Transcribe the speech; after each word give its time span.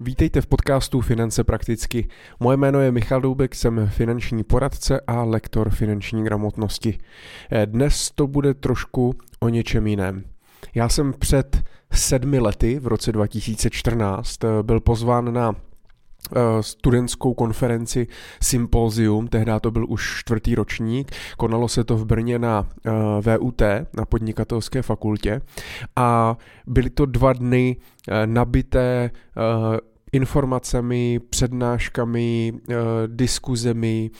Vítejte 0.00 0.40
v 0.40 0.46
podcastu 0.46 1.00
Finance 1.00 1.44
prakticky. 1.44 2.08
Moje 2.40 2.56
jméno 2.56 2.80
je 2.80 2.92
Michal 2.92 3.20
Doubek, 3.20 3.54
jsem 3.54 3.90
finanční 3.92 4.44
poradce 4.44 5.00
a 5.06 5.22
lektor 5.22 5.70
finanční 5.70 6.24
gramotnosti. 6.24 6.98
Dnes 7.64 8.10
to 8.10 8.26
bude 8.26 8.54
trošku 8.54 9.14
o 9.40 9.48
něčem 9.48 9.86
jiném. 9.86 10.24
Já 10.74 10.88
jsem 10.88 11.12
před 11.12 11.62
sedmi 11.92 12.38
lety, 12.38 12.78
v 12.78 12.86
roce 12.86 13.12
2014, 13.12 14.38
byl 14.62 14.80
pozván 14.80 15.34
na 15.34 15.52
Eh, 15.52 15.67
studentskou 16.60 17.34
konferenci 17.34 18.06
Symposium, 18.42 19.28
tehdy 19.28 19.52
to 19.60 19.70
byl 19.70 19.86
už 19.88 20.18
čtvrtý 20.18 20.54
ročník, 20.54 21.12
konalo 21.36 21.68
se 21.68 21.84
to 21.84 21.96
v 21.96 22.04
Brně 22.04 22.38
na 22.38 22.66
eh, 22.86 22.90
VUT, 23.38 23.62
na 23.96 24.04
podnikatelské 24.08 24.82
fakultě 24.82 25.40
a 25.96 26.36
byly 26.66 26.90
to 26.90 27.06
dva 27.06 27.32
dny 27.32 27.76
eh, 28.08 28.26
nabité 28.26 29.10
informacemi, 30.12 31.20
přednáškami, 31.30 32.52
diskuzemi, 33.06 34.10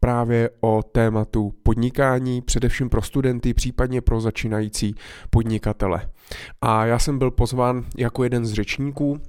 právě 0.00 0.50
o 0.60 0.82
tématu 0.92 1.54
podnikání, 1.62 2.42
především 2.42 2.88
pro 2.88 3.02
studenty, 3.02 3.54
případně 3.54 4.00
pro 4.00 4.20
začínající 4.20 4.94
podnikatele. 5.30 6.10
A 6.60 6.86
já 6.86 6.98
jsem 6.98 7.18
byl 7.18 7.30
pozván 7.30 7.84
jako 7.96 8.24
jeden 8.24 8.46
z 8.46 8.52
řečníků, 8.52 9.20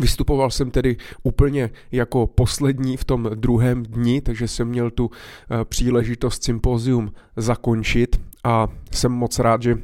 Vystupoval 0.00 0.50
jsem 0.50 0.70
tedy 0.70 0.96
úplně 1.22 1.70
jako 1.92 2.26
poslední 2.26 2.96
v 2.96 3.04
tom 3.04 3.30
druhém 3.34 3.82
dni, 3.82 4.20
takže 4.20 4.48
jsem 4.48 4.68
měl 4.68 4.90
tu 4.90 5.10
eh, 5.10 5.64
příležitost 5.64 6.44
sympozium 6.44 7.12
zakončit 7.36 8.20
a 8.44 8.68
jsem 8.92 9.12
moc 9.12 9.38
rád, 9.38 9.62
že 9.62 9.78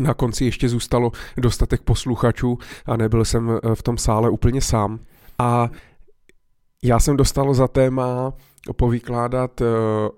na 0.00 0.14
konci 0.14 0.44
ještě 0.44 0.68
zůstalo 0.68 1.12
dostatek 1.36 1.82
posluchačů 1.82 2.58
a 2.86 2.96
nebyl 2.96 3.24
jsem 3.24 3.50
eh, 3.50 3.74
v 3.74 3.82
tom 3.82 3.98
sále 3.98 4.30
úplně 4.30 4.60
sám. 4.60 5.00
A 5.38 5.70
já 6.84 7.00
jsem 7.00 7.16
dostal 7.16 7.54
za 7.54 7.68
téma 7.68 8.32
povykládat 8.76 9.60
eh, 9.60 9.64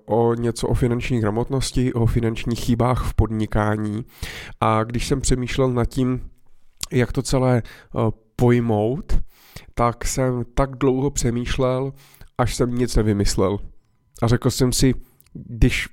o 0.05 0.33
něco 0.33 0.67
o 0.67 0.73
finanční 0.73 1.19
gramotnosti, 1.19 1.93
o 1.93 2.05
finančních 2.05 2.59
chybách 2.59 3.09
v 3.09 3.13
podnikání. 3.13 4.05
A 4.59 4.83
když 4.83 5.07
jsem 5.07 5.21
přemýšlel 5.21 5.71
nad 5.71 5.85
tím, 5.85 6.29
jak 6.91 7.11
to 7.11 7.21
celé 7.21 7.61
pojmout, 8.41 9.19
tak 9.73 10.05
jsem 10.05 10.45
tak 10.53 10.75
dlouho 10.75 11.11
přemýšlel, 11.11 11.93
až 12.37 12.55
jsem 12.55 12.75
nic 12.75 12.95
nevymyslel. 12.95 13.59
A 14.21 14.27
řekl 14.27 14.49
jsem 14.49 14.73
si, 14.73 14.93
když 15.33 15.87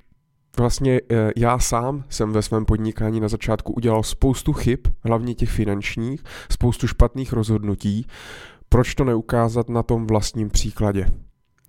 vlastně 0.57 1.01
eh, 1.11 1.31
já 1.37 1.59
sám 1.59 2.03
jsem 2.09 2.33
ve 2.33 2.41
svém 2.41 2.65
podnikání 2.65 3.19
na 3.19 3.27
začátku 3.27 3.73
udělal 3.73 4.03
spoustu 4.03 4.53
chyb, 4.53 4.79
hlavně 5.03 5.35
těch 5.35 5.49
finančních, 5.49 6.23
spoustu 6.51 6.87
špatných 6.87 7.33
rozhodnutí, 7.33 8.07
proč 8.69 8.95
to 8.95 9.03
neukázat 9.03 9.69
na 9.69 9.83
tom 9.83 10.07
vlastním 10.07 10.49
příkladě. 10.49 11.05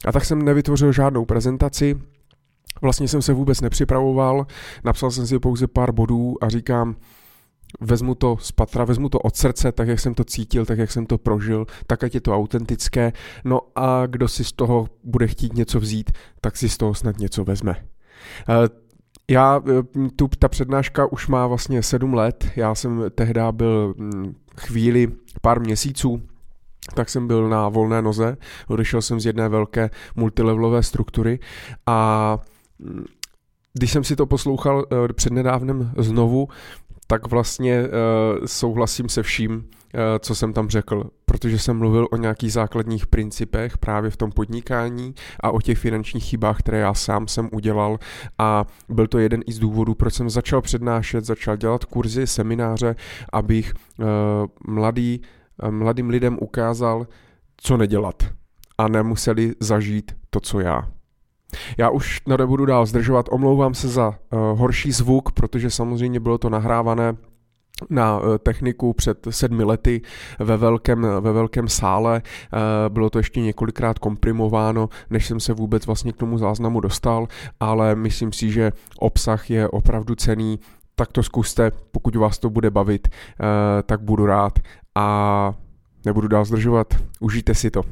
A 0.06 0.12
tak 0.12 0.24
jsem 0.24 0.42
nevytvořil 0.42 0.92
žádnou 0.92 1.24
prezentaci, 1.24 2.00
vlastně 2.82 3.08
jsem 3.08 3.22
se 3.22 3.32
vůbec 3.32 3.60
nepřipravoval, 3.60 4.46
napsal 4.84 5.10
jsem 5.10 5.26
si 5.26 5.38
pouze 5.38 5.66
pár 5.66 5.92
bodů 5.92 6.44
a 6.44 6.48
říkám, 6.48 6.96
vezmu 7.80 8.14
to 8.14 8.36
z 8.40 8.52
patra, 8.52 8.84
vezmu 8.84 9.08
to 9.08 9.18
od 9.18 9.36
srdce, 9.36 9.72
tak 9.72 9.88
jak 9.88 10.00
jsem 10.00 10.14
to 10.14 10.24
cítil, 10.24 10.66
tak 10.66 10.78
jak 10.78 10.90
jsem 10.90 11.06
to 11.06 11.18
prožil, 11.18 11.66
tak 11.86 12.04
ať 12.04 12.14
je 12.14 12.20
to 12.20 12.34
autentické. 12.34 13.12
No 13.44 13.60
a 13.76 14.06
kdo 14.06 14.28
si 14.28 14.44
z 14.44 14.52
toho 14.52 14.88
bude 15.04 15.26
chtít 15.26 15.54
něco 15.54 15.80
vzít, 15.80 16.10
tak 16.40 16.56
si 16.56 16.68
z 16.68 16.76
toho 16.76 16.94
snad 16.94 17.18
něco 17.18 17.44
vezme. 17.44 17.76
Eh, 18.48 18.68
já, 19.30 19.62
eh, 19.68 20.08
tu, 20.16 20.28
ta 20.38 20.48
přednáška 20.48 21.12
už 21.12 21.28
má 21.28 21.46
vlastně 21.46 21.82
sedm 21.82 22.14
let, 22.14 22.50
já 22.56 22.74
jsem 22.74 23.04
tehdy 23.14 23.40
byl 23.50 23.94
hm, 23.98 24.34
chvíli, 24.56 25.12
pár 25.42 25.60
měsíců, 25.60 26.22
tak 26.94 27.08
jsem 27.08 27.26
byl 27.26 27.48
na 27.48 27.68
volné 27.68 28.02
noze, 28.02 28.36
odešel 28.68 29.02
jsem 29.02 29.20
z 29.20 29.26
jedné 29.26 29.48
velké 29.48 29.90
multilevelové 30.16 30.82
struktury 30.82 31.38
a 31.86 32.38
hm, 32.80 33.04
když 33.78 33.92
jsem 33.92 34.04
si 34.04 34.16
to 34.16 34.26
poslouchal 34.26 34.86
eh, 34.90 35.12
přednedávnem 35.12 35.92
znovu, 35.98 36.48
tak 37.06 37.26
vlastně 37.26 37.82
uh, 37.82 37.88
souhlasím 38.46 39.08
se 39.08 39.22
vším, 39.22 39.54
uh, 39.54 39.62
co 40.18 40.34
jsem 40.34 40.52
tam 40.52 40.68
řekl, 40.68 41.10
protože 41.24 41.58
jsem 41.58 41.78
mluvil 41.78 42.08
o 42.10 42.16
nějakých 42.16 42.52
základních 42.52 43.06
principech 43.06 43.78
právě 43.78 44.10
v 44.10 44.16
tom 44.16 44.32
podnikání 44.32 45.14
a 45.40 45.50
o 45.50 45.60
těch 45.60 45.78
finančních 45.78 46.24
chybách, 46.24 46.58
které 46.58 46.78
já 46.78 46.94
sám 46.94 47.28
jsem 47.28 47.48
udělal 47.52 47.98
a 48.38 48.64
byl 48.88 49.06
to 49.06 49.18
jeden 49.18 49.40
i 49.46 49.52
z 49.52 49.58
důvodů, 49.58 49.94
proč 49.94 50.14
jsem 50.14 50.30
začal 50.30 50.62
přednášet, 50.62 51.24
začal 51.24 51.56
dělat 51.56 51.84
kurzy, 51.84 52.26
semináře, 52.26 52.96
abych 53.32 53.72
uh, 53.98 54.06
mladý, 54.74 55.20
uh, 55.62 55.70
mladým 55.70 56.08
lidem 56.08 56.38
ukázal, 56.40 57.06
co 57.56 57.76
nedělat 57.76 58.22
a 58.78 58.88
nemuseli 58.88 59.54
zažít 59.60 60.12
to, 60.30 60.40
co 60.40 60.60
já. 60.60 60.95
Já 61.78 61.90
už 61.90 62.20
nebudu 62.26 62.66
dál 62.66 62.86
zdržovat, 62.86 63.26
omlouvám 63.30 63.74
se 63.74 63.88
za 63.88 64.08
uh, 64.08 64.38
horší 64.58 64.92
zvuk, 64.92 65.32
protože 65.32 65.70
samozřejmě 65.70 66.20
bylo 66.20 66.38
to 66.38 66.50
nahrávané 66.50 67.16
na 67.90 68.20
eh, 68.20 68.38
techniku 68.38 68.92
před 68.92 69.26
sedmi 69.30 69.64
lety 69.64 70.00
ve 70.38 70.56
velkém, 70.56 71.06
ve 71.20 71.32
velkém 71.32 71.68
sále. 71.68 72.22
Eh, 72.24 72.58
bylo 72.88 73.10
to 73.10 73.18
ještě 73.18 73.40
několikrát 73.40 73.98
komprimováno, 73.98 74.88
než 75.10 75.26
jsem 75.26 75.40
se 75.40 75.52
vůbec 75.52 75.86
vlastně 75.86 76.12
k 76.12 76.16
tomu 76.16 76.38
záznamu 76.38 76.80
dostal, 76.80 77.28
ale 77.60 77.94
myslím 77.94 78.32
si, 78.32 78.50
že 78.50 78.72
obsah 78.98 79.50
je 79.50 79.68
opravdu 79.68 80.14
cený, 80.14 80.60
tak 80.94 81.12
to 81.12 81.22
zkuste, 81.22 81.72
pokud 81.92 82.16
vás 82.16 82.38
to 82.38 82.50
bude 82.50 82.70
bavit, 82.70 83.08
tak 83.86 84.00
budu 84.00 84.26
rád 84.26 84.58
a 84.94 85.54
nebudu 86.04 86.28
dál 86.28 86.44
zdržovat, 86.44 86.94
užijte 87.20 87.54
si 87.54 87.70
to. 87.70 87.82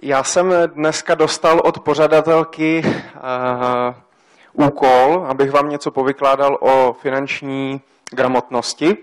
Já 0.00 0.24
jsem 0.24 0.52
dneska 0.66 1.14
dostal 1.14 1.60
od 1.64 1.80
pořadatelky 1.80 2.82
uh, 2.84 4.64
úkol, 4.66 5.26
abych 5.28 5.50
vám 5.50 5.68
něco 5.68 5.90
povykládal 5.90 6.58
o 6.60 6.92
finanční 6.92 7.80
gramotnosti, 8.10 8.96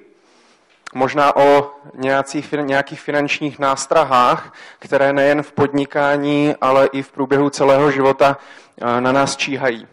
možná 0.94 1.36
o 1.36 1.72
nějakých, 1.96 2.52
nějakých 2.52 3.02
finančních 3.02 3.60
nástrahách, 3.60 4.54
které 4.80 5.14
nejen 5.14 5.44
v 5.44 5.52
podnikání, 5.52 6.56
ale 6.62 6.86
i 6.86 7.02
v 7.02 7.12
průběhu 7.12 7.50
celého 7.50 7.92
života 7.92 8.38
uh, 8.82 9.02
na 9.02 9.12
nás 9.12 9.38
číhají. 9.38 9.88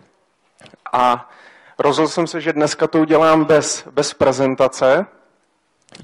A 0.92 1.30
rozhodl 1.78 2.08
jsem 2.08 2.26
se, 2.26 2.40
že 2.40 2.52
dneska 2.52 2.86
to 2.86 2.98
udělám 2.98 3.44
bez, 3.44 3.88
bez 3.90 4.14
prezentace 4.14 5.06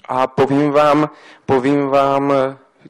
a 0.09 0.27
povím 0.27 0.71
vám, 0.71 1.11
povím 1.47 1.89
vám 1.89 2.33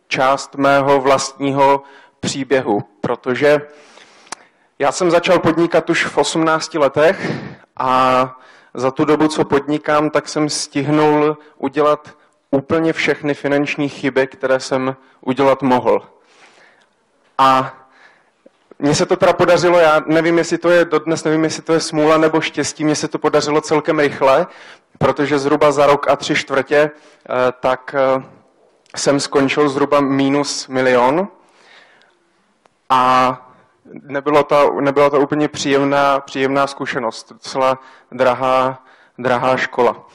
část 0.08 0.54
mého 0.54 1.00
vlastního 1.00 1.82
příběhu, 2.20 2.80
protože 3.00 3.60
já 4.78 4.92
jsem 4.92 5.10
začal 5.10 5.38
podnikat 5.38 5.90
už 5.90 6.06
v 6.06 6.18
18 6.18 6.74
letech 6.74 7.32
a 7.76 8.36
za 8.74 8.90
tu 8.90 9.04
dobu, 9.04 9.28
co 9.28 9.44
podnikám, 9.44 10.10
tak 10.10 10.28
jsem 10.28 10.48
stihnul 10.48 11.36
udělat 11.56 12.16
úplně 12.50 12.92
všechny 12.92 13.34
finanční 13.34 13.88
chyby, 13.88 14.26
které 14.26 14.60
jsem 14.60 14.96
udělat 15.20 15.62
mohl. 15.62 16.02
A 17.38 17.74
mně 18.78 18.94
se 18.94 19.06
to 19.06 19.16
teda 19.16 19.32
podařilo, 19.32 19.78
já 19.78 20.00
nevím, 20.06 20.38
jestli 20.38 20.58
to 20.58 20.70
je, 20.70 20.84
dodnes 20.84 21.24
nevím, 21.24 21.44
jestli 21.44 21.62
to 21.62 21.72
je 21.72 21.80
smůla 21.80 22.18
nebo 22.18 22.40
štěstí, 22.40 22.84
mně 22.84 22.96
se 22.96 23.08
to 23.08 23.18
podařilo 23.18 23.60
celkem 23.60 23.98
rychle, 23.98 24.46
protože 24.98 25.38
zhruba 25.38 25.72
za 25.72 25.86
rok 25.86 26.08
a 26.08 26.16
tři 26.16 26.34
čtvrtě 26.34 26.76
eh, 26.76 27.52
tak 27.60 27.94
eh, 27.98 28.22
jsem 28.96 29.20
skončil 29.20 29.68
zhruba 29.68 30.00
minus 30.00 30.68
milion 30.68 31.28
a 32.90 33.52
nebylo 34.02 34.44
to, 34.44 34.80
nebyla 34.80 35.10
to 35.10 35.20
úplně 35.20 35.48
příjemná, 35.48 36.20
příjemná 36.20 36.66
zkušenost, 36.66 37.32
docela 37.32 37.78
drahá, 38.12 38.84
drahá 39.18 39.56
škola. 39.56 40.06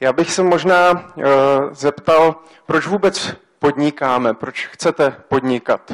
Já 0.00 0.12
bych 0.12 0.32
se 0.32 0.42
možná 0.42 0.90
uh, 0.90 1.24
zeptal, 1.70 2.36
proč 2.66 2.86
vůbec 2.86 3.34
podnikáme, 3.58 4.34
proč 4.34 4.66
chcete 4.66 5.16
podnikat. 5.28 5.92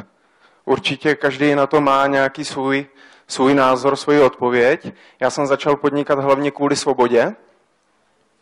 Určitě 0.64 1.14
každý 1.14 1.54
na 1.54 1.66
to 1.66 1.80
má 1.80 2.06
nějaký 2.06 2.44
svůj, 2.44 2.86
svůj 3.28 3.54
názor, 3.54 3.96
svůj 3.96 4.20
odpověď. 4.20 4.92
Já 5.20 5.30
jsem 5.30 5.46
začal 5.46 5.76
podnikat 5.76 6.18
hlavně 6.18 6.50
kvůli 6.50 6.76
svobodě, 6.76 7.34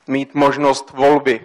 mít 0.06 0.34
možnost 0.34 0.90
volby, 0.90 1.44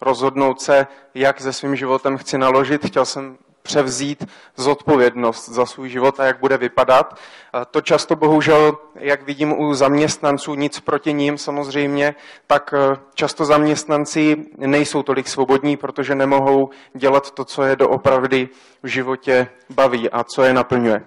rozhodnout 0.00 0.60
se, 0.60 0.86
jak 1.14 1.40
se 1.40 1.52
svým 1.52 1.76
životem 1.76 2.16
chci 2.16 2.38
naložit. 2.38 2.86
Chtěl 2.86 3.04
jsem 3.04 3.36
převzít 3.64 4.24
zodpovědnost 4.56 5.48
za 5.48 5.66
svůj 5.66 5.88
život 5.88 6.20
a 6.20 6.24
jak 6.24 6.40
bude 6.40 6.56
vypadat. 6.56 7.18
To 7.70 7.80
často 7.80 8.16
bohužel, 8.16 8.78
jak 8.94 9.22
vidím 9.22 9.60
u 9.60 9.74
zaměstnanců, 9.74 10.54
nic 10.54 10.80
proti 10.80 11.12
ním 11.12 11.38
samozřejmě, 11.38 12.14
tak 12.46 12.74
e, 12.74 12.96
často 13.14 13.44
zaměstnanci 13.44 14.36
nejsou 14.58 15.02
tolik 15.02 15.28
svobodní, 15.28 15.76
protože 15.76 16.14
nemohou 16.14 16.70
dělat 16.94 17.30
to, 17.30 17.44
co 17.44 17.62
je 17.62 17.76
doopravdy 17.76 18.48
v 18.82 18.86
životě 18.86 19.48
baví 19.70 20.10
a 20.10 20.24
co 20.24 20.42
je 20.42 20.54
naplňuje. 20.54 21.02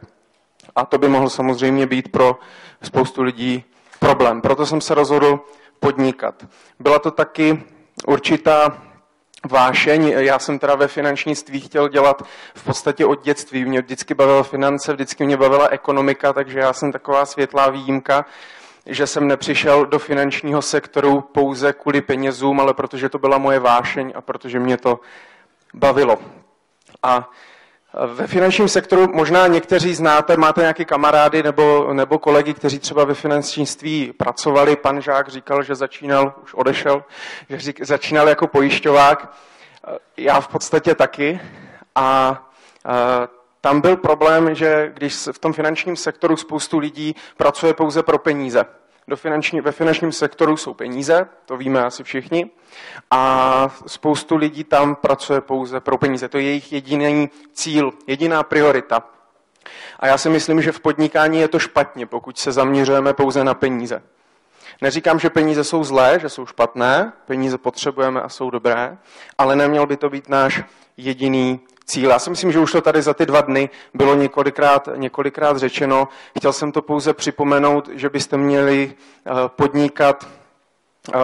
A 0.76 0.86
to 0.86 0.98
by 0.98 1.08
mohl 1.08 1.30
samozřejmě 1.30 1.86
být 1.86 2.12
pro 2.12 2.40
spoustu 2.82 3.24
lidí 3.24 3.64
problém. 4.00 4.42
Proto 4.42 4.66
jsem 4.66 4.82
se 4.82 4.96
rozhodl 4.96 5.40
podnikat. 5.80 6.46
Byla 6.80 7.00
to 7.00 7.12
taky 7.12 7.64
určitá 8.06 8.82
vášeň. 9.50 10.08
Já 10.08 10.40
jsem 10.40 10.60
teda 10.60 10.76
ve 10.76 10.88
finančnictví 10.88 11.60
chtěl 11.60 11.90
dělat 11.90 12.24
v 12.56 12.64
podstatě 12.64 13.06
od 13.06 13.24
dětství. 13.24 13.66
Mě 13.66 13.82
vždycky 13.82 14.14
bavila 14.14 14.44
finance, 14.44 14.94
vždycky 14.94 15.26
mě 15.26 15.38
bavila 15.38 15.68
ekonomika, 15.68 16.34
takže 16.34 16.60
já 16.60 16.74
jsem 16.74 16.92
taková 16.92 17.26
světlá 17.26 17.70
výjimka, 17.70 18.26
že 18.86 19.08
jsem 19.08 19.28
nepřišel 19.28 19.86
do 19.86 20.00
finančního 20.00 20.62
sektoru 20.62 21.22
pouze 21.22 21.74
kvůli 21.74 22.02
penězům, 22.02 22.60
ale 22.60 22.74
protože 22.74 23.10
to 23.10 23.20
byla 23.20 23.38
moje 23.38 23.60
vášeň 23.60 24.14
a 24.16 24.22
protože 24.22 24.60
mě 24.60 24.78
to 24.78 25.00
bavilo. 25.74 26.18
A 27.04 27.30
ve 27.94 28.28
finančním 28.28 28.68
sektoru 28.68 29.08
možná 29.14 29.48
někteří 29.48 29.94
znáte, 29.94 30.38
máte 30.38 30.62
nějaké 30.62 30.86
kamarády 30.86 31.44
nebo, 31.44 31.94
nebo 31.94 32.20
kolegy, 32.20 32.54
kteří 32.54 32.80
třeba 32.80 33.04
ve 33.04 33.14
finančnictví 33.14 34.14
pracovali. 34.18 34.76
Pan 34.76 35.02
Žák 35.02 35.28
říkal, 35.28 35.64
že 35.64 35.76
začínal, 35.76 36.34
už 36.44 36.54
odešel, 36.54 37.04
že 37.50 37.60
řík, 37.60 37.86
začínal 37.86 38.30
jako 38.30 38.48
pojišťovák. 38.48 39.34
Já 40.18 40.42
v 40.42 40.48
podstatě 40.48 40.96
taky. 40.96 41.40
A, 41.96 42.02
a 42.86 43.28
tam 43.62 43.82
byl 43.82 43.98
problém, 43.98 44.56
že 44.56 44.92
když 44.94 45.28
v 45.32 45.40
tom 45.40 45.54
finančním 45.54 45.96
sektoru 45.96 46.38
spoustu 46.38 46.78
lidí 46.78 47.16
pracuje 47.38 47.74
pouze 47.74 48.04
pro 48.04 48.18
peníze 48.18 48.66
do 49.08 49.16
finanční, 49.16 49.62
ve 49.62 49.72
finančním 49.72 50.12
sektoru 50.12 50.58
jsou 50.58 50.74
peníze, 50.74 51.28
to 51.46 51.58
víme 51.58 51.86
asi 51.86 52.04
všichni, 52.04 52.50
a 53.12 53.76
spoustu 53.88 54.36
lidí 54.36 54.64
tam 54.64 54.96
pracuje 54.96 55.42
pouze 55.42 55.80
pro 55.80 55.98
peníze. 55.98 56.30
To 56.30 56.38
je 56.38 56.44
jejich 56.44 56.74
jediný 56.74 57.30
cíl, 57.54 57.94
jediná 58.08 58.44
priorita. 58.44 59.04
A 60.00 60.08
já 60.08 60.18
si 60.18 60.30
myslím, 60.30 60.62
že 60.62 60.72
v 60.72 60.80
podnikání 60.80 61.40
je 61.40 61.48
to 61.48 61.60
špatně, 61.60 62.06
pokud 62.06 62.38
se 62.38 62.52
zaměřujeme 62.52 63.14
pouze 63.14 63.44
na 63.44 63.54
peníze. 63.54 64.04
Neříkám, 64.82 65.20
že 65.20 65.30
peníze 65.30 65.64
jsou 65.64 65.84
zlé, 65.84 66.20
že 66.22 66.30
jsou 66.30 66.46
špatné, 66.46 67.14
peníze 67.26 67.58
potřebujeme 67.58 68.22
a 68.22 68.30
jsou 68.30 68.50
dobré, 68.50 68.98
ale 69.38 69.56
neměl 69.56 69.86
by 69.86 69.98
to 69.98 70.10
být 70.10 70.30
náš 70.30 70.64
jediný 70.98 71.60
cíl. 71.88 72.10
Já 72.10 72.20
si 72.20 72.30
myslím, 72.30 72.52
že 72.52 72.60
už 72.60 72.72
to 72.72 72.82
tady 72.82 73.02
za 73.02 73.14
ty 73.14 73.26
dva 73.26 73.42
dny 73.42 73.70
bylo 73.94 74.16
několikrát, 74.16 74.90
několikrát 74.96 75.58
řečeno. 75.58 76.08
Chtěl 76.38 76.54
jsem 76.54 76.72
to 76.72 76.82
pouze 76.82 77.14
připomenout, 77.14 77.90
že 77.94 78.10
byste 78.10 78.38
měli 78.38 78.94
eh, 78.94 79.32
podnikat 79.48 80.28
eh, 80.28 81.20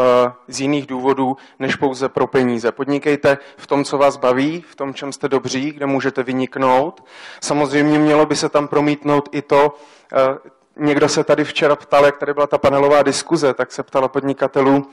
z 0.48 0.62
jiných 0.62 0.88
důvodů, 0.88 1.38
než 1.60 1.76
pouze 1.76 2.10
pro 2.10 2.28
peníze. 2.28 2.72
Podnikejte 2.72 3.38
v 3.58 3.68
tom, 3.68 3.84
co 3.84 3.98
vás 3.98 4.18
baví, 4.18 4.66
v 4.70 4.76
tom, 4.76 4.94
čem 4.94 5.14
jste 5.14 5.30
dobří, 5.30 5.72
kde 5.72 5.86
můžete 5.86 6.24
vyniknout. 6.24 7.04
Samozřejmě 7.42 8.00
mělo 8.00 8.26
by 8.26 8.36
se 8.36 8.50
tam 8.50 8.68
promítnout 8.68 9.30
i 9.32 9.42
to, 9.42 9.76
eh, 10.14 10.38
někdo 10.78 11.10
se 11.10 11.24
tady 11.24 11.44
včera 11.44 11.76
ptal, 11.76 12.06
jak 12.06 12.18
tady 12.18 12.34
byla 12.34 12.48
ta 12.48 12.58
panelová 12.58 13.04
diskuze, 13.04 13.54
tak 13.54 13.72
se 13.72 13.84
ptala 13.84 14.08
podnikatelů, 14.08 14.88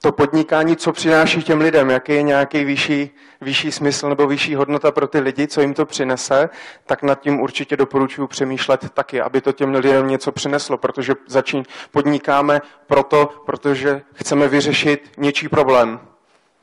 to 0.00 0.12
podnikání, 0.12 0.76
co 0.76 0.92
přináší 0.92 1.42
těm 1.42 1.60
lidem, 1.60 1.90
jaký 1.90 2.12
je 2.12 2.22
nějaký 2.22 2.64
vyšší, 2.64 3.10
vyšší 3.40 3.72
smysl 3.72 4.08
nebo 4.08 4.26
vyšší 4.26 4.54
hodnota 4.54 4.90
pro 4.90 5.06
ty 5.06 5.20
lidi, 5.20 5.46
co 5.46 5.60
jim 5.60 5.74
to 5.74 5.86
přinese, 5.86 6.48
tak 6.86 7.02
nad 7.02 7.20
tím 7.20 7.40
určitě 7.40 7.76
doporučuji 7.76 8.26
přemýšlet 8.26 8.90
taky, 8.90 9.20
aby 9.20 9.40
to 9.40 9.52
těm 9.52 9.74
lidem 9.74 10.08
něco 10.08 10.32
přineslo, 10.32 10.78
protože 10.78 11.14
začín, 11.26 11.62
podnikáme 11.90 12.60
proto, 12.86 13.42
protože 13.46 14.02
chceme 14.14 14.48
vyřešit 14.48 15.10
něčí 15.16 15.48
problém. 15.48 16.00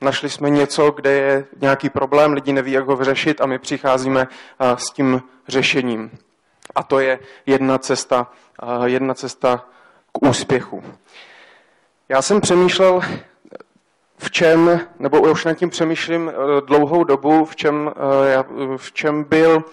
Našli 0.02 0.30
jsme 0.30 0.50
něco, 0.50 0.92
kde 0.92 1.12
je 1.12 1.46
nějaký 1.62 1.90
problém, 1.90 2.34
lidi 2.34 2.54
neví, 2.54 2.72
jak 2.72 2.86
ho 2.86 2.96
vyřešit 2.96 3.42
a 3.42 3.46
my 3.46 3.60
přicházíme 3.60 4.28
s 4.76 4.92
tím 4.92 5.22
řešením. 5.48 6.12
A 6.76 6.84
to 6.84 7.00
je 7.00 7.20
jedna 7.46 7.78
cesta, 7.78 8.32
jedna 8.86 9.14
cesta 9.14 9.66
k 10.12 10.28
úspěchu. 10.28 10.84
Já 12.10 12.22
jsem 12.22 12.42
přemýšlel, 12.42 13.02
v 14.18 14.31
čem, 14.31 14.80
nebo 15.00 15.22
už 15.22 15.46
nad 15.46 15.54
tím 15.54 15.69
přemýšlím 15.69 16.30
eh, 16.30 16.62
dlouhou 16.62 17.04
dobu, 17.04 17.46
v 17.46 17.56
čem, 17.56 17.92
eh, 18.30 18.44
v 18.78 18.92
čem, 18.92 19.24
byl, 19.24 19.63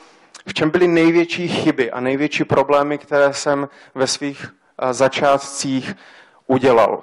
v 0.46 0.54
čem 0.54 0.70
byly 0.70 0.88
největší 0.88 1.48
chyby 1.48 1.90
a 1.90 2.00
největší 2.00 2.44
problémy, 2.44 2.98
které 2.98 3.32
jsem 3.32 3.68
ve 3.94 4.06
svých 4.06 4.46
eh, 4.46 4.94
začátcích 4.94 5.94
udělal. 6.46 7.02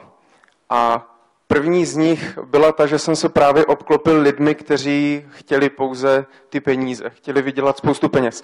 A 0.69 1.07
první 1.47 1.85
z 1.85 1.95
nich 1.95 2.37
byla 2.45 2.71
ta, 2.71 2.85
že 2.85 2.99
jsem 2.99 3.15
se 3.15 3.29
právě 3.29 3.65
obklopil 3.65 4.21
lidmi, 4.21 4.55
kteří 4.55 5.25
chtěli 5.29 5.69
pouze 5.69 6.25
ty 6.49 6.59
peníze, 6.59 7.09
chtěli 7.09 7.41
vydělat 7.41 7.77
spoustu 7.77 8.09
peněz. 8.09 8.43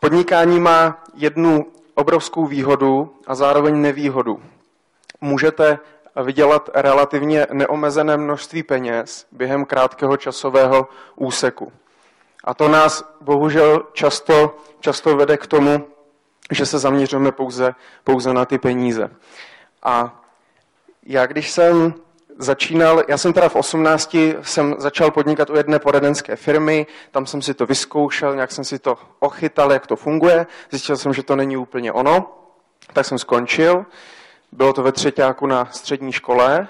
Podnikání 0.00 0.60
má 0.60 1.04
jednu 1.14 1.66
obrovskou 1.94 2.46
výhodu 2.46 3.14
a 3.26 3.34
zároveň 3.34 3.80
nevýhodu. 3.80 4.40
Můžete 5.20 5.78
vydělat 6.22 6.70
relativně 6.74 7.46
neomezené 7.52 8.16
množství 8.16 8.62
peněz 8.62 9.26
během 9.32 9.64
krátkého 9.64 10.16
časového 10.16 10.88
úseku. 11.16 11.72
A 12.44 12.54
to 12.54 12.68
nás 12.68 13.16
bohužel 13.20 13.86
často, 13.92 14.56
často 14.80 15.16
vede 15.16 15.36
k 15.36 15.46
tomu, 15.46 15.86
že 16.50 16.66
se 16.66 16.78
zaměřujeme 16.78 17.32
pouze, 17.32 17.74
pouze 18.04 18.32
na 18.32 18.44
ty 18.44 18.58
peníze. 18.58 19.10
A 19.82 20.22
já 21.02 21.26
když 21.26 21.50
jsem 21.50 21.94
začínal, 22.38 23.02
já 23.08 23.18
jsem 23.18 23.32
teda 23.32 23.48
v 23.48 23.56
18 23.56 24.16
jsem 24.42 24.74
začal 24.78 25.10
podnikat 25.10 25.50
u 25.50 25.56
jedné 25.56 25.78
poradenské 25.78 26.36
firmy, 26.36 26.86
tam 27.10 27.26
jsem 27.26 27.42
si 27.42 27.54
to 27.54 27.66
vyzkoušel, 27.66 28.34
nějak 28.34 28.52
jsem 28.52 28.64
si 28.64 28.78
to 28.78 28.98
ochytal, 29.18 29.72
jak 29.72 29.86
to 29.86 29.96
funguje, 29.96 30.46
zjistil 30.70 30.96
jsem, 30.96 31.12
že 31.12 31.22
to 31.22 31.36
není 31.36 31.56
úplně 31.56 31.92
ono, 31.92 32.32
tak 32.92 33.06
jsem 33.06 33.18
skončil. 33.18 33.86
Bylo 34.52 34.72
to 34.72 34.82
ve 34.82 34.92
třetíku 34.92 35.46
na 35.46 35.68
střední 35.70 36.12
škole. 36.12 36.68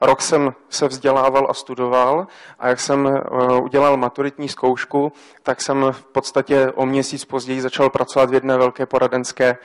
Rok 0.00 0.22
jsem 0.22 0.54
se 0.68 0.88
vzdělával 0.88 1.46
a 1.50 1.54
studoval 1.54 2.26
a 2.58 2.68
jak 2.68 2.80
jsem 2.80 3.06
eh, 3.06 3.60
udělal 3.60 3.96
maturitní 3.96 4.48
zkoušku, 4.48 5.12
tak 5.42 5.62
jsem 5.62 5.86
v 5.90 6.04
podstatě 6.04 6.72
o 6.74 6.86
měsíc 6.86 7.24
později 7.24 7.60
začal 7.60 7.90
pracovat 7.90 8.30
v 8.30 8.34
jedné 8.34 8.56
velké 8.56 8.86
poradenské 8.86 9.56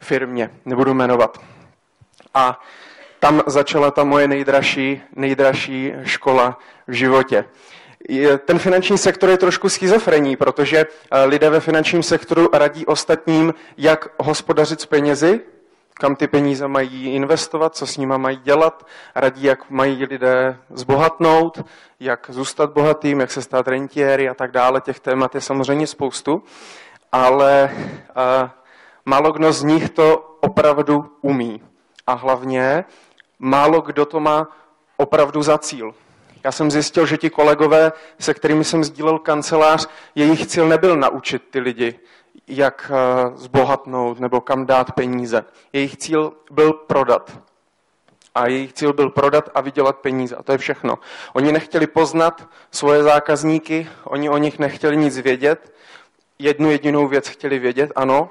firmě, 0.00 0.50
nebudu 0.64 0.94
jmenovat. 0.94 1.38
A 2.34 2.60
tam 3.18 3.42
začala 3.46 3.90
ta 3.90 4.04
moje 4.04 4.28
nejdražší, 4.28 5.02
nejdražší 5.16 5.92
škola 6.02 6.58
v 6.86 6.92
životě. 6.92 7.44
Ten 8.44 8.58
finanční 8.58 8.98
sektor 8.98 9.30
je 9.30 9.38
trošku 9.38 9.68
schizofrení, 9.68 10.36
protože 10.36 10.86
eh, 11.10 11.24
lidé 11.24 11.50
ve 11.50 11.60
finančním 11.60 12.02
sektoru 12.02 12.50
radí 12.52 12.86
ostatním, 12.86 13.54
jak 13.76 14.08
hospodařit 14.18 14.80
s 14.80 14.86
penězi, 14.86 15.40
kam 15.94 16.16
ty 16.16 16.26
peníze 16.26 16.68
mají 16.68 17.06
investovat, 17.06 17.76
co 17.76 17.86
s 17.86 17.96
nimi 17.96 18.18
mají 18.18 18.36
dělat, 18.36 18.86
radí, 19.14 19.42
jak 19.42 19.70
mají 19.70 20.04
lidé 20.04 20.58
zbohatnout, 20.70 21.64
jak 22.00 22.26
zůstat 22.28 22.72
bohatým, 22.72 23.20
jak 23.20 23.30
se 23.30 23.42
stát 23.42 23.68
rentiéry 23.68 24.28
a 24.28 24.34
tak 24.34 24.50
dále. 24.50 24.80
Těch 24.80 25.00
témat 25.00 25.34
je 25.34 25.40
samozřejmě 25.40 25.86
spoustu, 25.86 26.42
ale 27.12 27.70
uh, 27.72 28.50
málo 29.04 29.32
kdo 29.32 29.52
z 29.52 29.62
nich 29.62 29.90
to 29.90 30.36
opravdu 30.40 31.16
umí. 31.20 31.62
A 32.06 32.12
hlavně 32.12 32.84
málo 33.38 33.80
kdo 33.80 34.06
to 34.06 34.20
má 34.20 34.48
opravdu 34.96 35.42
za 35.42 35.58
cíl. 35.58 35.94
Já 36.44 36.52
jsem 36.52 36.70
zjistil, 36.70 37.06
že 37.06 37.16
ti 37.16 37.30
kolegové, 37.30 37.92
se 38.18 38.34
kterými 38.34 38.64
jsem 38.64 38.84
sdílel 38.84 39.18
kancelář, 39.18 39.88
jejich 40.14 40.46
cíl 40.46 40.68
nebyl 40.68 40.96
naučit 40.96 41.42
ty 41.50 41.60
lidi, 41.60 41.98
jak 42.48 42.92
eh, 42.94 43.36
zbohatnout 43.36 44.20
nebo 44.20 44.40
kam 44.40 44.66
dát 44.66 44.92
peníze. 44.92 45.44
Jejich 45.72 45.96
cíl 45.96 46.32
byl 46.50 46.72
prodat. 46.72 47.38
A 48.34 48.46
jejich 48.46 48.72
cíl 48.72 48.92
byl 48.92 49.10
prodat 49.10 49.50
a 49.54 49.60
vydělat 49.60 49.96
peníze. 49.96 50.36
A 50.36 50.42
to 50.42 50.52
je 50.52 50.58
všechno. 50.58 50.98
Oni 51.32 51.52
nechtěli 51.52 51.86
poznat 51.86 52.48
svoje 52.70 53.02
zákazníky, 53.02 53.88
oni 54.04 54.30
o 54.30 54.36
nich 54.36 54.58
nechtěli 54.58 54.96
nic 54.96 55.18
vědět. 55.18 55.74
Jednu 56.38 56.70
jedinou 56.70 57.08
věc 57.08 57.28
chtěli 57.28 57.58
vědět, 57.58 57.92
ano, 57.96 58.30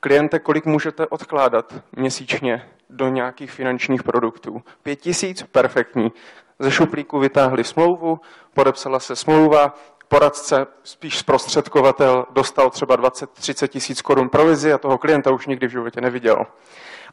kliente, 0.00 0.38
kolik 0.38 0.64
můžete 0.64 1.06
odkládat 1.06 1.74
měsíčně 1.92 2.68
do 2.90 3.08
nějakých 3.08 3.50
finančních 3.50 4.02
produktů. 4.02 4.62
Pět 4.82 4.96
tisíc? 4.96 5.42
Perfektní. 5.42 6.12
Ze 6.58 6.70
šuplíku 6.70 7.18
vytáhli 7.18 7.64
smlouvu, 7.64 8.20
podepsala 8.54 9.00
se 9.00 9.16
smlouva, 9.16 9.74
poradce, 10.08 10.66
spíš 10.82 11.18
zprostředkovatel, 11.18 12.26
dostal 12.30 12.70
třeba 12.70 12.96
20-30 12.96 13.68
tisíc 13.68 14.02
korun 14.02 14.28
provizi 14.28 14.72
a 14.72 14.78
toho 14.78 14.98
klienta 14.98 15.30
už 15.30 15.46
nikdy 15.46 15.66
v 15.66 15.70
životě 15.70 16.00
neviděl. 16.00 16.46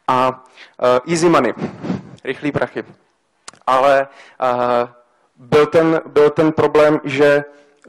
A 0.08 0.44
uh, 0.82 1.12
easy 1.12 1.28
money, 1.28 1.54
rychlý 2.24 2.52
prachy. 2.52 2.84
Ale 3.66 4.08
uh, 4.42 4.88
byl, 5.36 5.66
ten, 5.66 6.00
byl 6.06 6.30
ten 6.30 6.52
problém, 6.52 7.00
že 7.04 7.44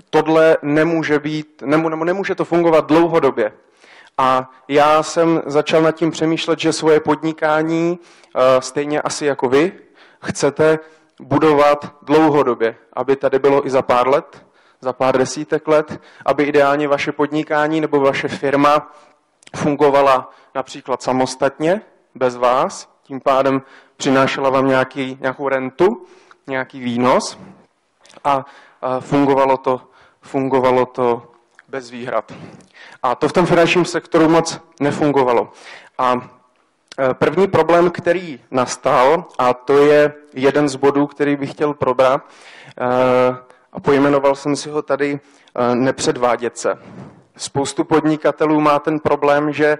tohle 0.09 0.57
nemůže 0.61 1.19
být, 1.19 1.61
nemů, 1.65 1.89
nemůže 1.89 2.35
to 2.35 2.45
fungovat 2.45 2.87
dlouhodobě. 2.87 3.51
A 4.17 4.51
já 4.67 5.03
jsem 5.03 5.41
začal 5.45 5.81
nad 5.81 5.91
tím 5.91 6.11
přemýšlet, 6.11 6.59
že 6.59 6.73
svoje 6.73 6.99
podnikání, 6.99 7.99
uh, 8.35 8.41
stejně 8.59 9.01
asi 9.01 9.25
jako 9.25 9.49
vy, 9.49 9.71
chcete 10.23 10.79
budovat 11.21 11.95
dlouhodobě, 12.01 12.75
aby 12.93 13.15
tady 13.15 13.39
bylo 13.39 13.67
i 13.67 13.69
za 13.69 13.81
pár 13.81 14.07
let, 14.07 14.45
za 14.85 14.93
pár 14.93 15.17
desítek 15.17 15.67
let, 15.67 16.01
aby 16.25 16.43
ideálně 16.43 16.87
vaše 16.87 17.11
podnikání 17.11 17.81
nebo 17.81 17.99
vaše 17.99 18.27
firma 18.27 18.93
fungovala 19.55 20.29
například 20.55 21.01
samostatně, 21.01 21.81
bez 22.15 22.35
vás, 22.35 22.89
tím 23.03 23.21
pádem 23.21 23.61
přinášela 23.97 24.49
vám 24.49 24.67
nějaký, 24.67 25.17
nějakou 25.21 25.49
rentu, 25.49 26.05
nějaký 26.47 26.79
výnos. 26.79 27.37
a 28.23 28.45
fungovalo 28.99 29.57
to, 29.57 29.81
fungovalo 30.21 30.85
to 30.85 31.31
bez 31.67 31.89
výhrad. 31.89 32.31
A 33.03 33.15
to 33.15 33.27
v 33.27 33.33
tom 33.33 33.45
finančním 33.45 33.85
sektoru 33.85 34.29
moc 34.29 34.61
nefungovalo. 34.79 35.51
A 35.97 36.13
e, 36.13 37.13
první 37.13 37.47
problém, 37.47 37.89
který 37.89 38.39
nastal, 38.51 39.25
a 39.37 39.53
to 39.53 39.77
je 39.77 40.13
jeden 40.33 40.69
z 40.69 40.75
bodů, 40.75 41.07
který 41.07 41.35
bych 41.35 41.51
chtěl 41.51 41.73
probrat, 41.73 42.21
e, 42.21 43.54
a 43.75 43.79
pojmenoval 43.79 44.35
jsem 44.35 44.55
si 44.55 44.69
ho 44.69 44.81
tady 44.81 45.19
e, 45.55 45.75
nepředvádět 45.75 46.57
se. 46.57 46.75
Spoustu 47.37 47.83
podnikatelů 47.83 48.61
má 48.61 48.79
ten 48.79 48.99
problém, 48.99 49.53
že 49.53 49.77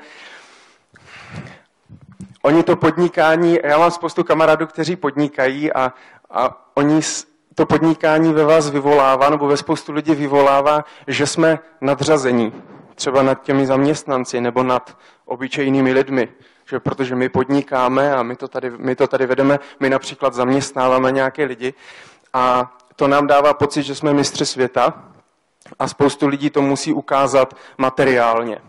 oni 2.42 2.64
to 2.64 2.76
podnikání, 2.76 3.60
já 3.64 3.78
mám 3.78 3.92
spoustu 3.92 4.24
kamarádů, 4.24 4.68
kteří 4.68 4.96
podnikají 4.96 5.74
a, 5.74 5.94
a 6.32 6.68
oni 6.74 7.02
to 7.56 7.66
podnikání 7.66 8.34
ve 8.34 8.44
vás 8.44 8.70
vyvolává, 8.70 9.30
nebo 9.30 9.48
ve 9.48 9.58
spoustu 9.58 9.92
lidí 9.92 10.16
vyvolává, 10.16 10.86
že 11.08 11.28
jsme 11.28 11.60
nadřazení. 11.82 12.54
Třeba 12.96 13.24
nad 13.24 13.42
těmi 13.42 13.68
zaměstnanci 13.68 14.42
nebo 14.42 14.64
nad 14.64 14.98
obyčejnými 15.26 15.94
lidmi. 15.94 16.30
Že 16.70 16.80
protože 16.80 17.16
my 17.16 17.30
podnikáme 17.30 18.16
a 18.16 18.24
my 18.24 18.36
to, 18.36 18.48
tady, 18.48 18.72
my 18.78 18.96
to 18.96 19.08
tady 19.08 19.26
vedeme, 19.26 19.60
my 19.80 19.90
například 19.90 20.34
zaměstnáváme 20.34 21.12
nějaké 21.12 21.46
lidi 21.46 21.74
a 22.34 22.76
to 22.96 23.08
nám 23.08 23.28
dává 23.28 23.54
pocit, 23.54 23.84
že 23.84 23.96
jsme 23.96 24.14
mistři 24.14 24.46
světa 24.46 24.94
a 25.80 25.88
spoustu 25.88 26.28
lidí 26.28 26.50
to 26.50 26.62
musí 26.62 26.94
ukázat 26.94 27.54
materiálně. 27.78 28.60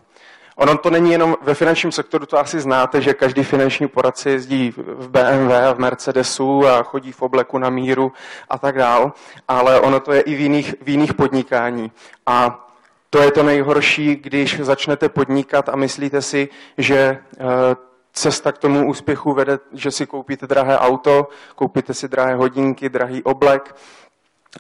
Ono 0.57 0.79
to 0.79 0.91
není 0.91 1.13
jenom 1.13 1.37
ve 1.43 1.55
finančním 1.55 1.93
sektoru, 1.93 2.27
to 2.27 2.39
asi 2.39 2.61
znáte, 2.61 3.01
že 3.01 3.15
každý 3.15 3.45
finanční 3.45 3.89
poradce 3.89 4.31
jezdí 4.31 4.71
v 4.77 5.09
BMW 5.09 5.53
a 5.53 5.73
v 5.73 5.79
Mercedesu 5.79 6.67
a 6.67 6.83
chodí 6.83 7.13
v 7.13 7.23
obleku 7.23 7.59
na 7.59 7.71
míru 7.71 8.13
a 8.49 8.59
tak 8.59 8.79
dál, 8.79 9.13
ale 9.49 9.81
ono 9.81 10.01
to 10.01 10.13
je 10.13 10.21
i 10.21 10.35
v 10.35 10.41
jiných, 10.41 10.75
v 10.83 10.89
jiných 10.89 11.15
podnikání. 11.15 11.93
A 12.27 12.69
to 13.11 13.23
je 13.23 13.31
to 13.33 13.43
nejhorší, 13.43 14.17
když 14.17 14.61
začnete 14.61 15.09
podnikat 15.09 15.69
a 15.69 15.77
myslíte 15.77 16.23
si, 16.23 16.49
že 16.79 16.97
eh, 16.99 17.77
cesta 18.13 18.53
k 18.53 18.59
tomu 18.59 18.89
úspěchu 18.89 19.33
vede, 19.33 19.59
že 19.73 19.91
si 19.91 20.07
koupíte 20.07 20.47
drahé 20.47 20.79
auto, 20.79 21.29
koupíte 21.55 21.95
si 21.95 22.09
drahé 22.09 22.35
hodinky, 22.35 22.89
drahý 22.89 23.23
oblek, 23.23 23.75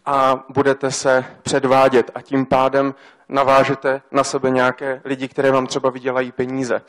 a 0.07 0.45
budete 0.49 0.90
se 0.90 1.25
předvádět 1.43 2.11
a 2.14 2.23
tím 2.23 2.47
pádem 2.47 2.95
navážete 3.28 4.02
na 4.11 4.25
sebe 4.25 4.50
nějaké 4.50 5.00
lidi, 5.05 5.28
které 5.28 5.50
vám 5.50 5.66
třeba 5.66 5.90
vydělají 5.90 6.33
peníze. 6.33 6.83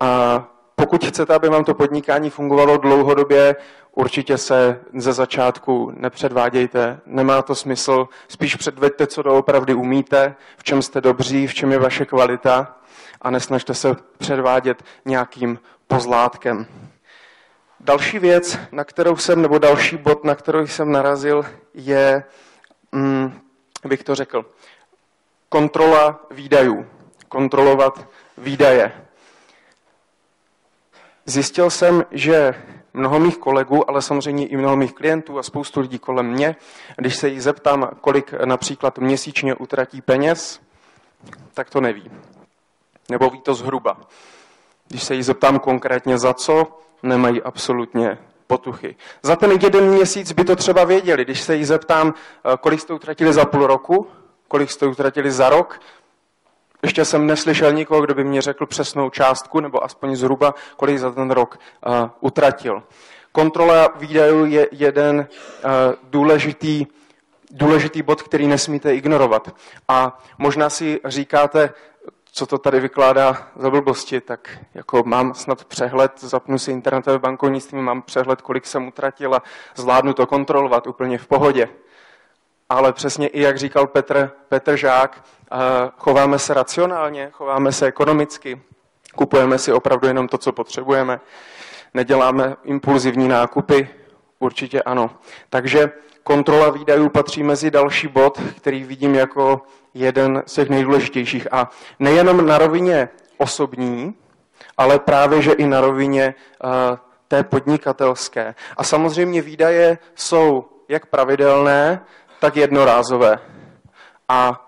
A 0.00 0.44
pokud 0.74 1.04
chcete, 1.04 1.34
aby 1.34 1.48
vám 1.48 1.64
to 1.64 1.74
podnikání 1.74 2.30
fungovalo 2.30 2.76
dlouhodobě, 2.76 3.56
určitě 3.92 4.38
se 4.38 4.80
ze 4.94 5.12
začátku 5.12 5.92
nepředvádějte, 5.96 7.00
nemá 7.06 7.42
to 7.42 7.54
smysl, 7.54 8.08
spíš 8.28 8.56
předveďte, 8.56 9.06
co 9.06 9.22
doopravdy 9.22 9.74
umíte, 9.74 10.34
v 10.56 10.64
čem 10.64 10.82
jste 10.82 11.00
dobří, 11.00 11.46
v 11.46 11.54
čem 11.54 11.72
je 11.72 11.78
vaše 11.78 12.04
kvalita 12.04 12.76
a 13.22 13.30
nesnažte 13.30 13.74
se 13.74 13.96
předvádět 14.18 14.82
nějakým 15.04 15.58
pozlátkem. 15.86 16.66
Další 17.86 18.18
věc, 18.18 18.58
na 18.72 18.84
kterou 18.84 19.16
jsem, 19.16 19.42
nebo 19.42 19.58
další 19.58 19.96
bod, 19.96 20.24
na 20.24 20.34
kterou 20.34 20.66
jsem 20.66 20.92
narazil, 20.92 21.46
je, 21.74 22.24
mm, 22.92 23.40
bych 23.84 24.04
to 24.04 24.14
řekl, 24.14 24.44
kontrola 25.48 26.20
výdajů. 26.30 26.86
Kontrolovat 27.28 28.08
výdaje. 28.38 28.92
Zjistil 31.26 31.70
jsem, 31.70 32.04
že 32.10 32.54
mnoho 32.94 33.18
mých 33.18 33.38
kolegů, 33.38 33.90
ale 33.90 34.02
samozřejmě 34.02 34.46
i 34.46 34.56
mnoho 34.56 34.76
mých 34.76 34.92
klientů 34.92 35.38
a 35.38 35.42
spoustu 35.42 35.80
lidí 35.80 35.98
kolem 35.98 36.26
mě, 36.26 36.56
když 36.96 37.16
se 37.16 37.28
jich 37.28 37.42
zeptám, 37.42 37.90
kolik 38.00 38.32
například 38.44 38.98
měsíčně 38.98 39.54
utratí 39.54 40.00
peněz, 40.00 40.60
tak 41.54 41.70
to 41.70 41.80
neví. 41.80 42.10
Nebo 43.10 43.30
ví 43.30 43.40
to 43.40 43.54
zhruba. 43.54 44.00
Když 44.88 45.02
se 45.02 45.14
jich 45.14 45.24
zeptám 45.24 45.58
konkrétně 45.58 46.18
za 46.18 46.34
co, 46.34 46.85
nemají 47.02 47.42
absolutně 47.42 48.18
potuchy. 48.46 48.96
Za 49.22 49.36
ten 49.36 49.50
jeden 49.50 49.84
měsíc 49.90 50.32
by 50.32 50.44
to 50.44 50.56
třeba 50.56 50.84
věděli. 50.84 51.24
Když 51.24 51.40
se 51.40 51.56
jich 51.56 51.66
zeptám, 51.66 52.14
eh, 52.14 52.56
kolik 52.60 52.80
jste 52.80 52.94
utratili 52.94 53.32
za 53.32 53.44
půl 53.44 53.66
roku, 53.66 54.06
kolik 54.48 54.70
jste 54.70 54.86
utratili 54.86 55.30
za 55.30 55.48
rok, 55.48 55.80
ještě 56.82 57.04
jsem 57.04 57.26
neslyšel 57.26 57.72
nikoho, 57.72 58.00
kdo 58.00 58.14
by 58.14 58.24
mě 58.24 58.42
řekl 58.42 58.66
přesnou 58.66 59.10
částku, 59.10 59.60
nebo 59.60 59.84
aspoň 59.84 60.16
zhruba, 60.16 60.54
kolik 60.76 60.98
za 60.98 61.10
ten 61.10 61.30
rok 61.30 61.58
uh, 61.86 61.94
utratil. 62.20 62.82
Kontrola 63.32 63.88
výdajů 63.96 64.44
je 64.44 64.68
jeden 64.72 65.18
uh, 65.18 65.70
důležitý, 66.02 66.86
důležitý 67.50 68.02
bod, 68.02 68.22
který 68.22 68.46
nesmíte 68.46 68.94
ignorovat. 68.94 69.54
A 69.88 70.18
možná 70.38 70.70
si 70.70 71.00
říkáte, 71.04 71.70
co 72.36 72.46
to 72.46 72.58
tady 72.58 72.80
vykládá 72.80 73.48
za 73.56 73.70
blbosti, 73.70 74.20
tak 74.20 74.58
jako 74.74 75.02
mám 75.06 75.34
snad 75.34 75.64
přehled, 75.64 76.12
zapnu 76.20 76.58
si 76.58 76.72
internetové 76.72 77.18
bankovnictví, 77.18 77.78
mám 77.78 78.02
přehled, 78.02 78.42
kolik 78.42 78.66
jsem 78.66 78.88
utratil 78.88 79.34
a 79.34 79.42
zvládnu 79.74 80.12
to 80.12 80.26
kontrolovat 80.26 80.86
úplně 80.86 81.18
v 81.18 81.26
pohodě. 81.26 81.68
Ale 82.68 82.92
přesně 82.92 83.28
i 83.28 83.40
jak 83.40 83.58
říkal 83.58 83.86
Petr, 83.86 84.30
Petr 84.48 84.76
Žák, 84.76 85.24
eh, 85.24 85.56
chováme 85.98 86.38
se 86.38 86.54
racionálně, 86.54 87.30
chováme 87.32 87.72
se 87.72 87.86
ekonomicky, 87.86 88.62
kupujeme 89.14 89.58
si 89.58 89.72
opravdu 89.72 90.08
jenom 90.08 90.28
to, 90.28 90.38
co 90.38 90.52
potřebujeme, 90.52 91.20
neděláme 91.94 92.56
impulzivní 92.64 93.28
nákupy, 93.28 93.88
určitě 94.38 94.82
ano. 94.82 95.10
Takže 95.50 95.92
kontrola 96.26 96.70
výdajů 96.70 97.08
patří 97.08 97.42
mezi 97.42 97.70
další 97.70 98.08
bod, 98.08 98.40
který 98.56 98.84
vidím 98.84 99.14
jako 99.14 99.60
jeden 99.94 100.42
z 100.46 100.54
těch 100.54 100.68
nejdůležitějších. 100.68 101.52
A 101.52 101.70
nejenom 101.98 102.46
na 102.46 102.58
rovině 102.58 103.08
osobní, 103.38 104.14
ale 104.76 104.98
právě, 104.98 105.42
že 105.42 105.52
i 105.52 105.66
na 105.66 105.80
rovině 105.80 106.34
uh, 106.64 106.70
té 107.28 107.44
podnikatelské. 107.44 108.54
A 108.76 108.84
samozřejmě 108.84 109.42
výdaje 109.42 109.98
jsou 110.14 110.64
jak 110.88 111.06
pravidelné, 111.06 112.00
tak 112.40 112.56
jednorázové. 112.56 113.38
A 114.28 114.65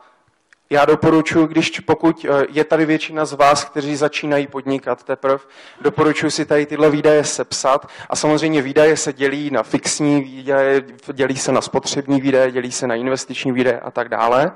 já 0.71 0.85
doporučuji, 0.85 1.47
když 1.47 1.81
pokud 1.81 2.27
eh, 2.29 2.47
je 2.49 2.65
tady 2.65 2.87
většina 2.87 3.25
z 3.25 3.33
vás, 3.33 3.65
kteří 3.65 3.97
začínají 3.97 4.47
podnikat 4.47 5.03
teprve, 5.03 5.39
doporučuji 5.81 6.31
si 6.31 6.47
tady 6.47 6.67
tyhle 6.67 6.91
výdaje 6.91 7.25
sepsat. 7.25 7.87
A 8.09 8.17
samozřejmě 8.17 8.63
výdaje 8.63 8.97
se 8.97 9.13
dělí 9.13 9.51
na 9.51 9.63
fixní 9.63 10.21
výdaje, 10.21 10.85
dělí 11.13 11.37
se 11.37 11.53
na 11.53 11.61
spotřební 11.61 12.21
výdaje, 12.21 12.51
dělí 12.51 12.73
se 12.73 12.87
na 12.87 12.95
investiční 12.95 13.53
výdaje 13.53 13.81
a 13.81 13.91
tak 13.91 14.09
dále. 14.09 14.53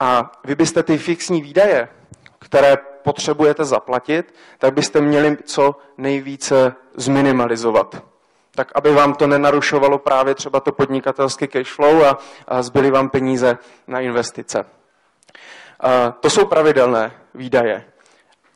A 0.00 0.32
vy 0.44 0.54
byste 0.54 0.82
ty 0.82 0.98
fixní 0.98 1.42
výdaje, 1.42 1.88
které 2.38 2.76
potřebujete 3.02 3.64
zaplatit, 3.64 4.34
tak 4.58 4.74
byste 4.74 5.00
měli 5.00 5.36
co 5.44 5.76
nejvíce 5.98 6.74
zminimalizovat. 6.96 8.02
Tak, 8.54 8.72
aby 8.74 8.92
vám 8.94 9.14
to 9.14 9.26
nenarušovalo 9.26 9.98
právě 9.98 10.34
třeba 10.34 10.60
to 10.60 10.72
podnikatelské 10.72 11.46
cash 11.46 11.72
flow 11.72 12.04
a, 12.04 12.18
a 12.48 12.62
zbyly 12.62 12.90
vám 12.90 13.08
peníze 13.10 13.58
na 13.86 14.00
investice. 14.00 14.77
To 16.20 16.30
jsou 16.30 16.46
pravidelné 16.46 17.12
výdaje. 17.34 17.84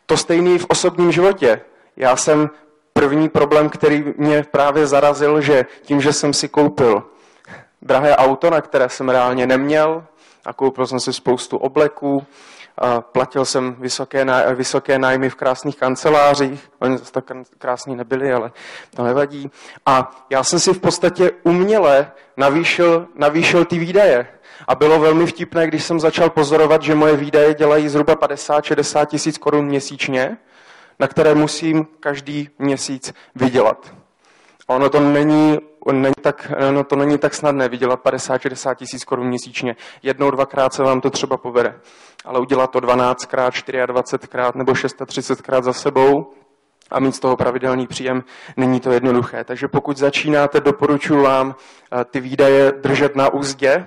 To 0.07 0.17
stejný 0.17 0.59
v 0.59 0.67
osobním 0.69 1.13
životě. 1.13 1.61
Já 1.97 2.17
jsem 2.17 2.51
první 2.93 3.29
problém, 3.29 3.69
který 3.71 4.05
mě 4.17 4.45
právě 4.51 4.87
zarazil, 4.87 5.41
že 5.41 5.67
tím, 5.83 6.01
že 6.01 6.13
jsem 6.13 6.33
si 6.33 6.49
koupil 6.49 7.03
drahé 7.83 8.17
auto, 8.17 8.51
na 8.51 8.61
které 8.61 8.89
jsem 8.89 9.09
reálně 9.09 9.47
neměl, 9.47 10.05
a 10.47 10.53
koupil 10.53 10.87
jsem 10.87 11.01
si 11.01 11.13
spoustu 11.13 11.57
obleků, 11.57 12.27
platil 13.01 13.45
jsem 13.45 13.75
vysoké, 13.79 14.27
vysoké 14.55 14.99
nájmy 14.99 15.31
v 15.31 15.35
krásných 15.35 15.77
kancelářích, 15.77 16.71
oni 16.79 16.99
zase 16.99 17.13
tak 17.13 17.25
krásní 17.59 17.97
nebyli, 17.97 18.33
ale 18.33 18.53
to 18.97 19.05
nevadí. 19.05 19.51
A 19.87 20.25
já 20.31 20.45
jsem 20.45 20.61
si 20.61 20.73
v 20.73 20.81
podstatě 20.81 21.31
uměle 21.43 22.13
navýšil, 22.37 23.07
navýšil 23.15 23.65
ty 23.65 23.79
výdaje. 23.79 24.29
A 24.69 24.75
bylo 24.75 25.01
velmi 25.01 25.27
vtipné, 25.27 25.67
když 25.67 25.85
jsem 25.85 26.01
začal 26.01 26.31
pozorovat, 26.31 26.83
že 26.83 26.95
moje 26.95 27.17
výdaje 27.17 27.55
dělají 27.55 27.89
zhruba 27.89 28.17
50-60 28.17 29.07
tisíc 29.07 29.39
korun 29.39 29.65
měsíčně, 29.65 30.37
na 30.99 31.09
které 31.09 31.35
musím 31.35 31.87
každý 32.01 32.51
měsíc 32.59 33.15
vydělat. 33.35 33.95
A 34.69 34.75
ono 34.75 34.91
to 34.91 35.01
není, 35.01 35.59
není 35.93 36.15
tak, 36.21 36.53
no 36.71 36.85
to 36.85 36.97
není 36.97 37.19
tak 37.19 37.35
snadné 37.35 37.69
vydělat 37.69 38.01
50-60 38.05 38.75
tisíc 38.75 39.05
korun 39.05 39.27
měsíčně. 39.27 39.77
Jednou, 40.03 40.31
dvakrát 40.31 40.75
se 40.75 40.83
vám 40.83 41.01
to 41.01 41.11
třeba 41.11 41.37
povede. 41.37 41.75
Ale 42.25 42.41
udělat 42.41 42.71
to 42.71 42.79
12krát, 42.79 43.51
24krát 43.87 44.53
nebo 44.55 44.73
630krát 44.73 45.63
za 45.63 45.73
sebou 45.73 46.33
a 46.91 47.01
mít 47.01 47.15
z 47.15 47.21
toho 47.21 47.37
pravidelný 47.37 47.87
příjem, 47.87 48.25
není 48.57 48.81
to 48.81 48.91
jednoduché. 48.93 49.45
Takže 49.45 49.69
pokud 49.69 49.97
začínáte, 49.97 50.61
doporučuji 50.61 51.23
vám 51.23 51.55
eh, 51.55 52.05
ty 52.05 52.21
výdaje 52.21 52.73
držet 52.73 53.17
na 53.17 53.33
úzdě, 53.33 53.87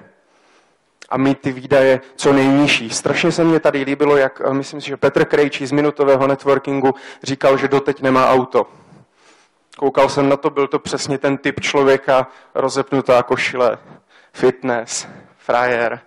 a 1.09 1.17
mít 1.17 1.39
ty 1.39 1.51
výdaje 1.51 2.01
co 2.15 2.33
nejnižší. 2.33 2.89
Strašně 2.89 3.31
se 3.31 3.43
mně 3.43 3.59
tady 3.59 3.83
líbilo, 3.83 4.17
jak 4.17 4.41
eh, 4.45 4.53
myslím 4.53 4.81
si, 4.81 4.87
že 4.87 4.97
Petr 4.97 5.25
Krejčí 5.25 5.65
z 5.65 5.71
minutového 5.71 6.27
networkingu 6.27 6.93
říkal, 7.23 7.57
že 7.57 7.67
doteď 7.67 8.01
nemá 8.01 8.29
auto. 8.29 8.67
Koukal 9.77 10.09
jsem 10.09 10.29
na 10.29 10.37
to, 10.37 10.49
byl 10.49 10.67
to 10.67 10.79
přesně 10.79 11.17
ten 11.17 11.37
typ 11.37 11.59
člověka 11.59 12.27
rozepnutá 12.55 13.23
košile, 13.23 13.77
fitness, 14.33 15.07
frajer, 15.37 15.99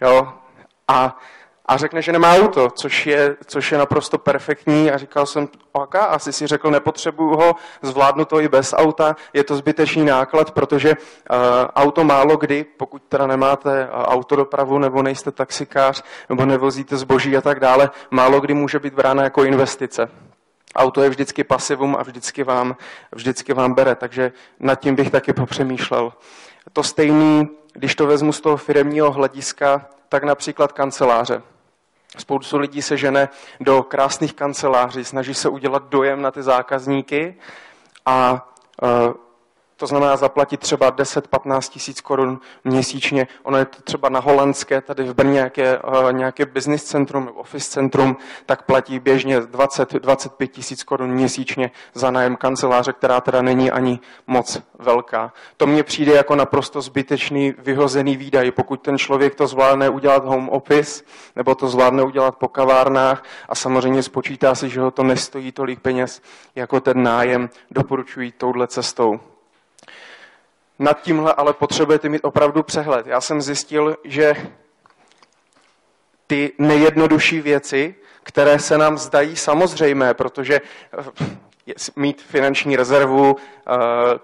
jo, 0.00 0.32
a 0.88 1.18
a 1.68 1.76
řekne, 1.76 2.02
že 2.02 2.12
nemá 2.12 2.34
auto, 2.34 2.70
což 2.70 3.06
je, 3.06 3.36
což 3.46 3.72
je 3.72 3.78
naprosto 3.78 4.18
perfektní. 4.18 4.90
A 4.90 4.96
říkal 4.96 5.26
jsem, 5.26 5.48
ok, 5.72 5.94
asi 5.94 6.32
si 6.32 6.46
řekl, 6.46 6.70
nepotřebuju 6.70 7.36
ho, 7.36 7.54
zvládnu 7.82 8.24
to 8.24 8.40
i 8.40 8.48
bez 8.48 8.74
auta, 8.76 9.16
je 9.32 9.44
to 9.44 9.56
zbytečný 9.56 10.04
náklad, 10.04 10.50
protože 10.50 10.90
uh, 10.90 11.36
auto 11.74 12.04
málo 12.04 12.36
kdy, 12.36 12.64
pokud 12.76 13.02
teda 13.08 13.26
nemáte 13.26 13.84
uh, 13.84 14.02
autodopravu 14.02 14.78
nebo 14.78 15.02
nejste 15.02 15.30
taxikář 15.30 16.02
nebo 16.28 16.46
nevozíte 16.46 16.96
zboží 16.96 17.36
a 17.36 17.40
tak 17.40 17.60
dále, 17.60 17.90
málo 18.10 18.40
kdy 18.40 18.54
může 18.54 18.78
být 18.78 18.94
brána 18.94 19.22
jako 19.22 19.44
investice. 19.44 20.08
Auto 20.76 21.02
je 21.02 21.10
vždycky 21.10 21.44
pasivum 21.44 21.96
a 21.96 22.02
vždycky 22.02 22.44
vám, 22.44 22.76
vždycky 23.12 23.52
vám 23.52 23.74
bere, 23.74 23.94
takže 23.94 24.32
nad 24.60 24.74
tím 24.74 24.94
bych 24.94 25.10
taky 25.10 25.32
popřemýšlel. 25.32 26.12
To 26.72 26.82
stejný, 26.82 27.48
když 27.72 27.94
to 27.94 28.06
vezmu 28.06 28.32
z 28.32 28.40
toho 28.40 28.56
firemního 28.56 29.10
hlediska, 29.12 29.86
tak 30.08 30.24
například 30.24 30.72
kanceláře. 30.72 31.42
Spoustu 32.18 32.58
lidí 32.58 32.82
se 32.82 32.96
žene 32.96 33.28
do 33.60 33.82
krásných 33.82 34.34
kanceláří, 34.34 35.04
snaží 35.04 35.34
se 35.34 35.48
udělat 35.48 35.88
dojem 35.88 36.22
na 36.22 36.30
ty 36.30 36.42
zákazníky 36.42 37.36
a 38.06 38.48
e, 38.82 38.88
to 39.78 39.86
znamená 39.86 40.16
zaplatit 40.16 40.60
třeba 40.60 40.92
10-15 40.92 41.60
tisíc 41.70 42.00
korun 42.00 42.40
měsíčně. 42.64 43.26
Ono 43.42 43.58
je 43.58 43.64
to 43.64 43.82
třeba 43.82 44.08
na 44.08 44.20
holandské, 44.20 44.80
tady 44.80 45.04
v 45.04 45.14
Brně 45.14 45.32
nějaké, 45.32 45.78
uh, 45.78 46.12
nějaké 46.12 46.46
business 46.46 46.84
centrum, 46.84 47.30
office 47.34 47.70
centrum, 47.70 48.16
tak 48.46 48.62
platí 48.62 48.98
běžně 48.98 49.40
20-25 49.40 50.46
tisíc 50.46 50.82
korun 50.82 51.10
měsíčně 51.10 51.70
za 51.94 52.10
nájem 52.10 52.36
kanceláře, 52.36 52.92
která 52.92 53.20
teda 53.20 53.42
není 53.42 53.70
ani 53.70 54.00
moc 54.26 54.62
velká. 54.78 55.32
To 55.56 55.66
mně 55.66 55.82
přijde 55.82 56.12
jako 56.12 56.36
naprosto 56.36 56.82
zbytečný, 56.82 57.54
vyhozený 57.58 58.16
výdaj. 58.16 58.50
Pokud 58.50 58.82
ten 58.82 58.98
člověk 58.98 59.34
to 59.34 59.46
zvládne 59.46 59.88
udělat 59.88 60.24
home 60.24 60.48
office, 60.48 61.04
nebo 61.36 61.54
to 61.54 61.68
zvládne 61.68 62.02
udělat 62.02 62.36
po 62.36 62.48
kavárnách 62.48 63.22
a 63.48 63.54
samozřejmě 63.54 64.02
spočítá 64.02 64.54
si, 64.54 64.68
že 64.68 64.80
ho 64.80 64.90
to 64.90 65.02
nestojí 65.02 65.52
tolik 65.52 65.80
peněz 65.80 66.22
jako 66.54 66.80
ten 66.80 67.02
nájem, 67.02 67.50
doporučují 67.70 68.32
touhle 68.32 68.66
cestou. 68.66 69.20
Nad 70.78 71.02
tímhle 71.02 71.34
ale 71.34 71.52
potřebujete 71.52 72.08
mít 72.08 72.24
opravdu 72.24 72.62
přehled. 72.62 73.06
Já 73.06 73.20
jsem 73.20 73.42
zjistil, 73.42 73.96
že 74.04 74.34
ty 76.26 76.52
nejjednodušší 76.58 77.40
věci, 77.40 77.94
které 78.22 78.58
se 78.58 78.78
nám 78.78 78.98
zdají 78.98 79.36
samozřejmé, 79.36 80.14
protože 80.14 80.60
eh, 80.98 81.38
mít 81.96 82.22
finanční 82.22 82.76
rezervu, 82.76 83.36
eh, 83.36 83.74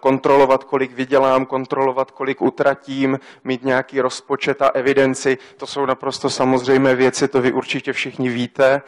kontrolovat, 0.01 0.65
kolik 0.65 0.93
vydělám, 0.93 1.47
kontrolovat, 1.47 2.11
kolik 2.11 2.43
utratím, 2.43 3.21
mít 3.45 3.65
nějaký 3.65 4.01
rozpočet 4.01 4.63
a 4.63 4.69
evidenci, 4.69 5.39
to 5.57 5.67
jsou 5.67 5.87
naprosto 5.87 6.31
samozřejmé 6.31 6.95
věci, 6.95 7.29
to 7.29 7.41
vy 7.41 7.53
určitě 7.53 7.93
všichni 7.93 8.29
víte 8.29 8.83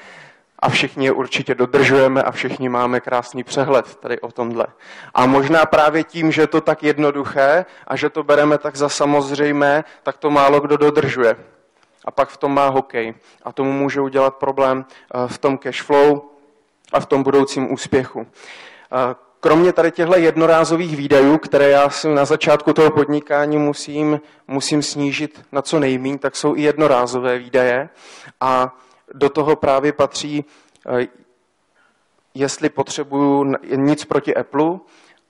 a 0.58 0.68
všichni 0.68 1.04
je 1.04 1.12
určitě 1.12 1.54
dodržujeme 1.54 2.22
a 2.22 2.30
všichni 2.30 2.68
máme 2.68 3.00
krásný 3.00 3.44
přehled 3.44 3.96
tady 3.96 4.20
o 4.20 4.32
tomhle. 4.32 4.66
A 5.14 5.26
možná 5.26 5.66
právě 5.66 6.04
tím, 6.04 6.32
že 6.32 6.42
je 6.42 6.46
to 6.46 6.60
tak 6.60 6.82
jednoduché 6.82 7.64
a 7.86 7.96
že 7.96 8.10
to 8.10 8.22
bereme 8.22 8.58
tak 8.58 8.76
za 8.76 8.88
samozřejmé, 8.88 9.84
tak 10.02 10.16
to 10.16 10.30
málo 10.30 10.60
kdo 10.60 10.76
dodržuje. 10.76 11.36
A 12.04 12.10
pak 12.10 12.28
v 12.28 12.36
tom 12.36 12.54
má 12.54 12.68
hokej. 12.68 13.14
A 13.42 13.52
tomu 13.52 13.72
může 13.72 14.00
udělat 14.00 14.36
problém 14.36 14.84
eh, 14.84 15.28
v 15.28 15.38
tom 15.38 15.58
cash 15.58 15.82
flow 15.82 16.22
a 16.92 17.00
v 17.00 17.06
tom 17.06 17.22
budoucím 17.22 17.72
úspěchu. 17.72 18.26
Eh, 18.92 19.14
kromě 19.40 19.72
tady 19.72 19.90
těchto 19.90 20.16
jednorázových 20.16 20.96
výdajů, 20.96 21.38
které 21.38 21.70
já 21.70 21.90
si 21.90 22.08
na 22.08 22.25
začátku 22.25 22.72
toho 22.72 22.90
podnikání 22.90 23.58
musím, 23.58 24.20
musím 24.48 24.82
snížit 24.82 25.42
na 25.52 25.62
co 25.62 25.80
nejmín, 25.80 26.18
tak 26.18 26.36
jsou 26.36 26.56
i 26.56 26.62
jednorázové 26.62 27.38
výdaje. 27.38 27.88
A 28.40 28.75
do 29.14 29.28
toho 29.28 29.56
právě 29.56 29.92
patří, 29.92 30.45
eh, 31.00 31.06
jestli 32.34 32.69
potřebuju 32.69 33.54
nic 33.76 34.04
proti 34.04 34.34
Apple, 34.34 34.78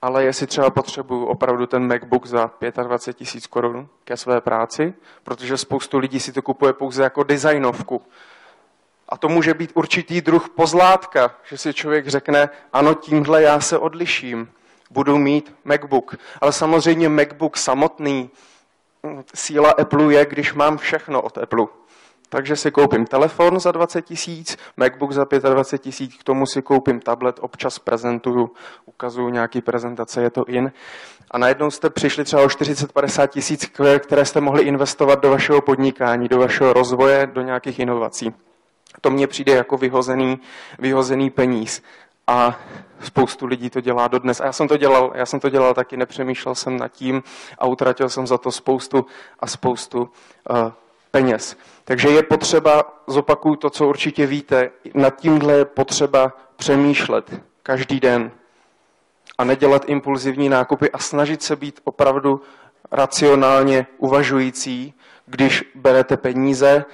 ale 0.01 0.23
jestli 0.23 0.47
třeba 0.47 0.69
potřebuju 0.69 1.25
opravdu 1.25 1.65
ten 1.65 1.87
MacBook 1.87 2.25
za 2.25 2.51
25 2.83 3.17
tisíc 3.17 3.47
korun 3.47 3.87
ke 4.03 4.17
své 4.17 4.41
práci, 4.41 4.93
protože 5.23 5.57
spoustu 5.57 5.97
lidí 5.97 6.19
si 6.19 6.31
to 6.31 6.41
kupuje 6.41 6.73
pouze 6.73 7.03
jako 7.03 7.23
designovku. 7.23 8.01
A 9.09 9.17
to 9.17 9.29
může 9.29 9.53
být 9.53 9.71
určitý 9.73 10.21
druh 10.21 10.49
pozlátka, 10.49 11.35
že 11.43 11.57
si 11.57 11.73
člověk 11.73 12.07
řekne, 12.07 12.49
ano, 12.73 12.93
tímhle 12.93 13.41
já 13.41 13.59
se 13.59 13.77
odliším, 13.77 14.51
budu 14.91 15.17
mít 15.17 15.55
MacBook. 15.65 16.15
Ale 16.41 16.53
samozřejmě 16.53 17.09
MacBook 17.09 17.57
samotný, 17.57 18.29
hm, 19.05 19.23
síla 19.35 19.71
Apple 19.71 20.13
je, 20.13 20.25
když 20.25 20.53
mám 20.53 20.77
všechno 20.77 21.21
od 21.21 21.37
Apple. 21.37 21.65
Takže 22.29 22.55
si 22.55 22.71
koupím 22.71 23.05
telefon 23.05 23.59
za 23.59 23.71
20 23.71 24.01
tisíc, 24.01 24.57
MacBook 24.77 25.11
za 25.11 25.25
25 25.49 25.81
tisíc, 25.81 26.15
k 26.17 26.23
tomu 26.23 26.45
si 26.45 26.61
koupím 26.61 26.99
tablet, 26.99 27.39
občas 27.41 27.79
prezentuju, 27.79 28.51
ukazuju 28.85 29.29
nějaký 29.29 29.61
prezentace, 29.61 30.21
je 30.21 30.29
to 30.29 30.45
in. 30.45 30.71
A 31.31 31.37
najednou 31.37 31.71
jste 31.71 31.89
přišli 31.89 32.23
třeba 32.23 32.41
o 32.41 32.47
40-50 32.47 33.27
tisíc, 33.27 33.71
které 33.99 34.25
jste 34.25 34.41
mohli 34.41 34.63
investovat 34.63 35.21
do 35.21 35.29
vašeho 35.29 35.61
podnikání, 35.61 36.27
do 36.27 36.37
vašeho 36.37 36.73
rozvoje, 36.73 37.27
do 37.33 37.41
nějakých 37.41 37.79
inovací. 37.79 38.33
To 39.01 39.09
mně 39.09 39.27
přijde 39.27 39.55
jako 39.55 39.77
vyhozený, 39.77 40.39
vyhozený 40.79 41.29
peníz. 41.29 41.81
A 42.27 42.59
spoustu 42.99 43.45
lidí 43.45 43.69
to 43.69 43.81
dělá 43.81 44.07
dodnes. 44.07 44.41
A 44.41 44.45
já 44.45 44.51
jsem 44.51 44.67
to 44.67 44.77
dělal, 44.77 45.11
já 45.15 45.25
jsem 45.25 45.39
to 45.39 45.49
dělal 45.49 45.73
taky, 45.73 45.97
nepřemýšlel 45.97 46.55
jsem 46.55 46.77
nad 46.77 46.87
tím 46.87 47.23
a 47.57 47.65
utratil 47.65 48.09
jsem 48.09 48.27
za 48.27 48.37
to 48.37 48.51
spoustu 48.51 49.05
a 49.39 49.47
spoustu 49.47 50.01
uh, 50.49 50.71
peněz. 51.17 51.57
Takže 51.85 52.09
je 52.09 52.23
potřeba, 52.23 52.83
zopakuju 53.07 53.55
to, 53.55 53.69
co 53.69 53.87
určitě 53.87 54.25
víte, 54.25 54.69
nad 54.93 55.15
tímhle 55.15 55.53
je 55.53 55.65
potřeba 55.65 56.33
přemýšlet 56.55 57.41
každý 57.63 57.99
den 57.99 58.31
a 59.37 59.43
nedělat 59.43 59.89
impulzivní 59.89 60.49
nákupy 60.49 60.91
a 60.91 60.97
snažit 60.97 61.43
se 61.43 61.55
být 61.55 61.79
opravdu 61.83 62.41
racionálně 62.91 63.87
uvažující, 63.97 64.93
když 65.25 65.63
berete 65.75 66.17
peníze 66.17 66.85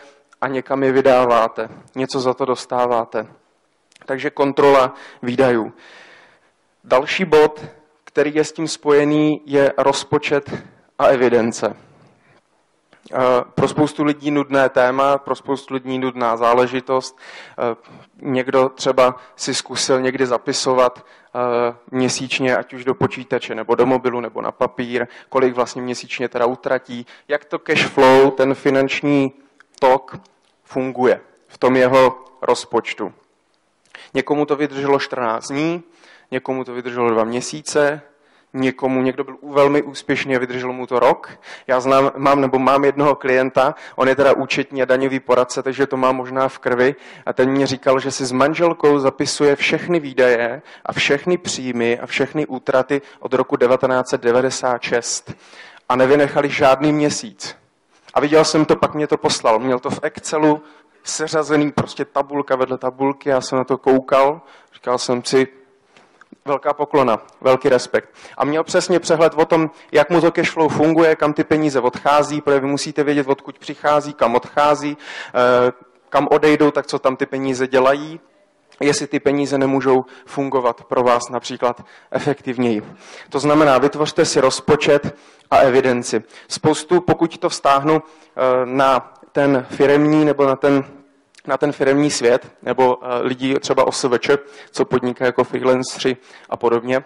a 0.42 0.48
někam 0.48 0.84
je 0.84 0.92
vydáváte. 0.92 1.70
Něco 1.96 2.20
za 2.20 2.34
to 2.34 2.46
dostáváte. 2.46 3.28
Takže 4.06 4.30
kontrola 4.30 4.94
výdajů. 5.22 5.74
Další 6.84 7.26
bod, 7.26 7.66
který 8.04 8.36
je 8.36 8.44
s 8.44 8.52
tím 8.52 8.68
spojený, 8.68 9.42
je 9.46 9.74
rozpočet 9.78 10.52
a 11.00 11.06
evidence. 11.06 11.76
Eh, 13.12 13.18
pro 13.56 13.68
spoustu 13.68 14.04
lidí 14.04 14.32
nudné 14.32 14.70
téma, 14.70 15.18
pro 15.18 15.36
spoustu 15.36 15.74
lidí 15.74 16.00
nudná 16.00 16.38
záležitost. 16.38 17.18
Eh, 17.18 17.76
někdo 18.22 18.70
třeba 18.70 19.16
si 19.36 19.54
zkusil 19.54 20.02
někdy 20.02 20.26
zapisovat 20.26 21.06
eh, 21.36 21.76
měsíčně, 21.92 22.58
ať 22.58 22.74
už 22.74 22.86
do 22.86 22.96
počítače, 22.96 23.56
nebo 23.56 23.76
do 23.76 23.86
mobilu, 23.86 24.20
nebo 24.20 24.42
na 24.42 24.52
papír, 24.52 25.08
kolik 25.30 25.56
vlastně 25.56 25.82
měsíčně 25.82 26.30
teda 26.30 26.46
utratí, 26.46 27.06
jak 27.28 27.46
to 27.46 27.60
cash 27.60 27.86
flow, 27.86 28.32
ten 28.32 28.54
finanční 28.54 29.34
tok 29.80 30.18
funguje 30.64 31.22
v 31.48 31.58
tom 31.58 31.76
jeho 31.76 32.26
rozpočtu. 32.42 33.14
Někomu 34.14 34.46
to 34.46 34.56
vydrželo 34.56 35.00
14 35.00 35.48
dní, 35.48 35.84
někomu 36.32 36.64
to 36.64 36.74
vydrželo 36.74 37.10
dva 37.10 37.24
měsíce, 37.24 38.02
někomu, 38.54 39.02
někdo 39.02 39.24
byl 39.24 39.36
velmi 39.44 39.82
úspěšný 39.82 40.36
a 40.36 40.40
vydržel 40.40 40.74
mu 40.74 40.88
to 40.88 41.00
rok. 41.00 41.30
Já 41.68 41.80
znám, 41.80 42.12
mám 42.18 42.42
nebo 42.42 42.60
mám 42.60 42.86
jednoho 42.86 43.16
klienta, 43.16 43.76
on 43.96 44.08
je 44.08 44.16
teda 44.16 44.34
účetní 44.34 44.82
a 44.82 44.86
daňový 44.86 45.20
poradce, 45.20 45.64
takže 45.64 45.88
to 45.88 45.98
má 45.98 46.12
možná 46.12 46.48
v 46.48 46.60
krvi 46.60 46.96
a 47.26 47.34
ten 47.34 47.50
mě 47.50 47.68
říkal, 47.68 48.00
že 48.00 48.12
si 48.12 48.26
s 48.26 48.32
manželkou 48.32 49.00
zapisuje 49.00 49.56
všechny 49.56 50.00
výdaje 50.00 50.62
a 50.86 50.94
všechny 50.94 51.38
příjmy 51.38 52.00
a 52.00 52.06
všechny 52.06 52.46
útraty 52.46 53.02
od 53.20 53.34
roku 53.34 53.58
1996 53.58 55.34
a 55.90 55.96
nevynechali 55.96 56.50
žádný 56.50 56.94
měsíc. 56.94 57.56
A 58.14 58.20
viděl 58.20 58.46
jsem 58.46 58.66
to, 58.66 58.76
pak 58.76 58.94
mě 58.94 59.08
to 59.08 59.18
poslal. 59.18 59.60
Měl 59.60 59.80
to 59.80 59.90
v 59.90 60.00
Excelu, 60.04 60.62
seřazený 61.04 61.72
prostě 61.72 62.06
tabulka 62.06 62.56
vedle 62.56 62.78
tabulky, 62.78 63.30
já 63.30 63.42
jsem 63.42 63.58
na 63.58 63.64
to 63.64 63.78
koukal, 63.78 64.42
říkal 64.74 64.98
jsem 64.98 65.24
si, 65.24 65.48
velká 66.46 66.74
poklona, 66.74 67.22
velký 67.42 67.70
respekt. 67.70 68.10
A 68.38 68.46
měl 68.46 68.64
přesně 68.64 69.00
přehled 69.00 69.34
o 69.36 69.46
tom, 69.46 69.72
jak 69.92 70.10
mu 70.10 70.22
to 70.22 70.32
cashflow 70.32 70.72
funguje, 70.72 71.16
kam 71.16 71.34
ty 71.34 71.44
peníze 71.44 71.80
odchází, 71.80 72.42
protože 72.42 72.60
vy 72.60 72.68
musíte 72.68 73.04
vědět, 73.04 73.28
odkud 73.28 73.60
přichází, 73.60 74.14
kam 74.14 74.36
odchází, 74.36 74.98
eh, 75.28 75.72
kam 76.10 76.28
odejdou, 76.32 76.72
tak 76.72 76.88
co 76.88 77.00
tam 77.00 77.16
ty 77.16 77.26
peníze 77.26 77.68
dělají, 77.68 78.20
jestli 78.82 79.08
ty 79.08 79.20
peníze 79.20 79.58
nemůžou 79.58 80.06
fungovat 80.26 80.84
pro 80.84 81.04
vás 81.04 81.30
například 81.30 81.86
efektivněji. 82.12 82.84
To 83.30 83.40
znamená, 83.40 83.78
vytvořte 83.78 84.26
si 84.26 84.42
rozpočet 84.42 85.16
a 85.52 85.58
evidenci. 85.58 86.24
Spoustu, 86.48 87.02
pokud 87.02 87.38
to 87.38 87.50
vztáhnu 87.50 88.02
eh, 88.02 88.42
na 88.66 89.14
ten 89.32 89.66
firemní 89.70 90.26
nebo 90.26 90.46
na 90.46 90.56
ten 90.56 90.84
na 91.48 91.58
ten 91.58 91.72
firmní 91.72 92.12
svět, 92.12 92.52
nebo 92.62 92.98
eh, 93.02 93.20
lidi 93.22 93.60
třeba 93.60 93.88
OSVČ, 93.88 94.30
co 94.72 94.86
podnikají 94.86 95.28
jako 95.28 95.44
freelanceri 95.44 96.18
a 96.50 96.58
podobně, 96.58 97.04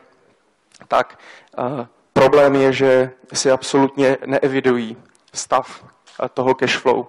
tak 0.88 1.20
eh, 1.58 1.88
problém 2.14 2.56
je, 2.56 2.74
že 2.74 3.12
si 3.34 3.52
absolutně 3.52 4.18
neevidují 4.26 4.98
stav 5.34 5.84
toho 6.34 6.56
cash 6.56 6.78
flow. 6.78 7.08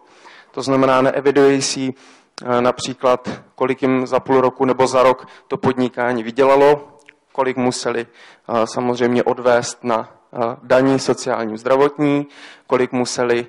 To 0.50 0.62
znamená, 0.62 1.02
neevidují 1.02 1.62
si 1.62 1.94
například, 2.60 3.28
kolik 3.54 3.82
jim 3.82 4.06
za 4.06 4.20
půl 4.20 4.40
roku 4.40 4.64
nebo 4.64 4.86
za 4.86 5.02
rok 5.02 5.28
to 5.48 5.56
podnikání 5.56 6.22
vydělalo, 6.22 6.98
kolik 7.32 7.56
museli 7.56 8.06
samozřejmě 8.64 9.22
odvést 9.22 9.84
na 9.84 10.17
daní 10.62 10.98
sociální 10.98 11.58
zdravotní, 11.58 12.26
kolik 12.66 12.92
museli 12.92 13.46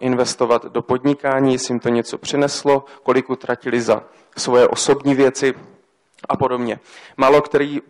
investovat 0.00 0.64
do 0.64 0.82
podnikání, 0.82 1.52
jestli 1.52 1.72
jim 1.72 1.80
to 1.80 1.88
něco 1.88 2.18
přineslo, 2.18 2.84
kolik 3.02 3.30
utratili 3.30 3.80
za 3.80 4.02
svoje 4.36 4.68
osobní 4.68 5.14
věci 5.14 5.54
a 6.28 6.36
podobně. 6.36 6.80
Málo 7.16 7.42
který 7.42 7.82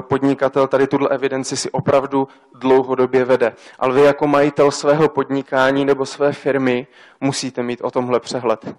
podnikatel 0.00 0.66
tady 0.66 0.86
tuhle 0.86 1.08
evidenci 1.08 1.56
si 1.56 1.70
opravdu 1.70 2.28
dlouhodobě 2.54 3.24
vede. 3.24 3.52
Ale 3.78 3.94
vy 3.94 4.00
jako 4.00 4.26
majitel 4.26 4.70
svého 4.70 5.08
podnikání 5.08 5.84
nebo 5.84 6.06
své 6.06 6.32
firmy 6.32 6.86
musíte 7.20 7.62
mít 7.62 7.80
o 7.82 7.90
tomhle 7.90 8.20
přehled. 8.20 8.74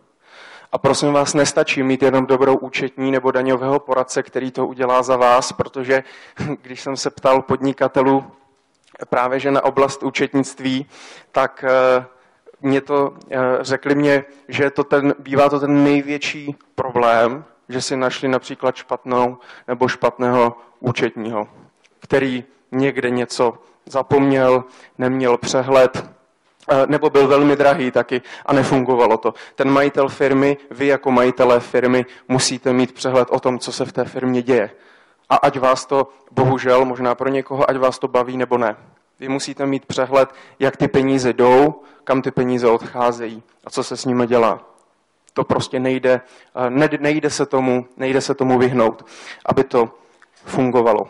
A 0.72 0.78
prosím 0.78 1.14
vás, 1.14 1.34
nestačí 1.34 1.84
mít 1.84 2.04
jenom 2.04 2.26
dobrou 2.26 2.58
účetní 2.58 3.12
nebo 3.12 3.32
daňového 3.32 3.80
poradce, 3.80 4.24
který 4.24 4.52
to 4.52 4.68
udělá 4.68 5.04
za 5.04 5.18
vás, 5.18 5.52
protože 5.52 6.04
když 6.62 6.82
jsem 6.82 6.98
se 6.98 7.10
ptal 7.10 7.42
podnikatelů 7.42 8.24
právě 9.10 9.40
že 9.40 9.52
na 9.52 9.64
oblast 9.64 10.04
účetnictví, 10.04 10.86
tak 11.32 11.66
eh, 11.68 12.06
mě 12.62 12.82
to, 12.82 13.14
eh, 13.32 13.38
řekli 13.62 13.96
mě, 13.96 14.26
že 14.48 14.70
to 14.70 14.84
ten, 14.84 15.14
bývá 15.20 15.50
to 15.50 15.60
ten 15.60 15.84
největší 15.84 16.56
problém, 16.76 17.46
že 17.70 17.82
si 17.82 17.96
našli 17.98 18.28
například 18.28 18.76
špatnou 18.76 19.38
nebo 19.68 19.88
špatného 19.88 20.58
účetního, 20.80 21.48
který 22.00 22.44
někde 22.72 23.10
něco 23.10 23.54
zapomněl, 23.86 24.64
neměl 24.98 25.38
přehled, 25.38 26.06
eh, 26.70 26.88
nebo 26.88 27.10
byl 27.10 27.28
velmi 27.28 27.56
drahý 27.56 27.92
taky 27.92 28.22
a 28.46 28.54
nefungovalo 28.54 29.18
to. 29.18 29.34
Ten 29.56 29.70
majitel 29.70 30.10
firmy, 30.10 30.58
vy 30.72 30.88
jako 30.88 31.12
majitelé 31.12 31.60
firmy 31.60 32.06
musíte 32.28 32.74
mít 32.74 32.92
přehled 32.92 33.28
o 33.32 33.40
tom, 33.40 33.60
co 33.60 33.72
se 33.72 33.86
v 33.86 33.94
té 33.94 34.06
firmě 34.06 34.42
děje. 34.42 34.70
A 35.30 35.36
ať 35.36 35.60
vás 35.60 35.86
to, 35.86 36.10
bohužel, 36.32 36.86
možná 36.86 37.16
pro 37.16 37.30
někoho, 37.30 37.70
ať 37.70 37.78
vás 37.78 38.00
to 38.00 38.08
baví 38.08 38.38
nebo 38.38 38.58
ne. 38.58 38.76
Vy 39.20 39.30
musíte 39.30 39.66
mít 39.66 39.86
přehled, 39.86 40.30
jak 40.60 40.78
ty 40.78 40.88
peníze 40.88 41.34
jdou, 41.34 41.82
kam 42.04 42.22
ty 42.22 42.32
peníze 42.32 42.68
odcházejí 42.68 43.44
a 43.66 43.70
co 43.70 43.84
se 43.84 43.98
s 43.98 44.06
nimi 44.06 44.28
dělá. 44.28 44.60
To 45.34 45.44
prostě 45.44 45.80
nejde, 45.80 46.22
eh, 46.56 46.98
nejde, 47.00 47.30
se 47.30 47.46
tomu, 47.46 47.86
nejde 47.98 48.22
se 48.22 48.36
tomu 48.36 48.60
vyhnout, 48.60 49.06
aby 49.46 49.64
to 49.64 49.90
fungovalo. 50.46 51.08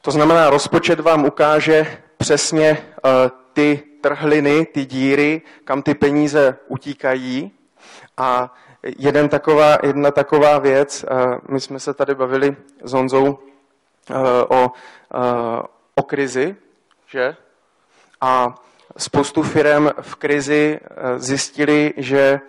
To 0.00 0.10
znamená, 0.10 0.50
rozpočet 0.50 1.00
vám 1.00 1.24
ukáže 1.24 1.98
přesně 2.16 2.68
eh, 2.68 3.30
ty 3.52 3.82
trhliny, 4.00 4.66
ty 4.66 4.84
díry, 4.84 5.42
kam 5.64 5.82
ty 5.82 5.94
peníze 5.94 6.58
utíkají. 6.68 7.52
A 8.16 8.54
jeden 8.98 9.28
taková, 9.28 9.78
jedna 9.82 10.10
taková 10.10 10.58
věc, 10.58 11.04
eh, 11.04 11.38
my 11.48 11.60
jsme 11.60 11.80
se 11.80 11.94
tady 11.94 12.14
bavili 12.14 12.56
s 12.84 12.92
Honzou 12.92 13.38
o, 14.48 14.72
o 15.94 16.02
krizi, 16.02 16.56
že? 17.06 17.36
A 18.20 18.54
spoustu 18.96 19.42
firm 19.42 19.88
v 20.00 20.14
krizi 20.14 20.80
eh, 20.82 21.18
zjistili, 21.18 21.94
že 21.96 22.40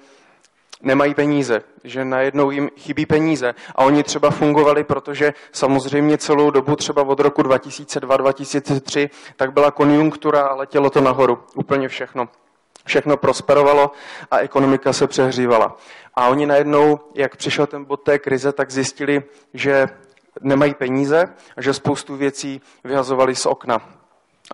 nemají 0.81 1.13
peníze, 1.13 1.61
že 1.83 2.05
najednou 2.05 2.51
jim 2.51 2.69
chybí 2.77 3.05
peníze. 3.05 3.55
A 3.75 3.83
oni 3.83 4.03
třeba 4.03 4.29
fungovali, 4.29 4.83
protože 4.83 5.33
samozřejmě 5.51 6.17
celou 6.17 6.51
dobu, 6.51 6.75
třeba 6.75 7.01
od 7.03 7.19
roku 7.19 7.41
2002-2003, 7.41 9.09
tak 9.35 9.53
byla 9.53 9.71
konjunktura 9.71 10.41
a 10.41 10.55
letělo 10.55 10.89
to 10.89 11.01
nahoru. 11.01 11.43
Úplně 11.55 11.87
všechno. 11.87 12.29
Všechno 12.85 13.17
prosperovalo 13.17 13.91
a 14.31 14.39
ekonomika 14.39 14.93
se 14.93 15.07
přehřívala. 15.07 15.77
A 16.13 16.27
oni 16.27 16.45
najednou, 16.45 16.99
jak 17.15 17.35
přišel 17.35 17.67
ten 17.67 17.85
bod 17.85 17.97
té 17.97 18.19
krize, 18.19 18.51
tak 18.51 18.71
zjistili, 18.71 19.23
že 19.53 19.87
nemají 20.41 20.73
peníze 20.73 21.33
a 21.57 21.61
že 21.61 21.73
spoustu 21.73 22.15
věcí 22.15 22.61
vyhazovali 22.83 23.35
z 23.35 23.45
okna 23.45 23.81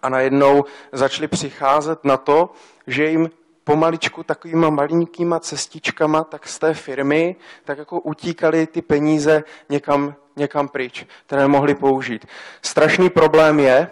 a 0.02 0.10
najednou 0.10 0.66
začali 0.92 1.28
přicházet 1.28 2.06
na 2.06 2.18
to, 2.18 2.50
že 2.88 3.06
jim 3.06 3.30
pomaličku 3.64 4.24
takovýma 4.24 4.70
malinkýma 4.70 5.40
cestičkama, 5.40 6.24
tak 6.24 6.48
z 6.48 6.60
té 6.60 6.74
firmy, 6.74 7.36
tak 7.64 7.78
jako 7.78 8.00
utíkaly 8.00 8.68
ty 8.68 8.82
peníze 8.82 9.44
někam, 9.70 10.16
někam 10.36 10.68
pryč, 10.68 11.06
které 11.26 11.48
mohli 11.48 11.76
použít. 11.76 12.26
Strašný 12.62 13.10
problém 13.10 13.60
je, 13.60 13.90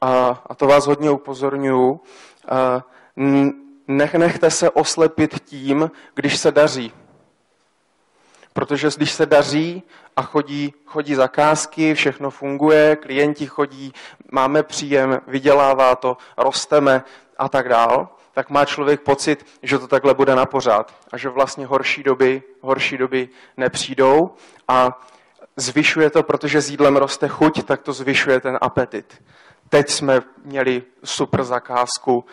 a, 0.00 0.42
a 0.46 0.54
to 0.54 0.66
vás 0.66 0.86
hodně 0.86 1.10
upozorňuju, 1.10 2.00
nechte 4.16 4.50
se 4.50 4.70
oslepit 4.70 5.40
tím, 5.44 5.90
když 6.14 6.36
se 6.36 6.52
daří. 6.52 6.92
Protože 8.52 8.88
když 8.96 9.12
se 9.12 9.26
daří 9.26 9.82
a 10.16 10.22
chodí, 10.22 10.74
chodí 10.86 11.14
zakázky, 11.14 11.94
všechno 11.94 12.30
funguje, 12.30 12.96
klienti 12.96 13.46
chodí, 13.46 13.92
máme 14.32 14.62
příjem, 14.62 15.20
vydělává 15.26 15.96
to, 15.96 16.16
rosteme 16.36 17.02
a 17.38 17.48
tak 17.48 17.68
dál, 17.68 18.08
tak 18.32 18.50
má 18.50 18.64
člověk 18.64 19.00
pocit, 19.00 19.46
že 19.62 19.78
to 19.78 19.88
takhle 19.88 20.14
bude 20.14 20.34
na 20.34 20.46
pořád 20.46 20.94
a 21.12 21.16
že 21.16 21.28
vlastně 21.28 21.66
horší 21.66 22.02
doby, 22.02 22.42
horší 22.60 22.98
doby 22.98 23.28
nepřijdou 23.56 24.30
a 24.68 25.02
zvyšuje 25.56 26.10
to, 26.10 26.22
protože 26.22 26.60
s 26.60 26.70
jídlem 26.70 26.96
roste 26.96 27.28
chuť, 27.28 27.62
tak 27.62 27.82
to 27.82 27.92
zvyšuje 27.92 28.40
ten 28.40 28.58
apetit. 28.60 29.22
Teď 29.68 29.90
jsme 29.90 30.22
měli 30.44 30.82
super 31.04 31.44
zakázku, 31.44 32.24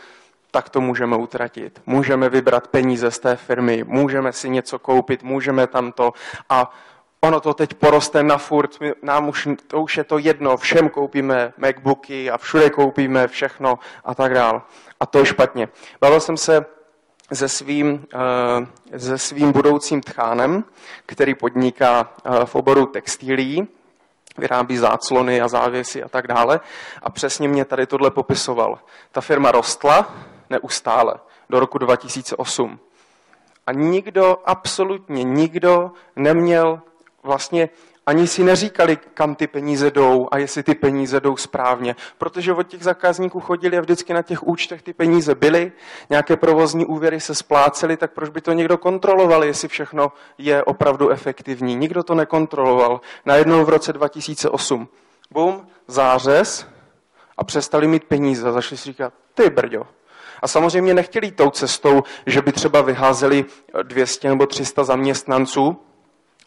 tak 0.51 0.69
to 0.69 0.81
můžeme 0.81 1.17
utratit. 1.17 1.81
Můžeme 1.85 2.29
vybrat 2.29 2.67
peníze 2.67 3.11
z 3.11 3.19
té 3.19 3.35
firmy, 3.35 3.83
můžeme 3.87 4.33
si 4.33 4.49
něco 4.49 4.79
koupit, 4.79 5.23
můžeme 5.23 5.67
tam 5.67 5.91
to 5.91 6.13
a 6.49 6.71
ono 7.21 7.39
to 7.39 7.53
teď 7.53 7.73
poroste 7.73 8.23
na 8.23 8.37
furt, 8.37 8.77
nám 9.03 9.29
už, 9.29 9.47
to 9.67 9.81
už 9.81 9.97
je 9.97 10.03
to 10.03 10.17
jedno, 10.17 10.57
všem 10.57 10.89
koupíme 10.89 11.53
Macbooky 11.57 12.31
a 12.31 12.37
všude 12.37 12.69
koupíme 12.69 13.27
všechno 13.27 13.79
a 14.05 14.15
tak 14.15 14.33
dál. 14.33 14.61
A 14.99 15.05
to 15.05 15.19
je 15.19 15.25
špatně. 15.25 15.69
Bavil 16.01 16.19
jsem 16.19 16.37
se 16.37 16.65
se 17.33 17.49
svým, 17.49 18.05
eh, 18.93 18.99
se 18.99 19.17
svým 19.17 19.51
budoucím 19.51 20.01
tchánem, 20.01 20.63
který 21.05 21.35
podniká 21.35 22.13
eh, 22.25 22.45
v 22.45 22.55
oboru 22.55 22.85
textilí, 22.85 23.67
vyrábí 24.37 24.77
záclony 24.77 25.41
a 25.41 25.47
závěsy 25.47 26.03
a 26.03 26.09
tak 26.09 26.27
dále. 26.27 26.59
A 27.01 27.09
přesně 27.09 27.47
mě 27.47 27.65
tady 27.65 27.87
tohle 27.87 28.11
popisoval. 28.11 28.79
Ta 29.11 29.21
firma 29.21 29.51
rostla 29.51 30.13
neustále 30.51 31.13
do 31.49 31.59
roku 31.59 31.77
2008. 31.77 32.79
A 33.67 33.71
nikdo, 33.71 34.37
absolutně 34.45 35.23
nikdo 35.23 35.91
neměl 36.15 36.81
vlastně 37.23 37.69
ani 38.05 38.27
si 38.27 38.43
neříkali, 38.43 38.97
kam 39.13 39.35
ty 39.35 39.47
peníze 39.47 39.91
jdou 39.91 40.27
a 40.31 40.37
jestli 40.37 40.63
ty 40.63 40.75
peníze 40.75 41.19
jdou 41.19 41.37
správně, 41.37 41.95
protože 42.17 42.53
od 42.53 42.67
těch 42.67 42.83
zákazníků 42.83 43.39
chodili 43.39 43.77
a 43.77 43.81
vždycky 43.81 44.13
na 44.13 44.21
těch 44.21 44.43
účtech 44.43 44.81
ty 44.81 44.93
peníze 44.93 45.35
byly, 45.35 45.71
nějaké 46.09 46.37
provozní 46.37 46.85
úvěry 46.85 47.19
se 47.19 47.35
splácely, 47.35 47.97
tak 47.97 48.13
proč 48.13 48.29
by 48.29 48.41
to 48.41 48.53
někdo 48.53 48.77
kontroloval, 48.77 49.43
jestli 49.43 49.67
všechno 49.67 50.11
je 50.37 50.63
opravdu 50.63 51.09
efektivní. 51.09 51.75
Nikdo 51.75 52.03
to 52.03 52.15
nekontroloval. 52.15 53.01
Najednou 53.25 53.65
v 53.65 53.69
roce 53.69 53.93
2008, 53.93 54.87
bum, 55.31 55.67
zářez 55.87 56.67
a 57.37 57.43
přestali 57.43 57.87
mít 57.87 58.03
peníze 58.03 58.51
zašli 58.51 58.77
si 58.77 58.83
říkat, 58.83 59.13
ty 59.33 59.49
brďo, 59.49 59.83
a 60.41 60.47
samozřejmě 60.47 60.93
nechtěli 60.93 61.31
tou 61.31 61.49
cestou, 61.49 62.03
že 62.25 62.41
by 62.41 62.51
třeba 62.51 62.81
vyházeli 62.81 63.45
200 63.83 64.29
nebo 64.29 64.45
300 64.45 64.83
zaměstnanců, 64.83 65.77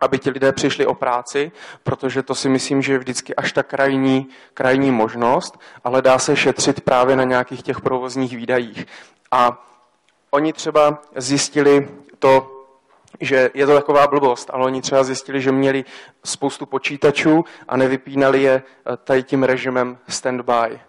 aby 0.00 0.18
ti 0.18 0.30
lidé 0.30 0.52
přišli 0.52 0.86
o 0.86 0.94
práci, 0.94 1.52
protože 1.82 2.22
to 2.22 2.34
si 2.34 2.48
myslím, 2.48 2.82
že 2.82 2.92
je 2.92 2.98
vždycky 2.98 3.34
až 3.34 3.52
ta 3.52 3.62
krajní, 3.62 4.28
krajní 4.54 4.90
možnost, 4.90 5.58
ale 5.84 6.02
dá 6.02 6.18
se 6.18 6.36
šetřit 6.36 6.80
právě 6.80 7.16
na 7.16 7.24
nějakých 7.24 7.62
těch 7.62 7.80
provozních 7.80 8.36
výdajích. 8.36 8.86
A 9.30 9.66
oni 10.30 10.52
třeba 10.52 11.02
zjistili 11.16 11.88
to, 12.18 12.50
že 13.20 13.50
je 13.54 13.66
to 13.66 13.74
taková 13.74 14.06
blbost, 14.06 14.50
ale 14.52 14.64
oni 14.64 14.82
třeba 14.82 15.04
zjistili, 15.04 15.40
že 15.40 15.52
měli 15.52 15.84
spoustu 16.24 16.66
počítačů 16.66 17.44
a 17.68 17.76
nevypínali 17.76 18.42
je 18.42 18.62
tady 19.04 19.22
tím 19.22 19.42
režimem 19.42 19.98
standby 20.08 20.80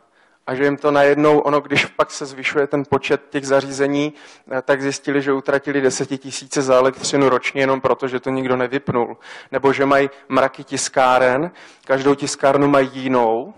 a 0.47 0.55
že 0.55 0.63
jim 0.63 0.77
to 0.77 0.91
najednou, 0.91 1.39
ono, 1.39 1.61
když 1.61 1.85
pak 1.85 2.11
se 2.11 2.25
zvyšuje 2.25 2.67
ten 2.67 2.83
počet 2.89 3.21
těch 3.29 3.47
zařízení, 3.47 4.13
eh, 4.51 4.61
tak 4.61 4.81
zjistili, 4.81 5.21
že 5.21 5.33
utratili 5.33 5.81
desetitisíce 5.81 6.61
za 6.61 6.75
elektřinu 6.75 7.29
ročně 7.29 7.61
jenom 7.61 7.81
proto, 7.81 8.07
že 8.07 8.19
to 8.19 8.29
nikdo 8.29 8.55
nevypnul. 8.55 9.17
Nebo 9.51 9.73
že 9.73 9.85
mají 9.85 10.09
mraky 10.29 10.63
tiskáren, 10.63 11.51
každou 11.85 12.15
tiskárnu 12.15 12.67
mají 12.67 12.89
jinou 12.93 13.53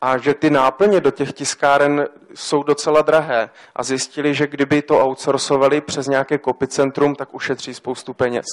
a 0.00 0.18
že 0.18 0.34
ty 0.34 0.50
náplně 0.50 1.00
do 1.00 1.10
těch 1.10 1.32
tiskáren 1.32 2.08
jsou 2.34 2.62
docela 2.62 3.02
drahé 3.02 3.50
a 3.76 3.82
zjistili, 3.82 4.34
že 4.34 4.46
kdyby 4.46 4.82
to 4.82 5.06
outsourcovali 5.06 5.80
přes 5.80 6.06
nějaké 6.06 6.38
kopicentrum, 6.38 7.14
tak 7.14 7.34
ušetří 7.34 7.74
spoustu 7.74 8.14
peněz. 8.14 8.44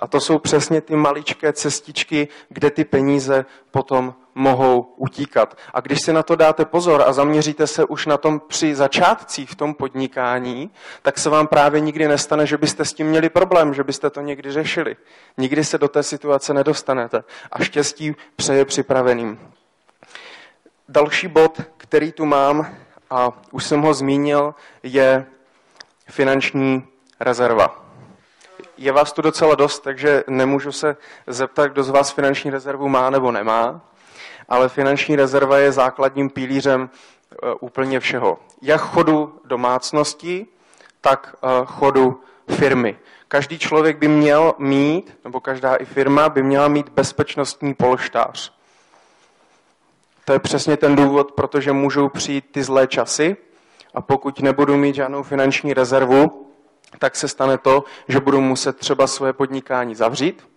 A 0.00 0.06
to 0.06 0.20
jsou 0.20 0.38
přesně 0.38 0.80
ty 0.80 0.96
maličké 0.96 1.52
cestičky, 1.52 2.28
kde 2.48 2.70
ty 2.70 2.84
peníze 2.84 3.44
potom 3.70 4.14
mohou 4.34 4.94
utíkat. 4.96 5.56
A 5.74 5.80
když 5.80 5.98
si 6.00 6.12
na 6.12 6.22
to 6.22 6.36
dáte 6.36 6.64
pozor 6.64 7.02
a 7.06 7.12
zaměříte 7.12 7.66
se 7.66 7.84
už 7.84 8.06
na 8.06 8.16
tom 8.16 8.40
při 8.48 8.74
začátcích 8.74 9.50
v 9.50 9.54
tom 9.54 9.74
podnikání, 9.74 10.70
tak 11.02 11.18
se 11.18 11.30
vám 11.30 11.46
právě 11.46 11.80
nikdy 11.80 12.08
nestane, 12.08 12.46
že 12.46 12.58
byste 12.58 12.84
s 12.84 12.92
tím 12.92 13.06
měli 13.06 13.28
problém, 13.28 13.74
že 13.74 13.84
byste 13.84 14.10
to 14.10 14.20
někdy 14.20 14.52
řešili. 14.52 14.96
Nikdy 15.36 15.64
se 15.64 15.78
do 15.78 15.88
té 15.88 16.02
situace 16.02 16.54
nedostanete. 16.54 17.22
A 17.52 17.64
štěstí 17.64 18.14
přeje 18.36 18.64
připraveným. 18.64 19.40
Další 20.88 21.28
bod, 21.28 21.60
který 21.76 22.12
tu 22.12 22.24
mám, 22.24 22.76
a 23.10 23.32
už 23.50 23.64
jsem 23.64 23.80
ho 23.80 23.94
zmínil, 23.94 24.54
je 24.82 25.26
finanční 26.08 26.82
rezerva. 27.20 27.79
Je 28.80 28.92
vás 28.92 29.12
tu 29.12 29.22
docela 29.22 29.54
dost, 29.54 29.80
takže 29.80 30.24
nemůžu 30.28 30.72
se 30.72 30.96
zeptat, 31.26 31.66
kdo 31.66 31.82
z 31.82 31.90
vás 31.90 32.10
finanční 32.10 32.50
rezervu 32.50 32.88
má 32.88 33.10
nebo 33.10 33.32
nemá, 33.32 33.80
ale 34.48 34.68
finanční 34.68 35.16
rezerva 35.16 35.58
je 35.58 35.72
základním 35.72 36.30
pilířem 36.30 36.90
e, 36.90 37.54
úplně 37.60 38.00
všeho. 38.00 38.38
Jak 38.62 38.80
chodu 38.80 39.40
domácnosti, 39.44 40.46
tak 41.00 41.36
e, 41.42 41.48
chodu 41.64 42.20
firmy. 42.50 42.98
Každý 43.28 43.58
člověk 43.58 43.98
by 43.98 44.08
měl 44.08 44.54
mít, 44.58 45.18
nebo 45.24 45.40
každá 45.40 45.74
i 45.74 45.84
firma 45.84 46.28
by 46.28 46.42
měla 46.42 46.68
mít 46.68 46.88
bezpečnostní 46.88 47.74
polštář. 47.74 48.52
To 50.24 50.32
je 50.32 50.38
přesně 50.38 50.76
ten 50.76 50.96
důvod, 50.96 51.32
protože 51.32 51.72
můžou 51.72 52.08
přijít 52.08 52.44
ty 52.50 52.62
zlé 52.62 52.86
časy 52.86 53.36
a 53.94 54.00
pokud 54.00 54.40
nebudu 54.40 54.76
mít 54.76 54.94
žádnou 54.94 55.22
finanční 55.22 55.74
rezervu, 55.74 56.49
tak 56.98 57.16
se 57.16 57.28
stane 57.28 57.58
to, 57.58 57.84
že 58.08 58.20
budu 58.20 58.40
muset 58.40 58.76
třeba 58.76 59.06
svoje 59.06 59.32
podnikání 59.32 59.94
zavřít, 59.94 60.48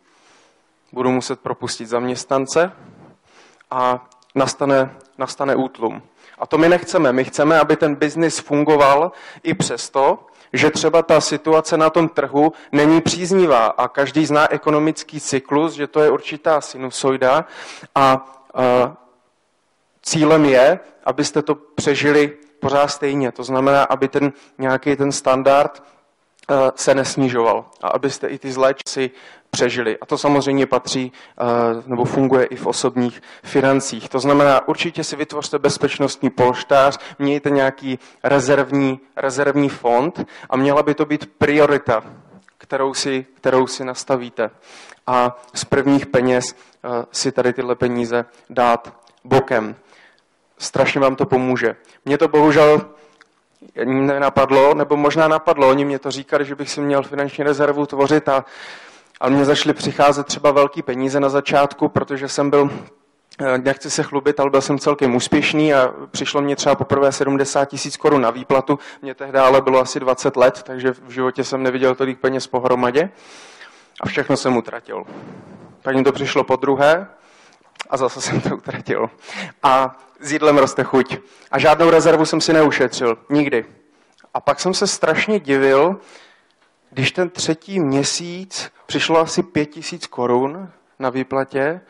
budu 0.91 1.11
muset 1.11 1.39
propustit 1.39 1.85
zaměstnance 1.85 2.71
a 3.71 4.07
nastane, 4.35 4.95
nastane 5.17 5.55
útlum. 5.55 6.01
A 6.39 6.45
to 6.45 6.57
my 6.57 6.69
nechceme. 6.69 7.13
My 7.13 7.23
chceme, 7.23 7.59
aby 7.59 7.75
ten 7.75 7.95
biznis 7.95 8.39
fungoval 8.39 9.11
i 9.43 9.53
přesto, 9.53 10.19
že 10.53 10.71
třeba 10.71 11.01
ta 11.01 11.21
situace 11.21 11.77
na 11.77 11.89
tom 11.89 12.09
trhu 12.09 12.53
není 12.71 13.01
příznivá 13.01 13.65
a 13.65 13.87
každý 13.87 14.25
zná 14.25 14.51
ekonomický 14.51 15.19
cyklus, 15.19 15.73
že 15.73 15.87
to 15.87 15.99
je 15.99 16.09
určitá 16.09 16.61
sinusoida 16.61 17.45
a, 17.95 17.95
a 17.95 18.25
cílem 20.01 20.45
je, 20.45 20.79
abyste 21.03 21.41
to 21.41 21.55
přežili 21.55 22.37
pořád 22.59 22.87
stejně. 22.87 23.31
To 23.31 23.43
znamená, 23.43 23.83
aby 23.83 24.07
ten 24.07 24.33
nějaký 24.57 24.95
ten 24.95 25.11
standard 25.11 25.83
se 26.75 26.95
nesnižoval 26.95 27.65
a 27.81 27.87
abyste 27.87 28.27
i 28.27 28.39
ty 28.39 28.51
zlé 28.51 28.73
časy 28.73 29.11
přežili. 29.49 29.97
A 30.01 30.05
to 30.05 30.17
samozřejmě 30.17 30.65
patří 30.65 31.11
eh, 31.11 31.43
nebo 31.85 32.05
funguje 32.05 32.45
i 32.45 32.55
v 32.55 32.67
osobních 32.67 33.21
financích. 33.43 34.09
To 34.09 34.19
znamená, 34.19 34.67
určitě 34.67 35.03
si 35.03 35.15
vytvořte 35.15 35.59
bezpečnostní 35.59 36.29
polštář, 36.29 36.99
mějte 37.19 37.49
nějaký 37.49 37.99
rezervní, 38.23 38.99
rezervní 39.15 39.69
fond 39.69 40.25
a 40.49 40.57
měla 40.57 40.83
by 40.83 40.93
to 40.93 41.05
být 41.05 41.29
priorita, 41.37 42.03
kterou 42.57 42.93
si, 42.93 43.25
kterou 43.33 43.67
si 43.67 43.85
nastavíte. 43.85 44.49
A 45.07 45.37
z 45.53 45.65
prvních 45.65 46.05
peněz 46.05 46.45
eh, 46.55 47.05
si 47.11 47.31
tady 47.31 47.53
tyhle 47.53 47.75
peníze 47.75 48.25
dát 48.49 48.93
bokem. 49.23 49.75
Strašně 50.57 51.01
vám 51.01 51.15
to 51.15 51.25
pomůže. 51.25 51.75
Mně 52.05 52.17
to 52.17 52.27
bohužel 52.27 52.81
nenapadlo, 53.85 54.73
nebo 54.73 54.97
možná 54.97 55.27
napadlo, 55.27 55.69
oni 55.69 55.85
mě 55.85 55.99
to 55.99 56.11
říkali, 56.11 56.45
že 56.45 56.55
bych 56.55 56.69
si 56.69 56.81
měl 56.81 57.03
finanční 57.03 57.43
rezervu 57.43 57.85
tvořit 57.85 58.29
a, 58.29 58.45
a 59.21 59.29
mě 59.29 59.45
začaly 59.45 59.73
přicházet 59.73 60.25
třeba 60.25 60.51
velký 60.51 60.81
peníze 60.81 61.19
na 61.19 61.29
začátku, 61.29 61.89
protože 61.89 62.27
jsem 62.27 62.49
byl 62.49 62.69
eh, 63.39 63.57
nechci 63.57 63.89
se 63.89 64.03
chlubit, 64.03 64.39
ale 64.39 64.49
byl 64.49 64.61
jsem 64.61 64.79
celkem 64.79 65.15
úspěšný 65.15 65.73
a 65.73 65.93
přišlo 66.11 66.41
mě 66.41 66.55
třeba 66.55 66.75
poprvé 66.75 67.11
70 67.11 67.65
tisíc 67.65 67.97
korun 67.97 68.21
na 68.21 68.29
výplatu. 68.29 68.79
Mě 69.01 69.15
tehdy 69.15 69.39
ale 69.39 69.61
bylo 69.61 69.79
asi 69.79 69.99
20 69.99 70.35
let, 70.35 70.63
takže 70.63 70.91
v 70.91 71.09
životě 71.09 71.43
jsem 71.43 71.63
neviděl 71.63 71.95
tolik 71.95 72.19
peněz 72.19 72.47
pohromadě 72.47 73.09
a 74.01 74.07
všechno 74.07 74.37
jsem 74.37 74.57
utratil. 74.57 75.03
Pak 75.81 75.95
mi 75.95 76.03
to 76.03 76.11
přišlo 76.11 76.43
po 76.43 76.55
druhé 76.55 77.07
a 77.89 77.97
zase 77.97 78.21
jsem 78.21 78.41
to 78.41 78.55
utratil. 78.55 79.09
A 79.63 79.97
s 80.23 80.31
jídlem 80.31 80.57
roste 80.57 80.83
chuť. 80.83 81.17
A 81.51 81.59
žádnou 81.59 81.89
rezervu 81.89 82.25
jsem 82.25 82.41
si 82.41 82.53
neušetřil. 82.53 83.17
Nikdy. 83.29 83.65
A 84.33 84.39
pak 84.41 84.59
jsem 84.59 84.73
se 84.73 84.87
strašně 84.87 85.39
divil, 85.39 85.99
když 86.89 87.11
ten 87.11 87.29
třetí 87.29 87.79
měsíc 87.79 88.71
přišlo 88.85 89.19
asi 89.19 89.43
pět 89.43 89.65
tisíc 89.65 90.07
korun 90.07 90.69
na 90.99 91.09
výplatě, 91.09 91.81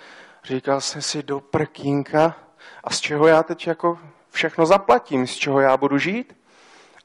říkal 0.43 0.81
jsem 0.81 1.01
si 1.01 1.23
do 1.23 1.39
prkínka, 1.39 2.35
a 2.83 2.89
z 2.89 2.99
čeho 2.99 3.27
já 3.27 3.43
teď 3.43 3.67
jako 3.67 3.99
všechno 4.31 4.65
zaplatím, 4.65 5.27
z 5.27 5.35
čeho 5.35 5.59
já 5.59 5.77
budu 5.77 5.97
žít? 5.97 6.35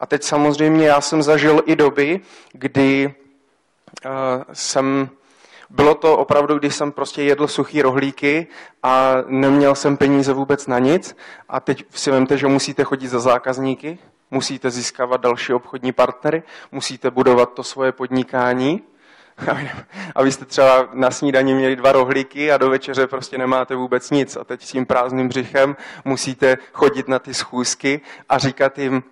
A 0.00 0.06
teď 0.06 0.22
samozřejmě 0.22 0.86
já 0.86 1.00
jsem 1.00 1.22
zažil 1.22 1.62
i 1.66 1.76
doby, 1.76 2.20
kdy 2.52 3.14
uh, 4.04 4.44
jsem 4.52 5.10
bylo 5.70 5.94
to 5.94 6.18
opravdu, 6.18 6.58
když 6.58 6.74
jsem 6.74 6.92
prostě 6.92 7.22
jedl 7.22 7.48
suchý 7.48 7.82
rohlíky 7.82 8.46
a 8.82 9.14
neměl 9.26 9.74
jsem 9.74 9.96
peníze 9.96 10.32
vůbec 10.32 10.66
na 10.66 10.78
nic. 10.78 11.16
A 11.48 11.60
teď 11.60 11.84
si 11.90 12.10
vemte, 12.10 12.38
že 12.38 12.46
musíte 12.46 12.84
chodit 12.84 13.08
za 13.08 13.20
zákazníky, 13.20 13.98
musíte 14.30 14.70
získávat 14.70 15.20
další 15.20 15.52
obchodní 15.52 15.92
partnery, 15.92 16.42
musíte 16.72 17.10
budovat 17.10 17.52
to 17.54 17.62
svoje 17.62 17.92
podnikání. 17.92 18.82
A 20.14 20.22
vy 20.22 20.32
jste 20.32 20.44
třeba 20.44 20.88
na 20.92 21.10
snídaní 21.10 21.54
měli 21.54 21.76
dva 21.76 21.92
rohlíky 21.92 22.52
a 22.52 22.58
do 22.58 22.70
večeře 22.70 23.06
prostě 23.06 23.38
nemáte 23.38 23.74
vůbec 23.74 24.10
nic. 24.10 24.36
A 24.36 24.44
teď 24.44 24.64
s 24.64 24.72
tím 24.72 24.86
prázdným 24.86 25.28
břichem 25.28 25.76
musíte 26.04 26.58
chodit 26.72 27.08
na 27.08 27.18
ty 27.18 27.34
schůzky 27.34 28.00
a 28.28 28.38
říkat 28.38 28.78
jim, 28.78 29.02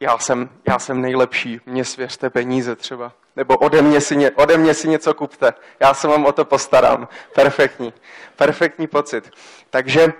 já 0.00 0.18
jsem, 0.18 0.48
já 0.68 0.78
jsem 0.78 1.00
nejlepší, 1.00 1.60
mě 1.66 1.84
svěřte 1.84 2.30
peníze 2.30 2.76
třeba. 2.76 3.12
Nebo 3.36 3.56
ode 3.56 3.82
mě, 3.82 4.00
si, 4.00 4.30
ode 4.30 4.56
mě 4.56 4.74
si 4.74 4.88
něco 4.88 5.14
kupte. 5.14 5.54
Já 5.80 5.94
se 5.94 6.08
vám 6.08 6.26
o 6.26 6.32
to 6.32 6.44
postarám. 6.44 7.08
Perfektní. 7.34 7.92
Perfektní 8.36 8.86
pocit. 8.86 9.30
Takže 9.70 10.04
uh, 10.04 10.12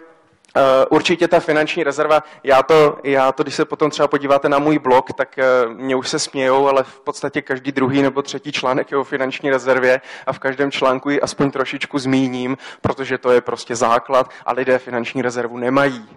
určitě 0.91 1.29
ta 1.29 1.41
finanční 1.41 1.85
rezerva, 1.85 2.23
já 2.45 2.63
to, 2.63 2.99
já 3.05 3.33
to, 3.33 3.43
když 3.43 3.55
se 3.55 3.65
potom 3.65 3.91
třeba 3.91 4.09
podíváte 4.09 4.49
na 4.49 4.59
můj 4.59 4.79
blog, 4.79 5.13
tak 5.13 5.39
uh, 5.39 5.75
mě 5.75 5.97
už 5.97 6.09
se 6.09 6.19
smějou, 6.19 6.69
ale 6.69 6.83
v 6.83 7.01
podstatě 7.01 7.43
každý 7.43 7.73
druhý 7.73 8.03
nebo 8.03 8.23
třetí 8.23 8.53
článek 8.53 8.91
je 8.91 8.99
o 8.99 9.05
finanční 9.05 9.51
rezervě 9.51 10.01
a 10.27 10.33
v 10.33 10.39
každém 10.39 10.71
článku 10.71 11.11
ji 11.11 11.21
aspoň 11.21 11.51
trošičku 11.51 11.99
zmíním, 11.99 12.59
protože 12.81 13.19
to 13.19 13.33
je 13.33 13.41
prostě 13.41 13.77
základ 13.77 14.31
a 14.47 14.53
lidé 14.53 14.79
finanční 14.79 15.23
rezervu 15.23 15.57
nemají. 15.57 16.09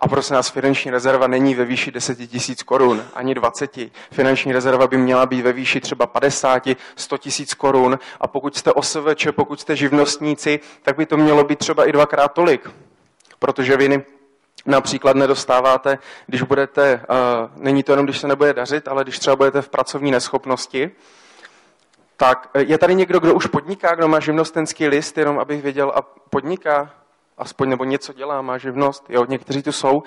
A 0.00 0.08
prosím 0.08 0.34
nás, 0.34 0.50
finanční 0.50 0.90
rezerva 0.90 1.26
není 1.26 1.54
ve 1.54 1.64
výši 1.64 1.90
10 1.90 2.18
tisíc 2.18 2.62
korun, 2.62 3.04
ani 3.14 3.34
20. 3.34 3.76
Finanční 4.12 4.52
rezerva 4.52 4.86
by 4.86 4.96
měla 4.96 5.26
být 5.26 5.42
ve 5.42 5.52
výši 5.52 5.80
třeba 5.80 6.06
50, 6.06 6.68
100 6.96 7.18
tisíc 7.18 7.54
korun. 7.54 7.98
A 8.20 8.26
pokud 8.28 8.56
jste 8.56 8.72
OSVČ, 8.72 9.26
pokud 9.30 9.60
jste 9.60 9.76
živnostníci, 9.76 10.60
tak 10.82 10.96
by 10.96 11.06
to 11.06 11.16
mělo 11.16 11.44
být 11.44 11.58
třeba 11.58 11.84
i 11.84 11.92
dvakrát 11.92 12.32
tolik. 12.32 12.70
Protože 13.38 13.76
vy 13.76 14.04
například 14.66 15.16
nedostáváte, 15.16 15.98
když 16.26 16.42
budete, 16.42 17.00
uh, 17.10 17.62
není 17.62 17.82
to 17.82 17.92
jenom, 17.92 18.06
když 18.06 18.18
se 18.18 18.28
nebude 18.28 18.52
dařit, 18.52 18.88
ale 18.88 19.02
když 19.04 19.18
třeba 19.18 19.36
budete 19.36 19.62
v 19.62 19.68
pracovní 19.68 20.10
neschopnosti, 20.10 20.90
tak 22.16 22.50
eh, 22.54 22.62
je 22.62 22.78
tady 22.78 22.94
někdo, 22.94 23.20
kdo 23.20 23.34
už 23.34 23.46
podniká, 23.46 23.94
kdo 23.94 24.08
má 24.08 24.20
živnostenský 24.20 24.88
list, 24.88 25.18
jenom 25.18 25.38
abych 25.38 25.62
věděl, 25.62 25.92
a 25.94 26.02
podniká? 26.30 26.90
Aspoň 27.38 27.68
nebo 27.68 27.84
něco 27.84 28.12
dělá, 28.12 28.42
má 28.42 28.58
živnost, 28.58 29.04
jo, 29.08 29.24
někteří 29.28 29.62
tu 29.62 29.72
jsou, 29.72 29.94
uh, 29.94 30.02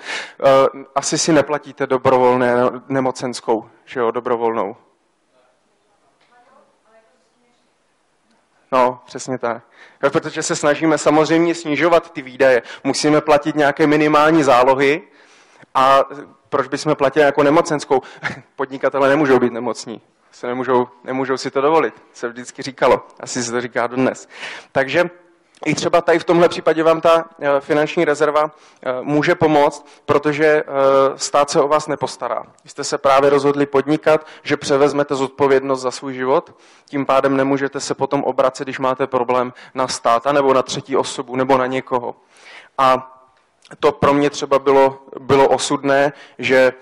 asi 0.94 1.18
si 1.18 1.32
neplatíte 1.32 1.86
dobrovolné 1.86 2.54
nemocenskou, 2.88 3.68
že 3.84 4.00
jo, 4.00 4.10
dobrovolnou. 4.10 4.76
No, 8.72 9.00
přesně 9.04 9.38
tak. 9.38 9.62
Protože 10.12 10.42
se 10.42 10.56
snažíme 10.56 10.98
samozřejmě 10.98 11.54
snižovat 11.54 12.10
ty 12.10 12.22
výdaje. 12.22 12.62
Musíme 12.84 13.20
platit 13.20 13.56
nějaké 13.56 13.86
minimální 13.86 14.42
zálohy 14.42 15.02
a 15.74 16.04
proč 16.48 16.68
bychom 16.68 16.94
platili 16.96 17.26
jako 17.26 17.42
nemocenskou? 17.42 18.02
Podnikatele 18.56 19.08
nemůžou 19.08 19.38
být 19.38 19.52
nemocní. 19.52 20.00
Se 20.30 20.46
nemůžou, 20.46 20.88
nemůžou 21.04 21.36
si 21.36 21.50
to 21.50 21.60
dovolit. 21.60 21.94
Se 22.12 22.28
vždycky 22.28 22.62
říkalo. 22.62 23.06
Asi 23.20 23.42
se 23.42 23.52
to 23.52 23.60
říká 23.60 23.86
dodnes. 23.86 24.28
Takže 24.72 25.10
i 25.64 25.74
třeba 25.74 26.00
tady 26.00 26.18
v 26.18 26.24
tomhle 26.24 26.48
případě 26.48 26.82
vám 26.82 27.00
ta 27.00 27.24
eh, 27.40 27.60
finanční 27.60 28.04
rezerva 28.04 28.50
eh, 28.82 28.92
může 29.02 29.34
pomoct, 29.34 29.86
protože 30.04 30.46
eh, 30.46 30.64
stát 31.16 31.50
se 31.50 31.60
o 31.60 31.68
vás 31.68 31.86
nepostará. 31.86 32.42
Vy 32.64 32.70
jste 32.70 32.84
se 32.84 32.98
právě 32.98 33.30
rozhodli 33.30 33.66
podnikat, 33.66 34.26
že 34.42 34.56
převezmete 34.56 35.14
zodpovědnost 35.14 35.80
za 35.80 35.90
svůj 35.90 36.14
život, 36.14 36.54
tím 36.86 37.06
pádem 37.06 37.36
nemůžete 37.36 37.80
se 37.80 37.94
potom 37.94 38.24
obracet, 38.24 38.64
když 38.64 38.78
máte 38.78 39.06
problém 39.06 39.52
na 39.74 39.88
státa 39.88 40.32
nebo 40.32 40.54
na 40.54 40.62
třetí 40.62 40.96
osobu 40.96 41.36
nebo 41.36 41.58
na 41.58 41.66
někoho. 41.66 42.16
A 42.78 43.18
to 43.80 43.92
pro 43.92 44.14
mě 44.14 44.30
třeba 44.30 44.58
bylo, 44.58 44.98
bylo 45.20 45.48
osudné, 45.48 46.12
že 46.38 46.72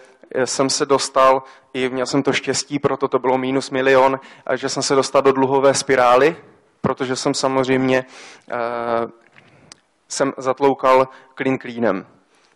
jsem 0.45 0.71
se 0.71 0.87
dostal, 0.87 1.43
i 1.75 1.88
měl 1.88 2.07
jsem 2.07 2.23
to 2.23 2.33
štěstí, 2.33 2.79
proto 2.79 3.09
to 3.09 3.19
bylo 3.19 3.38
minus 3.38 3.71
milion, 3.71 4.21
že 4.55 4.69
jsem 4.69 4.83
se 4.83 4.95
dostal 4.95 5.23
do 5.23 5.33
dluhové 5.33 5.75
spirály, 5.75 6.37
protože 6.81 7.16
jsem 7.16 7.35
samozřejmě 7.35 8.05
uh, 8.53 9.11
jsem 10.09 10.33
zatloukal 10.37 11.09
klín 11.35 11.59
klínem. 11.59 12.07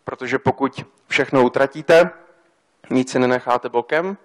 Protože 0.04 0.38
pokud 0.38 0.86
všechno 1.08 1.42
utratíte, 1.42 2.10
nic 2.90 3.10
si 3.10 3.18
nenecháte 3.18 3.68
bokem 3.68 4.16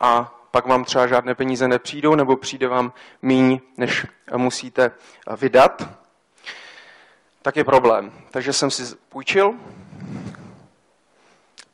a 0.00 0.40
pak 0.50 0.66
vám 0.66 0.84
třeba 0.84 1.06
žádné 1.06 1.34
peníze 1.34 1.68
nepřijdou, 1.68 2.14
nebo 2.14 2.36
přijde 2.36 2.68
vám 2.68 2.92
míň, 3.22 3.60
než 3.76 4.06
musíte 4.36 4.90
vydat, 5.36 5.88
tak 7.42 7.56
je 7.56 7.64
problém. 7.64 8.12
Takže 8.30 8.52
jsem 8.52 8.70
si 8.70 8.96
půjčil, 9.08 9.54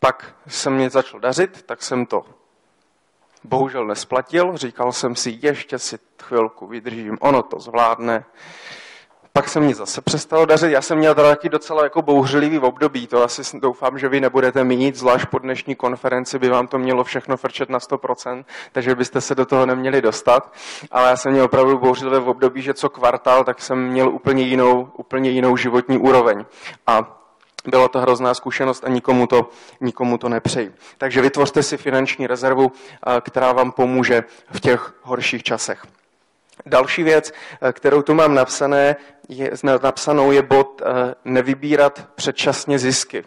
pak 0.01 0.35
se 0.49 0.71
mě 0.71 0.91
začal 0.91 1.21
dařit, 1.21 1.63
tak 1.63 1.83
jsem 1.83 2.07
to 2.07 2.36
bohužel 3.47 3.87
nesplatil. 3.87 4.57
Říkal 4.57 4.93
jsem 4.93 5.17
si, 5.17 5.39
ještě 5.43 5.79
si 5.79 5.99
chvilku 6.23 6.67
vydržím, 6.67 7.19
ono 7.21 7.43
to 7.43 7.61
zvládne. 7.61 8.25
Pak 9.37 9.49
se 9.49 9.61
mě 9.61 9.75
zase 9.75 10.01
přestalo 10.01 10.47
dařit. 10.47 10.73
Já 10.73 10.83
jsem 10.83 10.99
měl 10.99 11.15
taky 11.15 11.49
docela 11.49 11.85
jako 11.85 12.03
bouřlivý 12.03 12.59
období. 12.59 13.07
To 13.07 13.23
asi 13.23 13.59
doufám, 13.61 13.99
že 13.99 14.09
vy 14.09 14.21
nebudete 14.21 14.65
mít, 14.65 14.97
zvlášť 14.97 15.27
po 15.27 15.39
dnešní 15.39 15.75
konferenci 15.75 16.39
by 16.39 16.49
vám 16.49 16.67
to 16.67 16.79
mělo 16.79 17.05
všechno 17.05 17.37
frčet 17.37 17.69
na 17.69 17.79
100%, 17.79 18.45
takže 18.73 18.95
byste 18.95 19.21
se 19.21 19.35
do 19.35 19.47
toho 19.47 19.67
neměli 19.67 20.03
dostat. 20.03 20.53
Ale 20.91 21.09
já 21.09 21.17
jsem 21.17 21.33
měl 21.33 21.45
opravdu 21.45 21.79
bouřlivé 21.79 22.21
v 22.21 22.29
období, 22.29 22.63
že 22.63 22.75
co 22.75 22.89
kvartál, 22.89 23.45
tak 23.45 23.63
jsem 23.63 23.89
měl 23.89 24.09
úplně 24.09 24.43
jinou, 24.43 24.91
úplně 24.97 25.31
jinou 25.31 25.57
životní 25.57 25.99
úroveň. 25.99 26.45
A 26.87 27.16
byla 27.69 27.89
to 27.89 28.01
hrozná 28.01 28.35
zkušenost 28.35 28.85
a 28.85 28.89
nikomu 28.89 29.27
to, 29.27 29.51
nikomu 29.81 30.19
to 30.19 30.29
nepřeji. 30.29 30.75
Takže 30.99 31.21
vytvořte 31.21 31.63
si 31.63 31.77
finanční 31.77 32.27
rezervu, 32.27 32.73
která 33.21 33.53
vám 33.53 33.73
pomůže 33.73 34.25
v 34.53 34.61
těch 34.61 34.95
horších 35.03 35.43
časech. 35.43 35.87
Další 36.67 37.03
věc, 37.03 37.33
kterou 37.73 38.03
tu 38.03 38.15
mám 38.15 38.35
napsané, 38.35 38.97
je, 39.29 39.51
napsanou, 39.83 40.33
je 40.33 40.43
bod 40.43 40.83
nevybírat 41.25 42.09
předčasně 42.15 42.79
zisky. 42.79 43.25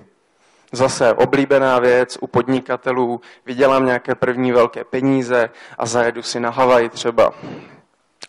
Zase 0.72 1.14
oblíbená 1.14 1.80
věc 1.80 2.18
u 2.22 2.28
podnikatelů, 2.28 3.22
vydělám 3.46 3.86
nějaké 3.86 4.16
první 4.16 4.52
velké 4.52 4.84
peníze 4.84 5.50
a 5.78 5.86
zajedu 5.86 6.24
si 6.24 6.40
na 6.40 6.50
Havaj 6.50 6.90
třeba. 6.90 7.34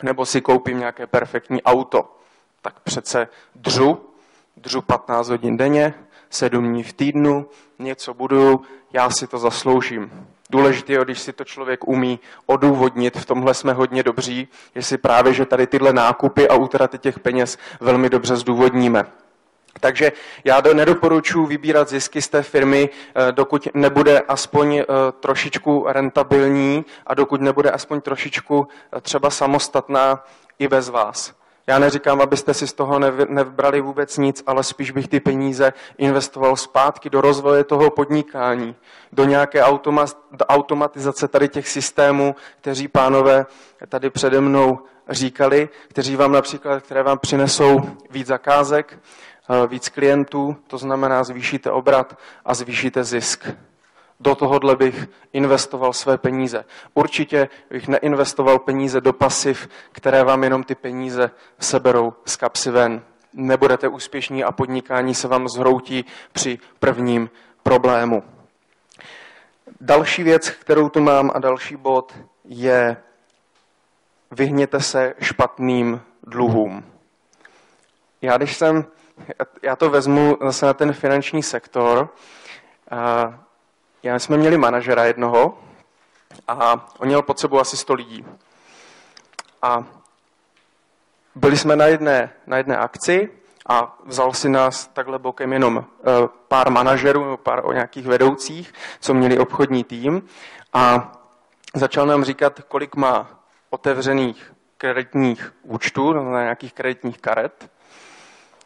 Nebo 0.02 0.26
si 0.26 0.40
koupím 0.40 0.78
nějaké 0.78 1.06
perfektní 1.06 1.62
auto. 1.62 2.16
Tak 2.62 2.80
přece 2.80 3.28
dřu 3.54 4.09
dřu 4.56 4.82
15 4.82 5.28
hodin 5.28 5.56
denně, 5.56 5.94
7 6.30 6.68
dní 6.68 6.82
v 6.82 6.92
týdnu, 6.92 7.46
něco 7.78 8.14
budu, 8.14 8.62
já 8.92 9.10
si 9.10 9.26
to 9.26 9.38
zasloužím. 9.38 10.26
Důležité 10.50 10.92
je, 10.92 11.04
když 11.04 11.20
si 11.20 11.32
to 11.32 11.44
člověk 11.44 11.88
umí 11.88 12.20
odůvodnit, 12.46 13.16
v 13.16 13.26
tomhle 13.26 13.54
jsme 13.54 13.72
hodně 13.72 14.02
dobří, 14.02 14.48
jestli 14.74 14.98
právě, 14.98 15.34
že 15.34 15.46
tady 15.46 15.66
tyhle 15.66 15.92
nákupy 15.92 16.48
a 16.48 16.54
útraty 16.54 16.98
těch 16.98 17.18
peněz 17.18 17.58
velmi 17.80 18.10
dobře 18.10 18.36
zdůvodníme. 18.36 19.04
Takže 19.80 20.12
já 20.44 20.60
do 20.60 20.74
nedoporučuji 20.74 21.46
vybírat 21.46 21.88
zisky 21.88 22.22
z 22.22 22.28
té 22.28 22.42
firmy, 22.42 22.88
eh, 23.14 23.32
dokud 23.32 23.68
nebude 23.74 24.20
aspoň 24.20 24.76
eh, 24.76 24.84
trošičku 25.20 25.84
rentabilní 25.88 26.84
a 27.06 27.14
dokud 27.14 27.40
nebude 27.40 27.70
aspoň 27.70 28.00
trošičku 28.00 28.68
eh, 28.68 29.00
třeba 29.00 29.30
samostatná 29.30 30.24
i 30.58 30.68
bez 30.68 30.88
vás. 30.88 31.39
Já 31.70 31.78
neříkám, 31.78 32.20
abyste 32.20 32.54
si 32.54 32.66
z 32.66 32.72
toho 32.72 32.98
nevbrali 33.28 33.80
vůbec 33.80 34.16
nic, 34.18 34.42
ale 34.46 34.64
spíš 34.64 34.90
bych 34.90 35.09
ty 35.09 35.20
peníze 35.20 35.72
investoval 35.98 36.56
zpátky 36.56 37.11
do 37.11 37.20
rozvoje 37.20 37.64
toho 37.64 37.90
podnikání, 37.90 38.76
do 39.12 39.24
nějaké 39.24 39.62
automatizace 40.48 41.28
tady 41.28 41.48
těch 41.48 41.68
systémů, 41.68 42.35
kteří 42.61 42.88
pánové 42.88 43.46
tady 43.88 44.11
přede 44.11 44.40
mnou 44.40 44.78
říkali, 45.09 45.68
kteří 45.88 46.16
vám 46.16 46.33
například, 46.33 46.83
které 46.83 47.02
vám 47.02 47.18
přinesou 47.18 47.80
víc 48.11 48.26
zakázek, 48.26 48.98
eh, 49.50 49.66
víc 49.66 49.88
klientů, 49.88 50.56
to 50.66 50.78
znamená 50.78 51.24
zvýšíte 51.24 51.70
obrat 51.70 52.18
a 52.44 52.54
zvýšíte 52.54 53.04
zisk 53.04 53.48
do 54.20 54.35
tohohle 54.35 54.76
bych 54.76 55.09
investoval 55.33 55.92
své 55.92 56.18
peníze. 56.18 56.64
Určitě 56.94 57.48
bych 57.70 57.88
neinvestoval 57.88 58.59
peníze 58.59 59.00
do 59.00 59.12
pasiv, 59.12 59.68
které 59.92 60.24
vám 60.24 60.44
jenom 60.44 60.64
ty 60.64 60.74
peníze 60.74 61.30
seberou 61.59 62.12
z 62.24 62.37
kapsy 62.37 62.70
ven. 62.70 63.02
Nebudete 63.33 63.88
úspěšní 63.88 64.44
a 64.44 64.52
podnikání 64.52 65.14
se 65.14 65.28
vám 65.28 65.48
zhroutí 65.48 66.04
při 66.33 66.59
prvním 66.78 67.30
problému. 67.62 68.22
Další 69.80 70.22
věc, 70.22 70.50
kterou 70.50 70.88
tu 70.88 71.00
mám 71.00 71.30
a 71.35 71.38
další 71.38 71.76
bod 71.76 72.14
je 72.44 72.96
vyhněte 74.30 74.80
se 74.80 75.14
špatným 75.20 76.00
dluhům. 76.22 76.85
Já 78.22 78.37
když 78.37 78.56
jsem, 78.56 78.85
já 79.62 79.76
to 79.76 79.90
vezmu 79.90 80.38
zase 80.42 80.66
na 80.66 80.74
ten 80.74 80.92
finanční 80.92 81.42
sektor, 81.42 82.09
já 84.02 84.18
jsme 84.18 84.36
měli 84.36 84.58
manažera 84.58 85.04
jednoho 85.04 85.58
a 86.48 86.88
on 86.98 87.06
měl 87.06 87.22
pod 87.22 87.38
sebou 87.38 87.60
asi 87.60 87.76
100 87.76 87.94
lidí. 87.94 88.24
A 89.62 89.84
byli 91.34 91.56
jsme 91.56 91.76
na 91.76 91.86
jedné, 91.86 92.32
na 92.46 92.56
jedné 92.56 92.76
akci 92.76 93.30
a 93.68 93.98
vzal 94.04 94.32
si 94.32 94.48
nás 94.48 94.86
takhle 94.86 95.18
bokem 95.18 95.52
jenom 95.52 95.84
eh, 95.84 96.28
pár 96.48 96.70
manažerů 96.70 97.24
nebo 97.24 97.36
pár 97.36 97.64
o 97.64 97.72
nějakých 97.72 98.06
vedoucích, 98.06 98.74
co 99.00 99.14
měli 99.14 99.38
obchodní 99.38 99.84
tým 99.84 100.28
a 100.72 101.12
začal 101.74 102.06
nám 102.06 102.24
říkat, 102.24 102.60
kolik 102.68 102.96
má 102.96 103.40
otevřených 103.70 104.52
kreditních 104.76 105.54
účtů, 105.62 106.12
na 106.12 106.42
nějakých 106.42 106.72
kreditních 106.72 107.18
karet, 107.18 107.70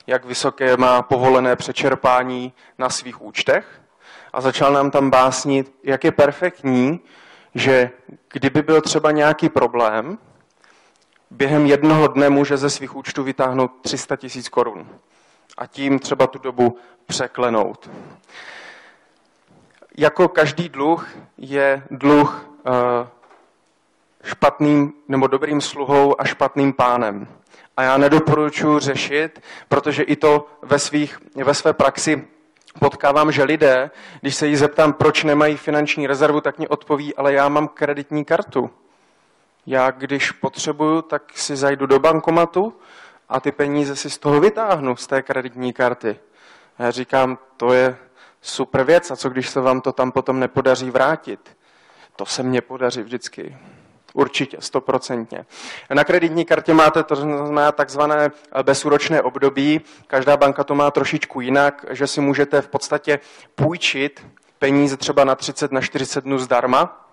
jak 0.07 0.25
vysoké 0.25 0.77
má 0.77 1.03
povolené 1.03 1.57
přečerpání 1.57 2.53
na 2.79 2.91
svých 2.91 3.23
účtech 3.23 3.84
a 4.35 4.41
začal 4.41 4.73
nám 4.73 4.91
tam 4.91 5.11
básnit, 5.11 5.75
jak 5.83 6.05
je 6.05 6.13
perfektní, 6.13 7.01
že 7.55 7.91
kdyby 8.33 8.63
byl 8.63 8.81
třeba 8.81 9.11
nějaký 9.11 9.49
problém, 9.49 10.19
během 11.31 11.67
jednoho 11.67 12.09
dne 12.09 12.31
může 12.31 12.57
ze 12.57 12.71
svých 12.71 12.97
účtů 12.97 13.23
vytáhnout 13.23 13.71
300 13.81 14.17
tisíc 14.17 14.49
korun 14.49 14.89
a 15.59 15.67
tím 15.67 15.99
třeba 15.99 16.27
tu 16.27 16.39
dobu 16.39 16.79
překlenout. 17.07 17.91
Jako 19.97 20.29
každý 20.29 20.69
dluh 20.69 21.09
je 21.39 21.83
dluh 21.91 22.51
eh, 22.67 23.09
špatným 24.25 24.93
nebo 25.09 25.27
dobrým 25.27 25.61
sluhou 25.61 26.21
a 26.21 26.25
špatným 26.25 26.73
pánem. 26.73 27.29
A 27.77 27.83
já 27.83 27.97
nedoporučuji 27.97 28.79
řešit, 28.79 29.43
protože 29.69 30.03
i 30.03 30.17
to 30.17 30.47
ve, 30.63 30.79
svých, 30.79 31.19
ve 31.45 31.55
své 31.55 31.73
praxi 31.73 32.34
potkávám, 32.81 33.33
že 33.33 33.45
lidé, 33.45 33.91
když 34.21 34.35
se 34.35 34.47
jí 34.47 34.57
zeptám, 34.57 34.93
proč 34.93 35.25
nemají 35.25 35.57
finanční 35.57 36.07
rezervu, 36.07 36.41
tak 36.41 36.59
mě 36.59 36.69
odpoví, 36.69 37.15
ale 37.15 37.33
já 37.33 37.49
mám 37.49 37.69
kreditní 37.69 38.25
kartu. 38.25 38.71
Já 39.67 39.91
když 39.91 40.31
potřebuju, 40.31 41.03
tak 41.03 41.23
si 41.35 41.57
zajdu 41.57 41.87
do 41.87 41.99
bankomatu 41.99 42.61
a 43.29 43.41
ty 43.41 43.53
peníze 43.53 43.97
si 43.97 44.11
z 44.11 44.19
toho 44.19 44.41
vytáhnu, 44.41 44.97
z 44.97 45.07
té 45.07 45.23
kreditní 45.23 45.73
karty. 45.73 46.21
A 46.79 46.83
já 46.83 46.91
říkám, 46.91 47.39
to 47.57 47.73
je 47.73 47.97
super 48.43 48.85
věc, 48.85 49.11
a 49.11 49.17
co 49.17 49.29
když 49.29 49.49
se 49.49 49.61
vám 49.61 49.81
to 49.81 49.93
tam 49.93 50.13
potom 50.13 50.41
nepodaří 50.41 50.91
vrátit? 50.91 51.57
To 52.17 52.27
se 52.27 52.43
mně 52.43 52.61
podaří 52.61 53.03
vždycky. 53.03 53.57
Určitě, 54.17 54.57
stoprocentně. 54.61 55.45
Na 55.95 56.05
kreditní 56.05 56.45
kartě 56.45 56.75
máte 56.75 57.03
to 57.03 57.17
znamená 57.17 57.73
takzvané 57.73 58.31
bezúročné 58.63 59.23
období. 59.23 59.81
Každá 60.07 60.37
banka 60.37 60.65
to 60.65 60.75
má 60.75 60.91
trošičku 60.91 61.41
jinak, 61.41 61.87
že 61.91 62.07
si 62.07 62.21
můžete 62.21 62.61
v 62.61 62.69
podstatě 62.69 63.19
půjčit 63.55 64.27
peníze 64.59 64.97
třeba 64.97 65.25
na 65.25 65.35
30, 65.35 65.73
na 65.73 65.81
40 65.81 66.25
dnů 66.25 66.39
zdarma, 66.39 67.05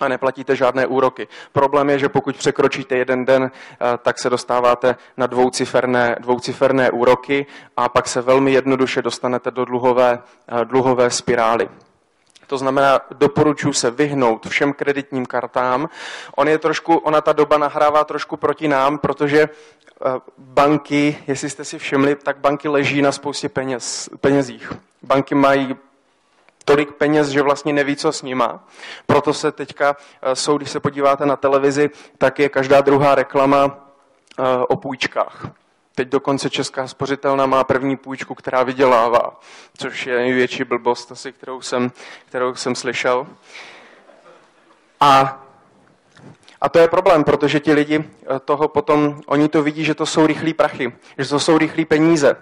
a 0.00 0.08
neplatíte 0.08 0.56
žádné 0.56 0.86
úroky. 0.86 1.28
Problém 1.52 1.90
je, 1.90 1.98
že 1.98 2.08
pokud 2.08 2.36
překročíte 2.36 2.96
jeden 2.96 3.24
den, 3.24 3.50
eh, 3.52 3.98
tak 4.02 4.18
se 4.18 4.30
dostáváte 4.30 4.96
na 5.16 5.26
dvouciferné, 5.26 6.16
dvouciferné 6.20 6.90
úroky 6.90 7.46
a 7.76 7.88
pak 7.88 8.08
se 8.08 8.20
velmi 8.20 8.52
jednoduše 8.52 9.02
dostanete 9.02 9.50
do 9.50 9.64
dluhové, 9.64 10.18
eh, 10.48 10.64
dluhové 10.64 11.10
spirály. 11.10 11.68
To 12.50 12.58
znamená, 12.58 13.00
doporučuji 13.10 13.72
se 13.72 13.90
vyhnout 13.90 14.46
všem 14.46 14.72
kreditním 14.72 15.26
kartám. 15.26 15.88
On 16.36 16.48
je 16.48 16.58
trošku, 16.58 16.96
ona 16.96 17.20
ta 17.20 17.32
doba 17.32 17.58
nahrává 17.58 18.04
trošku 18.04 18.36
proti 18.36 18.68
nám, 18.68 18.98
protože 18.98 19.40
eh, 19.40 20.20
banky, 20.38 21.18
jestli 21.26 21.50
jste 21.50 21.64
si 21.64 21.78
všimli, 21.78 22.16
tak 22.16 22.38
banky 22.38 22.68
leží 22.68 23.02
na 23.02 23.12
spoustě 23.12 23.48
peněz, 23.48 24.10
penězích. 24.20 24.72
Banky 25.02 25.34
mají 25.34 25.76
tolik 26.64 26.92
peněz, 26.92 27.28
že 27.28 27.42
vlastně 27.42 27.72
neví, 27.72 27.96
co 27.96 28.12
s 28.12 28.22
nima. 28.22 28.64
Proto 29.06 29.34
se 29.34 29.52
teďka 29.52 29.96
eh, 30.22 30.36
jsou, 30.36 30.56
když 30.56 30.70
se 30.70 30.80
podíváte 30.80 31.26
na 31.26 31.36
televizi, 31.36 31.90
tak 32.18 32.38
je 32.38 32.48
každá 32.48 32.80
druhá 32.80 33.14
reklama 33.14 33.90
eh, 34.38 34.42
o 34.68 34.76
půjčkách. 34.76 35.59
Teď 36.00 36.08
dokonce 36.08 36.50
Česká 36.50 36.88
spořitelna 36.88 37.46
má 37.46 37.64
první 37.64 37.96
půjčku, 37.96 38.34
která 38.34 38.62
vydělává, 38.62 39.40
což 39.78 40.06
je 40.06 40.16
největší 40.16 40.64
blbost 40.64 41.12
asi, 41.12 41.32
kterou 41.32 41.60
jsem, 41.60 41.92
kterou 42.26 42.54
jsem 42.54 42.74
slyšel. 42.74 43.26
A, 45.00 45.42
a 46.60 46.68
to 46.68 46.78
je 46.78 46.88
problém, 46.88 47.24
protože 47.24 47.60
ti 47.60 47.72
lidi 47.72 48.04
eh, 48.04 48.38
toho 48.44 48.68
potom, 48.68 49.20
oni 49.26 49.48
to 49.48 49.62
vidí, 49.62 49.84
že 49.84 49.94
to 49.94 50.06
jsou 50.06 50.26
rychlí 50.26 50.54
prachy, 50.54 50.92
že 51.18 51.28
to 51.28 51.40
jsou 51.40 51.58
rychlí 51.58 51.84
peníze. 51.84 52.36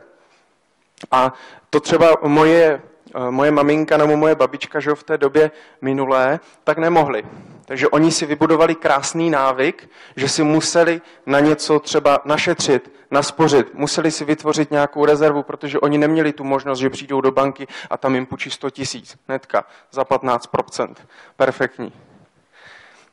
A 1.11 1.33
to 1.71 1.81
třeba 1.81 2.17
moje 2.23 2.81
Eh, 3.15 3.31
moje 3.31 3.51
maminka 3.51 3.97
nebo 3.97 4.17
moje 4.17 4.35
babička, 4.35 4.81
že 4.81 4.95
v 4.95 5.03
té 5.03 5.19
době 5.19 5.51
minulé, 5.81 6.41
tak 6.65 6.79
nemohli. 6.79 7.25
Takže 7.69 7.89
oni 7.89 8.13
si 8.13 8.27
vybudovali 8.27 8.75
krásný 8.75 9.31
návyk, 9.31 9.91
že 10.17 10.29
si 10.29 10.43
museli 10.45 11.01
na 11.27 11.41
něco 11.41 11.81
třeba 11.81 12.21
našetřit, 12.25 12.93
naspořit, 13.11 13.75
museli 13.75 14.11
si 14.11 14.25
vytvořit 14.25 14.71
nějakou 14.71 15.05
rezervu, 15.05 15.43
protože 15.43 15.81
oni 15.81 15.99
neměli 15.99 16.33
tu 16.33 16.45
možnost, 16.45 16.79
že 16.79 16.91
přijdou 16.91 17.21
do 17.21 17.31
banky 17.31 17.67
a 17.91 17.97
tam 17.97 18.15
jim 18.15 18.27
půjčí 18.27 18.51
100 18.51 18.71
tisíc, 18.71 19.17
netka, 19.29 19.65
za 19.91 20.03
15%. 20.03 20.95
Perfektní. 21.37 21.93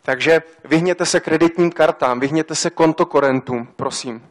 Takže 0.01 0.41
vyhněte 0.65 1.05
se 1.05 1.19
kreditním 1.19 1.71
kartám, 1.71 2.19
vyhněte 2.19 2.55
se 2.55 2.69
kontokorentům, 2.69 3.67
prosím 3.75 4.21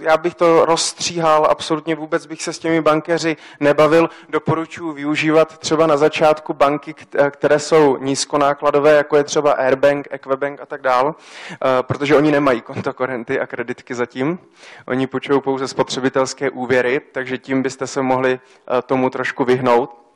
já 0.00 0.16
bych 0.16 0.34
to 0.34 0.64
rozstříhal, 0.64 1.46
absolutně 1.50 1.94
vůbec 1.94 2.26
bych 2.26 2.42
se 2.42 2.52
s 2.52 2.58
těmi 2.58 2.80
bankéři 2.80 3.36
nebavil. 3.60 4.10
Doporučuji 4.28 4.92
využívat 4.92 5.58
třeba 5.58 5.86
na 5.86 5.96
začátku 5.96 6.54
banky, 6.54 6.94
které 7.30 7.58
jsou 7.58 7.96
nízkonákladové, 7.96 8.92
jako 8.92 9.16
je 9.16 9.24
třeba 9.24 9.52
Airbank, 9.52 10.08
Equibank 10.10 10.60
a 10.60 10.66
tak 10.66 10.82
dál, 10.82 11.14
eh, 11.52 11.56
protože 11.82 12.16
oni 12.16 12.32
nemají 12.32 12.60
kontokorenty 12.60 13.40
a 13.40 13.46
kreditky 13.46 13.94
zatím. 13.94 14.38
Oni 14.86 15.06
počují 15.06 15.40
pouze 15.40 15.68
spotřebitelské 15.68 16.50
úvěry, 16.50 17.00
takže 17.12 17.38
tím 17.38 17.62
byste 17.62 17.86
se 17.86 18.02
mohli 18.02 18.40
eh, 18.40 18.82
tomu 18.82 19.10
trošku 19.10 19.44
vyhnout 19.44 20.07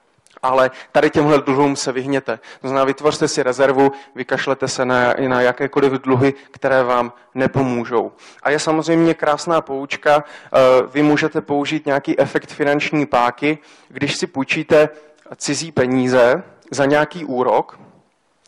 ale 0.43 0.70
tady 0.93 1.11
těmhle 1.11 1.39
dluhům 1.39 1.76
se 1.76 1.93
vyhněte. 1.93 2.39
To 2.61 2.68
znamená, 2.68 2.85
vytvořte 2.85 3.28
si 3.28 3.43
rezervu, 3.43 3.93
vykašlete 4.14 4.68
se 4.68 4.85
na, 4.85 5.14
na 5.28 5.41
jakékoliv 5.41 5.93
dluhy, 5.93 6.35
které 6.51 6.83
vám 6.83 7.12
nepomůžou. 7.35 8.12
A 8.43 8.51
je 8.51 8.59
samozřejmě 8.59 9.14
krásná 9.14 9.61
poučka, 9.61 10.24
eh, 10.24 10.59
vy 10.93 11.03
můžete 11.03 11.41
použít 11.41 11.87
nějaký 11.87 12.18
efekt 12.18 12.53
finanční 12.53 13.07
páky, 13.07 13.59
když 13.89 14.16
si 14.16 14.26
půjčíte 14.26 14.89
cizí 15.37 15.72
peníze 15.72 16.43
za 16.70 16.85
nějaký 16.85 17.24
úrok 17.24 17.78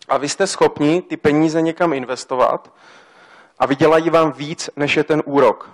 a 0.09 0.17
vy 0.17 0.29
jste 0.29 0.47
schopni 0.47 1.03
ty 1.03 1.17
peníze 1.17 1.63
někam 1.63 1.93
investovat 1.93 2.73
a 3.59 3.67
vydělají 3.67 4.11
vám 4.11 4.33
víc, 4.33 4.71
než 4.77 4.97
je 4.97 5.05
ten 5.05 5.23
úrok. 5.27 5.71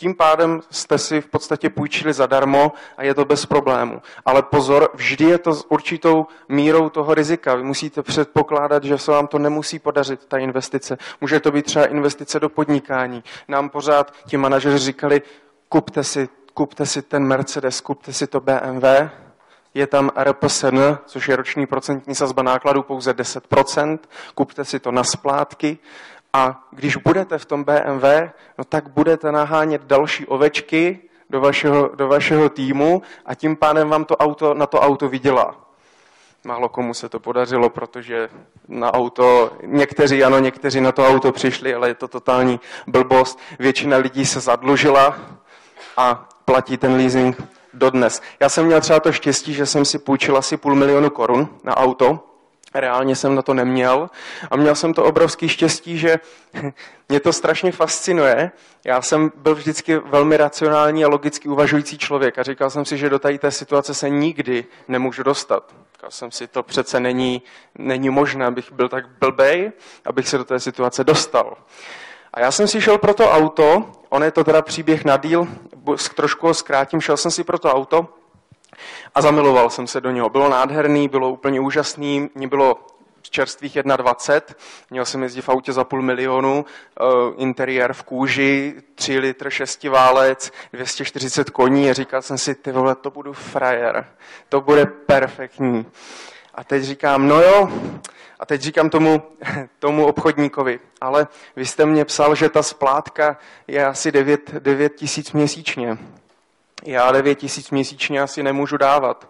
Tím 0.00 0.14
pádem 0.14 0.60
jste 0.70 0.98
si 0.98 1.20
v 1.20 1.26
podstatě 1.26 1.70
půjčili 1.70 2.12
zadarmo 2.12 2.72
a 2.96 3.04
je 3.04 3.14
to 3.14 3.24
bez 3.24 3.46
problému. 3.46 4.02
Ale 4.24 4.42
pozor, 4.42 4.90
vždy 4.94 5.24
je 5.24 5.38
to 5.38 5.54
s 5.54 5.70
určitou 5.70 6.26
mírou 6.48 6.88
toho 6.88 7.14
rizika. 7.14 7.54
Vy 7.54 7.62
musíte 7.62 8.02
předpokládat, 8.02 8.84
že 8.84 8.98
se 8.98 9.10
vám 9.10 9.26
to 9.26 9.38
nemusí 9.38 9.78
podařit, 9.78 10.26
ta 10.26 10.38
investice. 10.38 10.98
Může 11.20 11.40
to 11.40 11.52
být 11.52 11.64
třeba 11.64 11.84
investice 11.84 12.40
do 12.40 12.48
podnikání. 12.48 13.24
Nám 13.48 13.68
pořád 13.68 14.14
ti 14.26 14.36
manažeři 14.36 14.78
říkali, 14.78 15.22
kupte 15.68 16.04
si, 16.04 16.28
kupte 16.54 16.86
si 16.86 17.02
ten 17.02 17.24
Mercedes, 17.24 17.80
kupte 17.80 18.12
si 18.12 18.26
to 18.26 18.40
BMW, 18.40 18.84
je 19.74 19.86
tam 19.86 20.10
RPSN, 20.22 20.78
což 21.06 21.28
je 21.28 21.36
roční 21.36 21.66
procentní 21.66 22.14
sazba 22.14 22.42
nákladů 22.42 22.82
pouze 22.82 23.12
10%, 23.12 23.98
kupte 24.34 24.64
si 24.64 24.80
to 24.80 24.92
na 24.92 25.04
splátky 25.04 25.78
a 26.32 26.64
když 26.70 26.96
budete 26.96 27.38
v 27.38 27.44
tom 27.44 27.64
BMW, 27.64 28.04
no 28.58 28.64
tak 28.64 28.88
budete 28.88 29.32
nahánět 29.32 29.84
další 29.84 30.26
ovečky 30.26 30.98
do 31.30 31.40
vašeho, 31.40 31.90
do 31.94 32.08
vašeho 32.08 32.48
týmu 32.48 33.02
a 33.26 33.34
tím 33.34 33.56
pádem 33.56 33.88
vám 33.88 34.04
to 34.04 34.16
auto, 34.16 34.54
na 34.54 34.66
to 34.66 34.80
auto 34.80 35.08
vydělá. 35.08 35.56
Málo 36.44 36.68
komu 36.68 36.94
se 36.94 37.08
to 37.08 37.20
podařilo, 37.20 37.70
protože 37.70 38.28
na 38.68 38.94
auto, 38.94 39.52
někteří 39.64 40.24
ano, 40.24 40.38
někteří 40.38 40.80
na 40.80 40.92
to 40.92 41.06
auto 41.06 41.32
přišli, 41.32 41.74
ale 41.74 41.88
je 41.88 41.94
to 41.94 42.08
totální 42.08 42.60
blbost. 42.86 43.38
Většina 43.58 43.96
lidí 43.96 44.26
se 44.26 44.40
zadlužila 44.40 45.18
a 45.96 46.28
platí 46.44 46.76
ten 46.76 46.94
leasing 46.94 47.42
dodnes. 47.74 48.22
Já 48.40 48.48
jsem 48.48 48.66
měl 48.66 48.80
třeba 48.80 49.00
to 49.00 49.12
štěstí, 49.12 49.54
že 49.54 49.66
jsem 49.66 49.84
si 49.84 49.98
půjčil 49.98 50.36
asi 50.36 50.56
půl 50.56 50.74
milionu 50.74 51.10
korun 51.10 51.48
na 51.64 51.76
auto, 51.76 52.29
Reálně 52.74 53.16
jsem 53.16 53.34
na 53.34 53.42
to 53.42 53.54
neměl 53.54 54.10
a 54.50 54.56
měl 54.56 54.74
jsem 54.74 54.94
to 54.94 55.04
obrovský 55.04 55.48
štěstí, 55.48 55.98
že 55.98 56.18
mě 57.08 57.20
to 57.20 57.32
strašně 57.32 57.72
fascinuje. 57.72 58.50
Já 58.84 59.02
jsem 59.02 59.32
byl 59.36 59.54
vždycky 59.54 59.98
velmi 59.98 60.36
racionální 60.36 61.04
a 61.04 61.08
logicky 61.08 61.48
uvažující 61.48 61.98
člověk 61.98 62.38
a 62.38 62.42
říkal 62.42 62.70
jsem 62.70 62.84
si, 62.84 62.98
že 62.98 63.10
do 63.10 63.18
tady 63.18 63.38
té 63.38 63.50
situace 63.50 63.94
se 63.94 64.10
nikdy 64.10 64.64
nemůžu 64.88 65.22
dostat. 65.22 65.74
Říkal 65.92 66.10
jsem 66.10 66.30
si, 66.30 66.46
to 66.46 66.62
přece 66.62 67.00
není, 67.00 67.42
není 67.78 68.10
možné, 68.10 68.46
abych 68.46 68.72
byl 68.72 68.88
tak 68.88 69.08
blbej, 69.08 69.72
abych 70.04 70.28
se 70.28 70.38
do 70.38 70.44
té 70.44 70.60
situace 70.60 71.04
dostal. 71.04 71.56
A 72.34 72.40
já 72.40 72.50
jsem 72.50 72.68
si 72.68 72.80
šel 72.80 72.98
pro 72.98 73.14
to 73.14 73.30
auto, 73.30 73.92
on 74.08 74.24
je 74.24 74.30
to 74.30 74.44
teda 74.44 74.62
příběh 74.62 75.04
na 75.04 75.16
díl, 75.16 75.48
trošku 76.14 76.46
ho 76.46 76.54
zkrátím, 76.54 77.00
šel 77.00 77.16
jsem 77.16 77.30
si 77.30 77.44
pro 77.44 77.58
to 77.58 77.72
auto 77.72 78.19
a 79.14 79.22
zamiloval 79.22 79.70
jsem 79.70 79.86
se 79.86 80.00
do 80.00 80.10
něho. 80.10 80.30
Bylo 80.30 80.48
nádherný, 80.48 81.08
bylo 81.08 81.30
úplně 81.30 81.60
úžasný, 81.60 82.30
mě 82.34 82.48
bylo 82.48 82.76
čerstvých 83.30 83.78
21, 83.82 84.54
měl 84.90 85.04
jsem 85.04 85.22
jezdit 85.22 85.42
v 85.42 85.48
autě 85.48 85.72
za 85.72 85.84
půl 85.84 86.02
milionu, 86.02 86.64
uh, 87.00 87.34
interiér 87.36 87.92
v 87.92 88.02
kůži, 88.02 88.74
3 88.94 89.18
litr 89.18 89.50
šestiválec, 89.50 90.52
240 90.72 91.50
koní 91.50 91.90
a 91.90 91.92
říkal 91.92 92.22
jsem 92.22 92.38
si, 92.38 92.54
ty 92.54 92.72
vole, 92.72 92.94
to 92.94 93.10
budu 93.10 93.32
frajer, 93.32 94.06
to 94.48 94.60
bude 94.60 94.86
perfektní. 94.86 95.86
A 96.54 96.64
teď 96.64 96.82
říkám, 96.82 97.28
no 97.28 97.42
jo, 97.42 97.68
a 98.40 98.46
teď 98.46 98.60
říkám 98.60 98.90
tomu, 98.90 99.22
tomu 99.78 100.06
obchodníkovi, 100.06 100.80
ale 101.00 101.28
vy 101.56 101.66
jste 101.66 101.86
mě 101.86 102.04
psal, 102.04 102.34
že 102.34 102.48
ta 102.48 102.62
splátka 102.62 103.38
je 103.66 103.86
asi 103.86 104.12
9, 104.12 104.50
9 104.54 104.94
tisíc 104.94 105.32
měsíčně 105.32 105.98
já 106.82 107.12
9 107.12 107.34
tisíc 107.34 107.70
měsíčně 107.70 108.20
asi 108.20 108.42
nemůžu 108.42 108.76
dávat. 108.76 109.28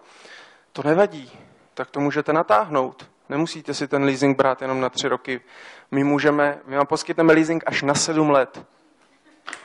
To 0.73 0.83
nevadí, 0.83 1.31
tak 1.73 1.91
to 1.91 1.99
můžete 1.99 2.33
natáhnout. 2.33 3.09
Nemusíte 3.29 3.73
si 3.73 3.87
ten 3.87 4.03
leasing 4.03 4.37
brát 4.37 4.61
jenom 4.61 4.81
na 4.81 4.89
tři 4.89 5.07
roky. 5.07 5.41
My 5.91 6.03
můžeme, 6.03 6.59
my 6.65 6.75
vám 6.75 6.87
poskytneme 6.87 7.33
leasing 7.33 7.63
až 7.65 7.81
na 7.81 7.95
sedm 7.95 8.29
let. 8.29 8.65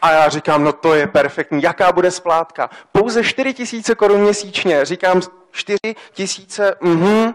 A 0.03 0.11
já 0.13 0.29
říkám, 0.29 0.65
no 0.65 0.73
to 0.73 0.95
je 0.95 1.07
perfektní. 1.07 1.63
Jaká 1.63 1.93
bude 1.93 2.11
splátka? 2.11 2.71
Pouze 2.93 3.25
4 3.25 3.55
tisíce 3.55 3.95
korun 3.95 4.21
měsíčně. 4.21 4.85
Říkám, 4.85 5.21
4 5.51 5.79
tisíce, 6.13 6.77
mhm, 6.81 7.35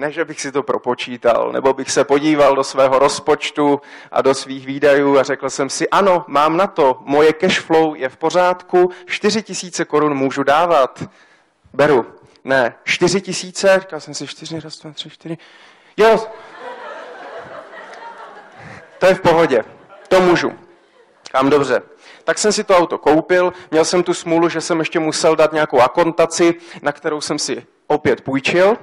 ne, 0.00 0.12
že 0.12 0.24
bych 0.24 0.40
si 0.40 0.52
to 0.52 0.62
propočítal, 0.62 1.52
nebo 1.52 1.72
bych 1.72 1.90
se 1.90 2.04
podíval 2.04 2.56
do 2.56 2.64
svého 2.64 2.98
rozpočtu 2.98 3.80
a 4.10 4.22
do 4.22 4.34
svých 4.34 4.66
výdajů 4.66 5.18
a 5.18 5.22
řekl 5.22 5.50
jsem 5.50 5.70
si, 5.70 5.88
ano, 5.88 6.24
mám 6.26 6.56
na 6.56 6.66
to, 6.66 6.98
moje 7.00 7.32
cash 7.32 7.60
flow 7.60 7.94
je 7.94 8.08
v 8.08 8.16
pořádku, 8.16 8.90
4 9.06 9.42
tisíce 9.42 9.84
korun 9.84 10.14
můžu 10.14 10.42
dávat. 10.42 11.04
Beru. 11.72 12.06
Ne, 12.44 12.74
4 12.84 13.20
tisíce, 13.20 13.78
říkal 13.80 14.00
jsem 14.00 14.14
si 14.14 14.26
4, 14.26 14.60
raz, 14.60 14.78
dva, 14.78 14.92
tři, 14.92 15.10
čtyři. 15.10 15.38
Jo, 15.96 16.26
to 18.98 19.06
je 19.06 19.14
v 19.14 19.20
pohodě, 19.20 19.64
to 20.08 20.20
můžu. 20.20 20.52
Kam 21.30 21.50
dobře. 21.50 21.82
Tak 22.24 22.38
jsem 22.38 22.52
si 22.52 22.64
to 22.64 22.76
auto 22.76 22.98
koupil, 22.98 23.52
měl 23.70 23.84
jsem 23.84 24.02
tu 24.02 24.14
smůlu, 24.14 24.48
že 24.48 24.60
jsem 24.60 24.78
ještě 24.78 24.98
musel 24.98 25.36
dát 25.36 25.52
nějakou 25.52 25.80
akontaci, 25.80 26.54
na 26.82 26.92
kterou 26.92 27.20
jsem 27.20 27.38
si 27.38 27.66
opět 27.86 28.20
půjčil. 28.20 28.76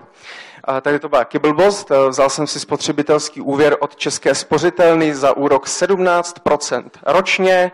Tady 0.81 0.99
to 0.99 1.09
byla 1.09 1.25
kybelbost. 1.25 1.91
Vzal 2.09 2.29
jsem 2.29 2.47
si 2.47 2.59
spotřebitelský 2.59 3.41
úvěr 3.41 3.77
od 3.79 3.95
České 3.95 4.35
spořitelny 4.35 5.15
za 5.15 5.37
úrok 5.37 5.65
17% 5.65 6.89
ročně, 7.05 7.71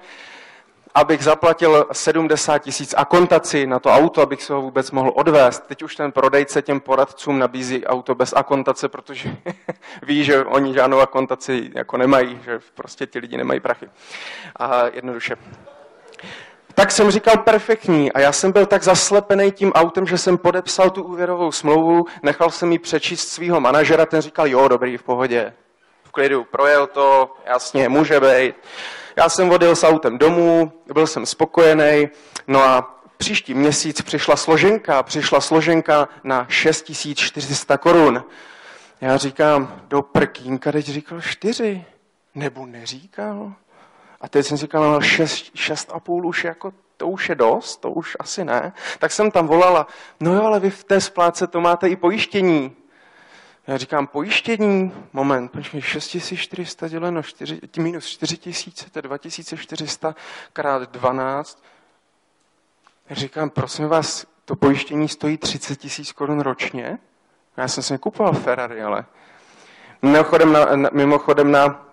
abych 0.96 1.24
zaplatil 1.24 1.86
70 1.92 2.58
tisíc 2.58 2.94
akontaci 2.98 3.68
na 3.68 3.80
to 3.80 3.90
auto, 3.90 4.22
abych 4.22 4.44
se 4.44 4.54
ho 4.54 4.62
vůbec 4.62 4.92
mohl 4.92 5.12
odvést. 5.16 5.64
Teď 5.68 5.84
už 5.84 5.96
ten 5.96 6.12
prodejce 6.12 6.62
těm 6.62 6.80
poradcům 6.80 7.40
nabízí 7.40 7.86
auto 7.86 8.16
bez 8.16 8.34
akontace, 8.34 8.90
protože 8.90 9.36
ví, 10.02 10.24
že 10.24 10.46
oni 10.46 10.74
žádnou 10.74 11.00
akontaci 11.00 11.72
jako 11.76 11.98
nemají, 11.98 12.40
že 12.44 12.60
prostě 12.74 13.08
ti 13.08 13.20
lidi 13.20 13.38
nemají 13.38 13.60
prachy. 13.60 13.90
A 14.56 14.86
jednoduše. 14.86 15.36
Tak 16.76 16.92
jsem 16.92 17.12
říkal 17.12 17.38
perfektní 17.38 18.12
a 18.12 18.20
já 18.20 18.32
jsem 18.32 18.52
byl 18.52 18.66
tak 18.66 18.84
zaslepený 18.84 19.52
tím 19.52 19.72
autem, 19.72 20.06
že 20.06 20.18
jsem 20.18 20.38
podepsal 20.38 20.90
tu 20.90 21.04
úvěrovou 21.04 21.52
smlouvu, 21.52 22.06
nechal 22.24 22.50
jsem 22.50 22.70
mi 22.70 22.80
přečíst 22.80 23.28
svého 23.28 23.60
manažera, 23.60 24.06
ten 24.06 24.22
říkal, 24.22 24.48
jo, 24.48 24.68
dobrý, 24.68 24.98
v 24.98 25.04
pohodě, 25.04 25.54
v 26.04 26.12
klidu, 26.12 26.44
projel 26.44 26.88
to, 26.88 27.36
jasně, 27.46 27.90
může 27.90 28.20
být. 28.20 28.56
Já 29.16 29.30
jsem 29.30 29.50
odjel 29.50 29.76
s 29.76 29.84
autem 29.84 30.18
domů, 30.18 30.72
byl 30.94 31.08
jsem 31.08 31.26
spokojený, 31.26 32.10
no 32.48 32.64
a 32.64 33.02
příští 33.18 33.54
měsíc 33.54 34.02
přišla 34.02 34.36
složenka, 34.36 35.04
přišla 35.04 35.42
složenka 35.42 36.08
na 36.24 36.46
6400 36.50 37.78
korun. 37.78 38.24
Já 39.02 39.18
říkám, 39.18 39.82
do 39.88 40.02
prkínka, 40.02 40.72
teď 40.72 40.86
říkal 40.86 41.22
čtyři, 41.22 41.86
nebo 42.36 42.66
neříkal? 42.66 43.54
A 44.24 44.28
teď 44.30 44.46
jsem 44.46 44.58
říkal, 44.58 44.92
no 44.92 45.02
šest, 45.02 45.52
šest 45.56 45.92
a 45.94 46.00
půl 46.00 46.28
už 46.28 46.44
jako 46.44 46.74
to 46.98 47.08
už 47.08 47.30
je 47.30 47.36
dost, 47.36 47.78
to 47.78 47.92
už 47.92 48.18
asi 48.20 48.46
ne. 48.46 48.74
Tak 49.00 49.12
jsem 49.12 49.32
tam 49.32 49.48
volala, 49.48 49.88
no 50.20 50.34
jo, 50.34 50.44
ale 50.44 50.60
vy 50.60 50.70
v 50.70 50.84
té 50.84 51.02
splátce 51.02 51.48
to 51.48 51.62
máte 51.62 51.88
i 51.88 51.96
pojištění. 51.96 52.76
Já 53.68 53.78
říkám, 53.78 54.08
pojištění, 54.08 54.94
moment, 55.14 55.52
počkej, 55.52 55.82
6400 55.82 56.88
děleno 56.88 57.24
4, 57.24 57.60
minus 57.78 58.06
4000, 58.06 58.90
to 58.90 59.00
je 59.00 59.02
2400 59.02 60.16
krát 60.54 60.92
12. 60.92 61.64
Já 63.10 63.16
říkám, 63.16 63.50
prosím 63.50 63.88
vás, 63.88 64.26
to 64.46 64.56
pojištění 64.56 65.10
stojí 65.10 65.38
30 65.38 65.76
tisíc 65.76 66.12
korun 66.12 66.40
ročně? 66.40 66.98
Já 67.58 67.68
jsem 67.68 67.84
si 67.84 67.98
kupoval 67.98 68.34
Ferrari, 68.34 68.84
ale 68.84 69.06
mimochodem 70.02 70.54
na, 70.54 70.76
na, 70.76 70.90
mimochodem 70.94 71.52
na 71.52 71.93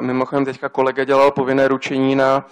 Mimochodem 0.00 0.44
teďka 0.44 0.68
kolega 0.68 1.04
dělal 1.04 1.30
povinné 1.30 1.68
ručení 1.68 2.16
na, 2.16 2.46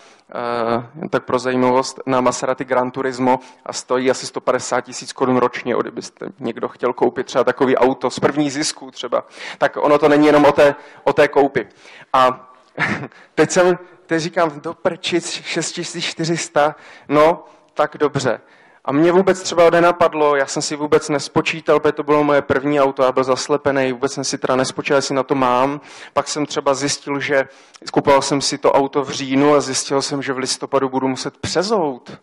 tak 1.11 1.25
pro 1.25 1.39
zajímavost, 1.39 2.01
na 2.07 2.21
Maserati 2.21 2.65
Gran 2.65 2.91
Turismo 2.91 3.41
a 3.67 3.73
stojí 3.73 4.11
asi 4.11 4.27
150 4.27 4.81
tisíc 4.81 5.13
korun 5.13 5.37
ročně, 5.37 5.75
kdybyste 5.81 6.27
někdo 6.41 6.69
chtěl 6.69 6.93
koupit 6.93 7.27
třeba 7.27 7.45
takový 7.45 7.77
auto 7.77 8.11
z 8.11 8.21
první 8.21 8.51
zisku 8.51 8.91
třeba. 8.91 9.25
Tak 9.59 9.77
ono 9.81 9.99
to 9.99 10.09
není 10.09 10.27
jenom 10.27 10.45
o 10.45 10.53
té, 10.53 10.75
o 11.05 11.13
té 11.13 11.29
koupi. 11.29 11.69
A 12.13 12.51
teď 13.35 13.51
jsem, 13.51 13.79
teď 14.07 14.21
říkám, 14.21 14.61
do 14.61 14.75
prčic 14.75 15.31
6400, 15.31 16.77
no, 17.09 17.45
tak 17.75 17.97
dobře. 17.99 18.41
A 18.87 18.93
mě 18.93 19.13
vůbec 19.13 19.43
třeba 19.43 19.71
nenapadlo, 19.71 20.37
já 20.37 20.47
jsem 20.47 20.63
si 20.63 20.77
vůbec 20.77 21.09
nespočítal, 21.09 21.81
protože 21.81 21.93
to 21.93 22.03
bylo 22.03 22.25
moje 22.25 22.43
první 22.43 22.81
auto, 22.81 23.03
já 23.03 23.13
byl 23.13 23.25
zaslepený, 23.25 23.93
vůbec 23.93 24.13
jsem 24.13 24.25
si 24.25 24.39
teda 24.39 24.57
nespočítal, 24.57 24.99
jestli 24.99 25.15
na 25.15 25.23
to 25.23 25.35
mám. 25.35 25.81
Pak 26.13 26.29
jsem 26.29 26.47
třeba 26.47 26.75
zjistil, 26.75 27.21
že 27.21 27.49
kupoval 27.93 28.23
jsem 28.23 28.41
si 28.41 28.59
to 28.59 28.73
auto 28.73 29.05
v 29.05 29.11
říjnu 29.11 29.55
a 29.55 29.61
zjistil 29.61 30.03
jsem, 30.03 30.23
že 30.23 30.33
v 30.33 30.39
listopadu 30.39 30.89
budu 30.89 31.09
muset 31.09 31.39
přezout. 31.39 32.19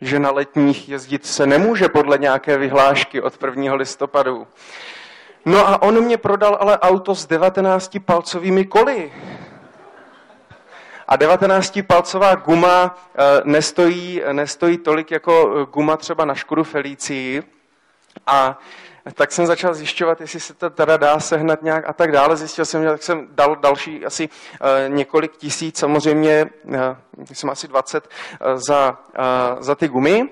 Že 0.00 0.18
na 0.18 0.30
letních 0.30 0.88
jezdit 0.88 1.26
se 1.26 1.46
nemůže 1.46 1.88
podle 1.88 2.18
nějaké 2.18 2.58
vyhlášky 2.58 3.22
od 3.22 3.42
1. 3.42 3.74
listopadu. 3.74 4.46
No 5.44 5.68
a 5.68 5.82
on 5.82 6.00
mě 6.00 6.16
prodal 6.16 6.58
ale 6.60 6.78
auto 6.78 7.14
s 7.14 7.26
19 7.26 7.96
palcovými 8.04 8.64
koly 8.64 9.12
a 11.08 11.16
19-palcová 11.16 12.36
guma 12.36 12.96
eh, 13.14 13.40
nestojí, 13.44 14.22
nestojí 14.32 14.78
tolik 14.78 15.10
jako 15.10 15.54
eh, 15.56 15.66
guma 15.72 15.96
třeba 15.96 16.24
na 16.24 16.34
Škodu 16.34 16.64
Felicii. 16.64 17.42
A 18.26 18.58
tak 19.14 19.32
jsem 19.32 19.46
začal 19.46 19.74
zjišťovat, 19.74 20.20
jestli 20.20 20.40
se 20.40 20.54
to 20.54 20.70
teda 20.70 20.96
dá 20.96 21.20
sehnat 21.20 21.62
nějak 21.62 21.88
a 21.88 21.92
tak 21.92 22.12
dále. 22.12 22.36
Zjistil 22.36 22.64
jsem, 22.64 22.82
že 22.82 22.88
tak 22.88 23.02
jsem 23.02 23.28
dal 23.30 23.56
další 23.56 24.06
asi 24.06 24.28
uh, 24.28 24.94
několik 24.94 25.36
tisíc, 25.36 25.78
samozřejmě, 25.78 26.50
jsem 27.32 27.50
asi 27.50 27.68
20 27.68 28.08
uh, 28.08 28.60
za, 28.68 28.98
za 29.60 29.74
ty 29.74 29.88
gumy. 29.88 30.28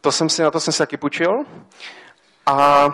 To 0.00 0.12
jsem 0.12 0.28
si, 0.28 0.42
na 0.42 0.50
to 0.50 0.60
jsem 0.60 0.72
si 0.72 0.78
taky 0.78 0.96
půjčil. 0.96 1.44
A 2.46 2.88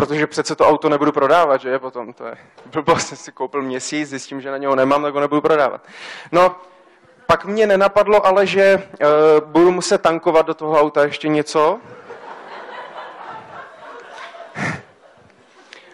protože 0.00 0.26
přece 0.26 0.54
to 0.56 0.68
auto 0.68 0.88
nebudu 0.88 1.12
prodávat, 1.12 1.60
že 1.60 1.78
potom 1.78 2.12
to 2.12 2.26
je 2.26 2.36
blbost, 2.66 3.08
jsem 3.08 3.18
si 3.18 3.32
koupil 3.32 3.62
měsíc, 3.62 4.08
zjistím, 4.08 4.40
že 4.40 4.50
na 4.50 4.56
něho 4.56 4.76
nemám, 4.76 5.02
tak 5.02 5.14
ho 5.14 5.20
nebudu 5.20 5.40
prodávat. 5.40 5.84
No, 6.32 6.56
pak 7.26 7.44
mě 7.44 7.66
nenapadlo 7.66 8.26
ale, 8.26 8.46
že 8.46 8.76
uh, 8.76 9.48
budu 9.50 9.70
muset 9.70 10.02
tankovat 10.02 10.46
do 10.46 10.54
toho 10.54 10.80
auta 10.80 11.04
ještě 11.04 11.28
něco. 11.28 11.80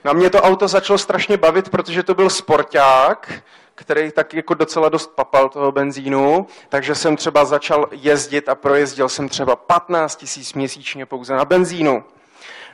Na 0.05 0.13
mě 0.13 0.31
to 0.31 0.43
auto 0.43 0.69
začalo 0.69 0.99
strašně 0.99 1.37
bavit, 1.37 1.69
protože 1.69 2.03
to 2.03 2.15
byl 2.15 2.31
sporták, 2.31 3.43
který 3.75 4.11
tak 4.13 4.35
jako 4.35 4.55
docela 4.55 4.89
dost 4.89 5.11
papal 5.15 5.49
toho 5.49 5.73
benzínu, 5.73 6.47
takže 6.69 6.95
jsem 6.95 7.17
třeba 7.17 7.45
začal 7.45 7.89
jezdit 7.91 8.49
a 8.49 8.55
projezdil 8.55 9.09
jsem 9.09 9.29
třeba 9.29 9.57
15 9.57 10.17
tisíc 10.17 10.55
měsíčně 10.55 11.07
pouze 11.07 11.35
na 11.35 11.45
benzínu. 11.45 12.05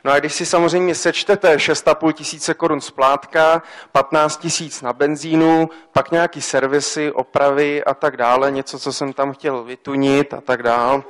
No 0.05 0.13
a 0.13 0.19
když 0.19 0.33
si 0.33 0.47
samozřejmě 0.47 0.95
sečtete 0.95 1.57
6,5 1.57 2.13
tisíce 2.13 2.55
korun 2.55 2.81
splátka, 2.81 3.63
15 3.93 4.37
tisíc 4.37 4.83
na 4.83 4.93
benzínu, 4.93 5.71
pak 5.93 6.11
nějaký 6.11 6.41
servisy, 6.41 7.13
opravy 7.13 7.85
a 7.85 7.95
tak 7.95 8.17
dále, 8.17 8.51
něco, 8.51 8.79
co 8.79 8.93
jsem 8.93 9.13
tam 9.13 9.33
chtěl 9.33 9.65
vytunit 9.65 10.35
a 10.35 10.41
tak 10.41 10.63
dále. 10.63 11.03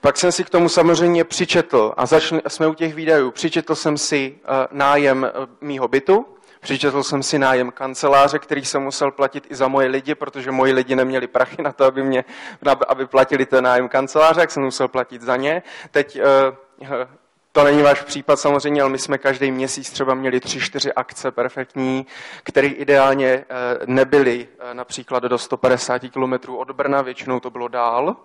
Pak 0.00 0.16
jsem 0.16 0.32
si 0.32 0.44
k 0.44 0.50
tomu 0.50 0.68
samozřejmě 0.68 1.24
přičetl, 1.24 1.92
a 1.96 2.06
začne, 2.06 2.40
jsme 2.48 2.66
u 2.66 2.74
těch 2.74 2.94
výdajů, 2.94 3.30
přičetl 3.30 3.74
jsem 3.74 3.98
si 3.98 4.34
uh, 4.34 4.78
nájem 4.78 5.22
uh, 5.38 5.46
mýho 5.60 5.88
bytu, 5.88 6.26
Přičetl 6.62 7.02
jsem 7.02 7.22
si 7.22 7.38
nájem 7.38 7.70
kanceláře, 7.70 8.38
který 8.38 8.64
jsem 8.64 8.82
musel 8.82 9.10
platit 9.10 9.46
i 9.50 9.54
za 9.54 9.68
moje 9.68 9.88
lidi, 9.88 10.14
protože 10.14 10.50
moji 10.50 10.72
lidi 10.72 10.96
neměli 10.96 11.26
prachy 11.26 11.62
na 11.62 11.72
to, 11.72 11.84
aby, 11.84 12.02
mě, 12.02 12.24
aby 12.88 13.06
platili 13.06 13.46
ten 13.46 13.64
nájem 13.64 13.88
kanceláře, 13.88 14.40
jak 14.40 14.50
jsem 14.50 14.62
musel 14.62 14.88
platit 14.88 15.22
za 15.22 15.36
ně. 15.36 15.62
Teď 15.90 16.20
uh, 16.20 16.88
to 17.52 17.64
není 17.64 17.82
váš 17.82 18.02
případ 18.02 18.36
samozřejmě, 18.36 18.82
ale 18.82 18.90
my 18.90 18.98
jsme 18.98 19.18
každý 19.18 19.50
měsíc 19.50 19.90
třeba 19.90 20.14
měli 20.14 20.40
tři, 20.40 20.60
čtyři 20.60 20.92
akce 20.92 21.30
perfektní, 21.30 22.06
které 22.42 22.68
ideálně 22.68 23.26
eh, 23.28 23.44
nebyly 23.86 24.48
například 24.72 25.22
do 25.22 25.38
150 25.38 26.02
km 26.12 26.52
od 26.52 26.70
Brna, 26.70 27.02
většinou 27.02 27.40
to 27.40 27.50
bylo 27.50 27.68
dál. 27.68 28.16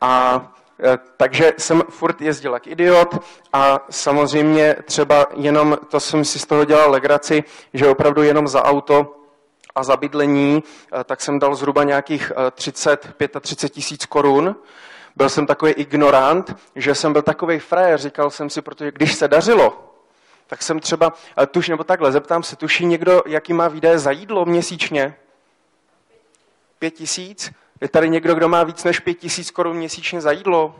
A 0.00 0.40
Eh, 0.40 0.67
takže 1.16 1.52
jsem 1.58 1.82
furt 1.90 2.20
jezdil 2.20 2.52
jak 2.52 2.66
idiot 2.66 3.18
a 3.52 3.86
samozřejmě 3.90 4.76
třeba 4.84 5.26
jenom, 5.36 5.78
to 5.88 6.00
jsem 6.00 6.24
si 6.24 6.38
z 6.38 6.46
toho 6.46 6.64
dělal 6.64 6.90
legraci, 6.90 7.44
že 7.74 7.88
opravdu 7.88 8.22
jenom 8.22 8.48
za 8.48 8.64
auto 8.64 9.14
a 9.74 9.82
za 9.82 9.96
bydlení, 9.96 10.62
eh, 11.00 11.04
tak 11.04 11.20
jsem 11.20 11.38
dal 11.38 11.54
zhruba 11.54 11.84
nějakých 11.84 12.32
30, 12.50 13.06
eh, 13.36 13.40
35 13.40 13.68
tisíc 13.68 14.06
korun. 14.06 14.56
Byl 15.16 15.28
jsem 15.28 15.46
takový 15.46 15.72
ignorant, 15.72 16.56
že 16.76 16.94
jsem 16.94 17.12
byl 17.12 17.22
takový 17.22 17.58
frajer, 17.58 17.98
říkal 17.98 18.30
jsem 18.30 18.50
si, 18.50 18.62
protože 18.62 18.92
když 18.92 19.14
se 19.14 19.28
dařilo, 19.28 19.94
tak 20.46 20.62
jsem 20.62 20.80
třeba, 20.80 21.12
tuž 21.50 21.68
nebo 21.68 21.84
takhle, 21.84 22.12
zeptám 22.12 22.42
se, 22.42 22.56
tuší 22.56 22.86
někdo, 22.86 23.22
jaký 23.26 23.52
má 23.52 23.68
výdaje 23.68 23.98
za 23.98 24.10
jídlo 24.10 24.44
měsíčně? 24.44 25.16
Pět 26.78 26.90
tisíc? 26.90 27.50
Je 27.80 27.88
tady 27.88 28.10
někdo, 28.10 28.34
kdo 28.34 28.48
má 28.48 28.64
víc 28.64 28.84
než 28.84 29.00
5 29.00 29.14
tisíc 29.14 29.50
korun 29.50 29.76
měsíčně 29.76 30.20
za 30.20 30.32
jídlo? 30.32 30.74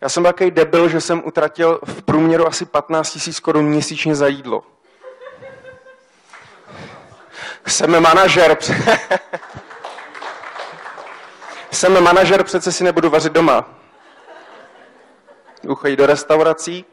Já 0.00 0.08
jsem 0.08 0.22
takový 0.22 0.50
debil, 0.50 0.88
že 0.88 1.00
jsem 1.00 1.22
utratil 1.24 1.80
v 1.84 2.02
průměru 2.02 2.46
asi 2.46 2.66
15 2.66 3.12
tisíc 3.12 3.40
korun 3.40 3.64
měsíčně 3.64 4.14
za 4.14 4.26
jídlo. 4.26 4.62
Jsem 7.66 8.00
manažer. 8.00 8.58
jsem 11.70 12.02
manažer, 12.02 12.44
přece 12.44 12.72
si 12.72 12.84
nebudu 12.84 13.10
vařit 13.10 13.32
doma. 13.32 13.64
Uchojí 15.68 15.96
do 15.96 16.06
restaurací, 16.06 16.84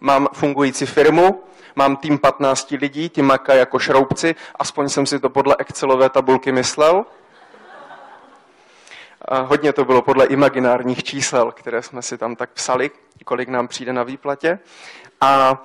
mám 0.00 0.28
fungující 0.32 0.86
firmu, 0.86 1.44
mám 1.76 1.96
tým 1.96 2.18
15 2.18 2.70
lidí, 2.70 3.08
ty 3.08 3.22
makají 3.22 3.58
jako 3.58 3.78
šroubci, 3.78 4.34
aspoň 4.58 4.88
jsem 4.88 5.06
si 5.06 5.18
to 5.18 5.30
podle 5.30 5.56
Excelové 5.58 6.10
tabulky 6.10 6.52
myslel. 6.52 7.04
Hodně 9.28 9.72
to 9.72 9.84
bylo 9.84 10.02
podle 10.02 10.26
imaginárních 10.26 11.04
čísel, 11.04 11.52
které 11.52 11.82
jsme 11.82 12.02
si 12.02 12.18
tam 12.18 12.36
tak 12.36 12.50
psali, 12.50 12.90
kolik 13.24 13.48
nám 13.48 13.68
přijde 13.68 13.92
na 13.92 14.02
výplatě. 14.02 14.58
A, 15.20 15.62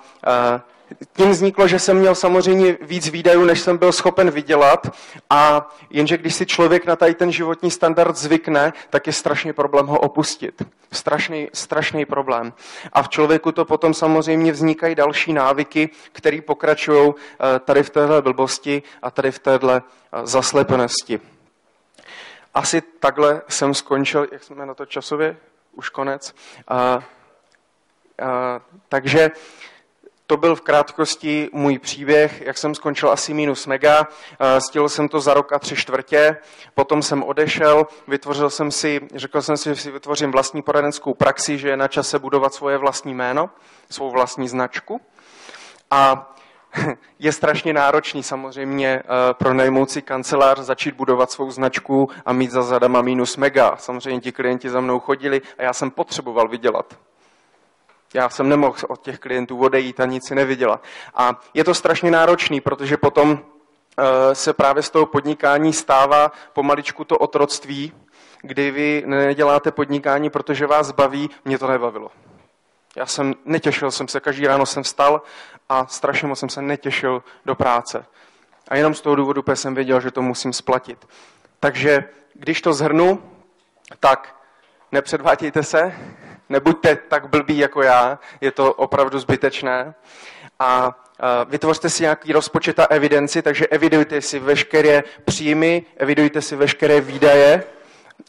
tím 1.16 1.30
vzniklo, 1.30 1.68
že 1.68 1.78
jsem 1.78 1.98
měl 1.98 2.14
samozřejmě 2.14 2.78
víc 2.82 3.08
výdajů, 3.08 3.44
než 3.44 3.60
jsem 3.60 3.78
byl 3.78 3.92
schopen 3.92 4.30
vydělat 4.30 4.86
a 5.30 5.70
jenže 5.90 6.16
když 6.16 6.34
si 6.34 6.46
člověk 6.46 6.86
na 6.86 6.96
tady 6.96 7.14
ten 7.14 7.32
životní 7.32 7.70
standard 7.70 8.16
zvykne, 8.16 8.72
tak 8.90 9.06
je 9.06 9.12
strašný 9.12 9.52
problém 9.52 9.86
ho 9.86 9.98
opustit. 9.98 10.62
Strašný, 10.92 11.48
strašný 11.52 12.04
problém. 12.04 12.52
A 12.92 13.02
v 13.02 13.08
člověku 13.08 13.52
to 13.52 13.64
potom 13.64 13.94
samozřejmě 13.94 14.52
vznikají 14.52 14.94
další 14.94 15.32
návyky, 15.32 15.90
které 16.12 16.40
pokračují 16.40 17.12
eh, 17.14 17.58
tady 17.58 17.82
v 17.82 17.90
téhle 17.90 18.22
blbosti 18.22 18.82
a 19.02 19.10
tady 19.10 19.30
v 19.30 19.38
téhle 19.38 19.82
eh, 20.12 20.26
zaslepenosti 20.26 21.20
asi 22.56 22.80
takhle 22.80 23.42
jsem 23.48 23.74
skončil, 23.74 24.26
jak 24.32 24.44
jsme 24.44 24.66
na 24.66 24.74
to 24.74 24.86
časově, 24.86 25.36
už 25.72 25.88
konec. 25.88 26.34
A, 26.68 26.76
a, 26.78 27.00
takže 28.88 29.30
to 30.26 30.36
byl 30.36 30.56
v 30.56 30.60
krátkosti 30.60 31.48
můj 31.52 31.78
příběh, 31.78 32.40
jak 32.40 32.58
jsem 32.58 32.74
skončil 32.74 33.10
asi 33.10 33.34
minus 33.34 33.66
mega, 33.66 34.08
stihl 34.58 34.88
jsem 34.88 35.08
to 35.08 35.20
za 35.20 35.34
rok 35.34 35.52
a 35.52 35.58
tři 35.58 35.76
čtvrtě, 35.76 36.36
potom 36.74 37.02
jsem 37.02 37.22
odešel, 37.22 37.86
vytvořil 38.08 38.50
jsem 38.50 38.70
si, 38.70 39.00
řekl 39.14 39.42
jsem 39.42 39.56
si, 39.56 39.68
že 39.68 39.76
si 39.76 39.90
vytvořím 39.90 40.32
vlastní 40.32 40.62
poradenskou 40.62 41.14
praxi, 41.14 41.58
že 41.58 41.68
je 41.68 41.76
na 41.76 41.88
čase 41.88 42.18
budovat 42.18 42.54
svoje 42.54 42.78
vlastní 42.78 43.14
jméno, 43.14 43.50
svou 43.90 44.10
vlastní 44.10 44.48
značku. 44.48 45.00
A 45.90 46.32
je 47.18 47.32
strašně 47.32 47.72
náročný 47.72 48.22
samozřejmě 48.22 48.88
eh, 48.88 49.34
pro 49.34 49.54
najmoucí 49.54 50.02
kancelář 50.02 50.58
začít 50.58 50.94
budovat 50.94 51.30
svou 51.30 51.50
značku 51.50 52.08
a 52.26 52.32
mít 52.32 52.50
za 52.50 52.62
zadama 52.62 53.02
minus 53.02 53.36
mega. 53.36 53.76
Samozřejmě 53.76 54.20
ti 54.20 54.32
klienti 54.32 54.70
za 54.70 54.80
mnou 54.80 55.00
chodili 55.00 55.42
a 55.58 55.62
já 55.62 55.72
jsem 55.72 55.90
potřeboval 55.90 56.48
vydělat. 56.48 56.98
Já 58.14 58.28
jsem 58.28 58.48
nemohl 58.48 58.76
od 58.88 59.02
těch 59.02 59.18
klientů 59.18 59.58
odejít 59.58 60.00
a 60.00 60.06
nic 60.06 60.28
si 60.28 60.34
nevydělat. 60.34 60.82
A 61.14 61.40
je 61.54 61.64
to 61.64 61.74
strašně 61.74 62.10
náročný, 62.10 62.60
protože 62.60 62.96
potom 62.96 63.38
se 64.32 64.52
právě 64.52 64.82
z 64.82 64.90
toho 64.90 65.06
podnikání 65.06 65.72
stává 65.72 66.32
pomaličku 66.52 67.04
to 67.04 67.18
otroctví, 67.18 67.92
kdy 68.42 68.70
vy 68.70 69.02
neděláte 69.06 69.70
podnikání, 69.70 70.30
protože 70.30 70.66
vás 70.66 70.92
baví, 70.92 71.30
mě 71.44 71.58
to 71.58 71.66
nebavilo. 71.66 72.10
Já 72.96 73.06
jsem 73.06 73.34
netěšil 73.44 73.90
jsem 73.90 74.08
se, 74.08 74.20
každý 74.20 74.46
ráno 74.46 74.66
jsem 74.66 74.82
vstal 74.82 75.22
a 75.68 75.86
strašně 75.86 76.28
moc 76.28 76.38
jsem 76.38 76.48
se 76.48 76.62
netěšil 76.62 77.22
do 77.44 77.54
práce. 77.54 78.06
A 78.68 78.76
jenom 78.76 78.94
z 78.94 79.00
toho 79.00 79.16
důvodu, 79.16 79.44
jsem 79.54 79.74
věděl, 79.74 80.00
že 80.00 80.10
to 80.10 80.22
musím 80.22 80.52
splatit. 80.52 81.08
Takže 81.60 82.04
když 82.34 82.62
to 82.62 82.72
zhrnu, 82.72 83.22
tak 84.00 84.36
nepředvádějte 84.92 85.62
se, 85.62 85.92
nebuďte 86.48 86.96
tak 86.96 87.28
blbí 87.28 87.58
jako 87.58 87.82
já, 87.82 88.18
je 88.40 88.50
to 88.50 88.74
opravdu 88.74 89.18
zbytečné. 89.18 89.94
A 90.58 90.94
vytvořte 91.48 91.90
si 91.90 92.02
nějaký 92.02 92.32
rozpočet 92.32 92.78
a 92.78 92.84
evidenci, 92.84 93.42
takže 93.42 93.66
evidujte 93.66 94.20
si 94.20 94.38
veškeré 94.38 95.04
příjmy, 95.24 95.84
evidujte 95.96 96.42
si 96.42 96.56
veškeré 96.56 97.00
výdaje, 97.00 97.64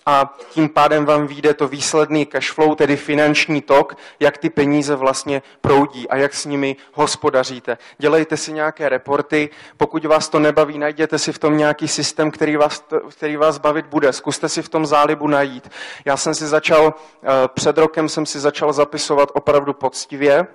a 0.06 0.38
tím 0.50 0.70
pádem 0.70 1.06
vám 1.06 1.28
vyjde 1.28 1.54
to 1.54 1.68
výsledný 1.68 2.26
cash 2.26 2.52
flow, 2.52 2.76
tedy 2.76 2.98
finanční 2.98 3.62
tok, 3.62 3.98
jak 4.20 4.38
ty 4.38 4.50
peníze 4.50 4.96
vlastně 4.96 5.42
proudí 5.62 6.10
a 6.10 6.18
jak 6.18 6.34
s 6.34 6.46
nimi 6.46 6.76
hospodaříte. 6.94 7.78
Dělejte 7.98 8.38
si 8.38 8.54
nějaké 8.54 8.90
reporty, 8.90 9.50
pokud 9.78 10.06
vás 10.06 10.30
to 10.30 10.40
nebaví, 10.40 10.78
najděte 10.78 11.20
si 11.20 11.32
v 11.32 11.40
tom 11.40 11.58
nějaký 11.58 11.88
systém, 11.88 12.32
který 12.32 12.58
vás, 12.58 12.86
který 13.10 13.38
vás 13.38 13.58
bavit 13.58 13.86
bude. 13.86 14.14
Zkuste 14.14 14.50
si 14.50 14.62
v 14.62 14.70
tom 14.70 14.86
zálibu 14.86 15.28
najít. 15.28 15.70
Já 16.06 16.18
jsem 16.18 16.36
si 16.36 16.48
začal, 16.48 16.94
eh, 17.24 17.28
před 17.54 17.78
rokem 17.78 18.10
jsem 18.10 18.26
si 18.26 18.40
začal 18.40 18.74
zapisovat 18.74 19.30
opravdu 19.34 19.74
poctivě. 19.74 20.48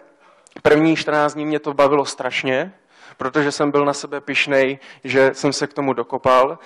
První 0.62 0.97
14 0.97 1.34
dní 1.34 1.47
mě 1.47 1.59
to 1.59 1.74
bavilo 1.74 2.05
strašně, 2.05 2.72
protože 3.17 3.53
jsem 3.53 3.71
byl 3.71 3.85
na 3.85 3.93
sebe 3.93 4.21
pišnej, 4.21 4.79
že 5.05 5.31
jsem 5.35 5.53
se 5.53 5.67
k 5.67 5.73
tomu 5.73 5.93
dokopal. 5.93 6.59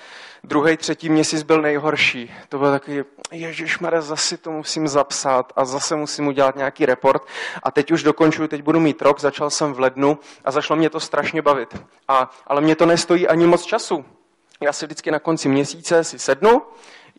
Druhý, 0.43 0.77
třetí 0.77 1.09
měsíc 1.09 1.43
byl 1.43 1.61
nejhorší. 1.61 2.33
To 2.49 2.59
byl 2.59 2.71
takový, 2.71 3.03
ježišmarja, 3.31 4.01
zase 4.01 4.37
to 4.37 4.51
musím 4.51 4.87
zapsat 4.87 5.53
a 5.55 5.65
zase 5.65 5.95
musím 5.95 6.27
udělat 6.27 6.55
nějaký 6.55 6.85
report. 6.85 7.21
A 7.63 7.71
teď 7.71 7.91
už 7.91 8.03
dokončuju, 8.03 8.47
teď 8.47 8.61
budu 8.61 8.79
mít 8.79 9.01
rok, 9.01 9.19
začal 9.19 9.49
jsem 9.49 9.73
v 9.73 9.79
lednu 9.79 10.19
a 10.45 10.51
zašlo 10.51 10.75
mě 10.75 10.89
to 10.89 10.99
strašně 10.99 11.41
bavit. 11.41 11.81
A, 12.07 12.31
ale 12.47 12.61
mě 12.61 12.75
to 12.75 12.85
nestojí 12.85 13.27
ani 13.27 13.47
moc 13.47 13.65
času. 13.65 14.05
Já 14.61 14.73
si 14.73 14.85
vždycky 14.85 15.11
na 15.11 15.19
konci 15.19 15.49
měsíce 15.49 16.03
si 16.03 16.19
sednu, 16.19 16.61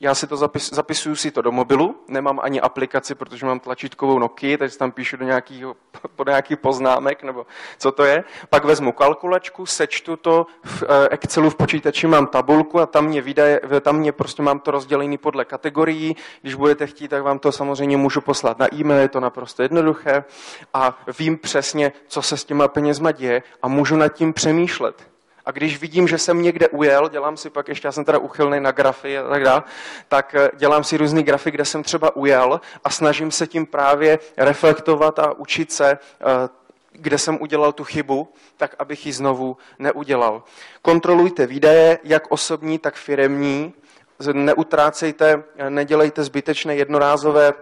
já 0.00 0.14
si 0.14 0.26
to 0.26 0.36
zapis, 0.36 0.70
zapisuju 0.72 1.16
si 1.16 1.30
to 1.30 1.42
do 1.42 1.52
mobilu, 1.52 1.94
nemám 2.08 2.40
ani 2.42 2.60
aplikaci, 2.60 3.14
protože 3.14 3.46
mám 3.46 3.60
tlačítkovou 3.60 4.18
Nokia, 4.18 4.58
takže 4.58 4.78
tam 4.78 4.92
píšu 4.92 5.16
do 5.16 5.24
nějakého, 5.24 5.76
do 6.18 6.24
nějakých 6.30 6.58
poznámek, 6.58 7.22
nebo 7.22 7.46
co 7.78 7.92
to 7.92 8.04
je. 8.04 8.24
Pak 8.50 8.64
vezmu 8.64 8.92
kalkulačku, 8.92 9.66
sečtu 9.66 10.16
to, 10.16 10.46
v 10.64 10.82
eh, 10.82 11.08
Excelu 11.10 11.50
v 11.50 11.54
počítači 11.54 12.06
mám 12.06 12.26
tabulku 12.26 12.80
a 12.80 12.86
tam 12.86 13.06
mě, 13.06 13.22
vydaje, 13.22 13.60
tam 13.80 13.96
mě 13.96 14.12
prostě 14.12 14.42
mám 14.42 14.60
to 14.60 14.70
rozdělený 14.70 15.18
podle 15.18 15.44
kategorií. 15.44 16.16
Když 16.42 16.54
budete 16.54 16.86
chtít, 16.86 17.08
tak 17.08 17.22
vám 17.22 17.38
to 17.38 17.52
samozřejmě 17.52 17.96
můžu 17.96 18.20
poslat 18.20 18.58
na 18.58 18.74
e-mail, 18.74 19.00
je 19.00 19.08
to 19.08 19.20
naprosto 19.20 19.62
jednoduché 19.62 20.24
a 20.74 20.98
vím 21.18 21.38
přesně, 21.38 21.92
co 22.06 22.22
se 22.22 22.36
s 22.36 22.44
těma 22.44 22.68
penězma 22.68 23.12
děje 23.12 23.42
a 23.62 23.68
můžu 23.68 23.96
nad 23.96 24.08
tím 24.08 24.32
přemýšlet 24.32 25.17
a 25.48 25.50
když 25.50 25.80
vidím, 25.80 26.08
že 26.08 26.18
jsem 26.18 26.42
někde 26.42 26.68
ujel, 26.68 27.08
dělám 27.08 27.36
si 27.36 27.50
pak 27.50 27.68
ještě, 27.68 27.88
já 27.88 27.92
jsem 27.92 28.04
teda 28.04 28.18
uchylný 28.18 28.60
na 28.60 28.70
grafy 28.70 29.18
a 29.18 29.28
tak 29.28 29.44
dále, 29.44 29.62
tak 30.08 30.34
eh, 30.34 30.50
dělám 30.56 30.84
si 30.84 30.96
různý 30.96 31.22
grafy, 31.22 31.50
kde 31.50 31.64
jsem 31.64 31.82
třeba 31.82 32.16
ujel 32.16 32.60
a 32.84 32.90
snažím 32.90 33.30
se 33.30 33.46
tím 33.46 33.66
právě 33.66 34.18
reflektovat 34.36 35.18
a 35.18 35.32
učit 35.32 35.72
se, 35.72 35.90
eh, 35.90 36.48
kde 36.92 37.18
jsem 37.18 37.38
udělal 37.40 37.72
tu 37.72 37.84
chybu, 37.84 38.32
tak 38.56 38.74
abych 38.78 39.06
ji 39.06 39.12
znovu 39.12 39.56
neudělal. 39.78 40.42
Kontrolujte 40.82 41.46
výdaje, 41.46 41.98
jak 42.04 42.30
osobní, 42.32 42.78
tak 42.78 42.94
firemní. 42.94 43.72
Neutrácejte, 44.32 45.42
nedělejte 45.68 46.24
zbytečné 46.24 46.76
jednorázové 46.76 47.52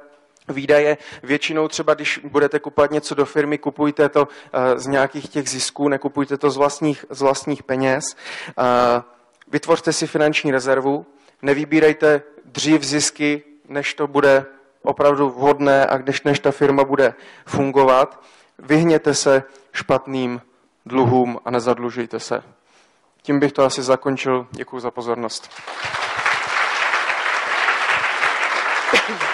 výdaje. 0.49 0.97
Většinou 1.23 1.69
třeba, 1.69 1.95
když 1.95 2.21
budete 2.25 2.59
kupovat 2.59 2.91
něco 2.91 3.15
do 3.15 3.25
firmy, 3.25 3.59
kupujte 3.59 4.09
to 4.09 4.29
eh, 4.53 4.79
z 4.79 4.87
nějakých 4.87 5.29
těch 5.29 5.49
zisků, 5.49 5.89
nekupujte 5.89 6.37
to 6.37 6.51
z 6.51 6.57
vlastních, 6.57 7.05
z 7.11 7.21
vlastních 7.21 7.63
peněz. 7.63 8.05
Eh, 8.49 9.03
vytvořte 9.49 9.93
si 9.93 10.07
finanční 10.07 10.51
rezervu, 10.51 11.07
nevybírejte 11.43 12.23
dřív 12.45 12.83
zisky, 12.83 13.43
než 13.69 13.95
to 13.95 14.07
bude 14.07 14.47
opravdu 14.83 15.31
vhodné 15.31 15.87
a 15.87 15.99
než, 15.99 16.23
než 16.23 16.41
ta 16.41 16.51
firma 16.51 16.85
bude 16.85 17.15
fungovat. 17.47 18.23
Vyhněte 18.59 19.15
se 19.15 19.43
špatným 19.73 20.41
dluhům 20.87 21.39
a 21.45 21.51
nezadlužujte 21.51 22.21
se. 22.21 22.43
Tím 23.23 23.41
bych 23.41 23.53
to 23.53 23.65
asi 23.65 23.83
zakončil. 23.83 24.47
Děkuji 24.51 24.81
za 24.81 24.91
pozornost. 24.91 25.51
Thank 28.91 29.23
you. 29.23 29.26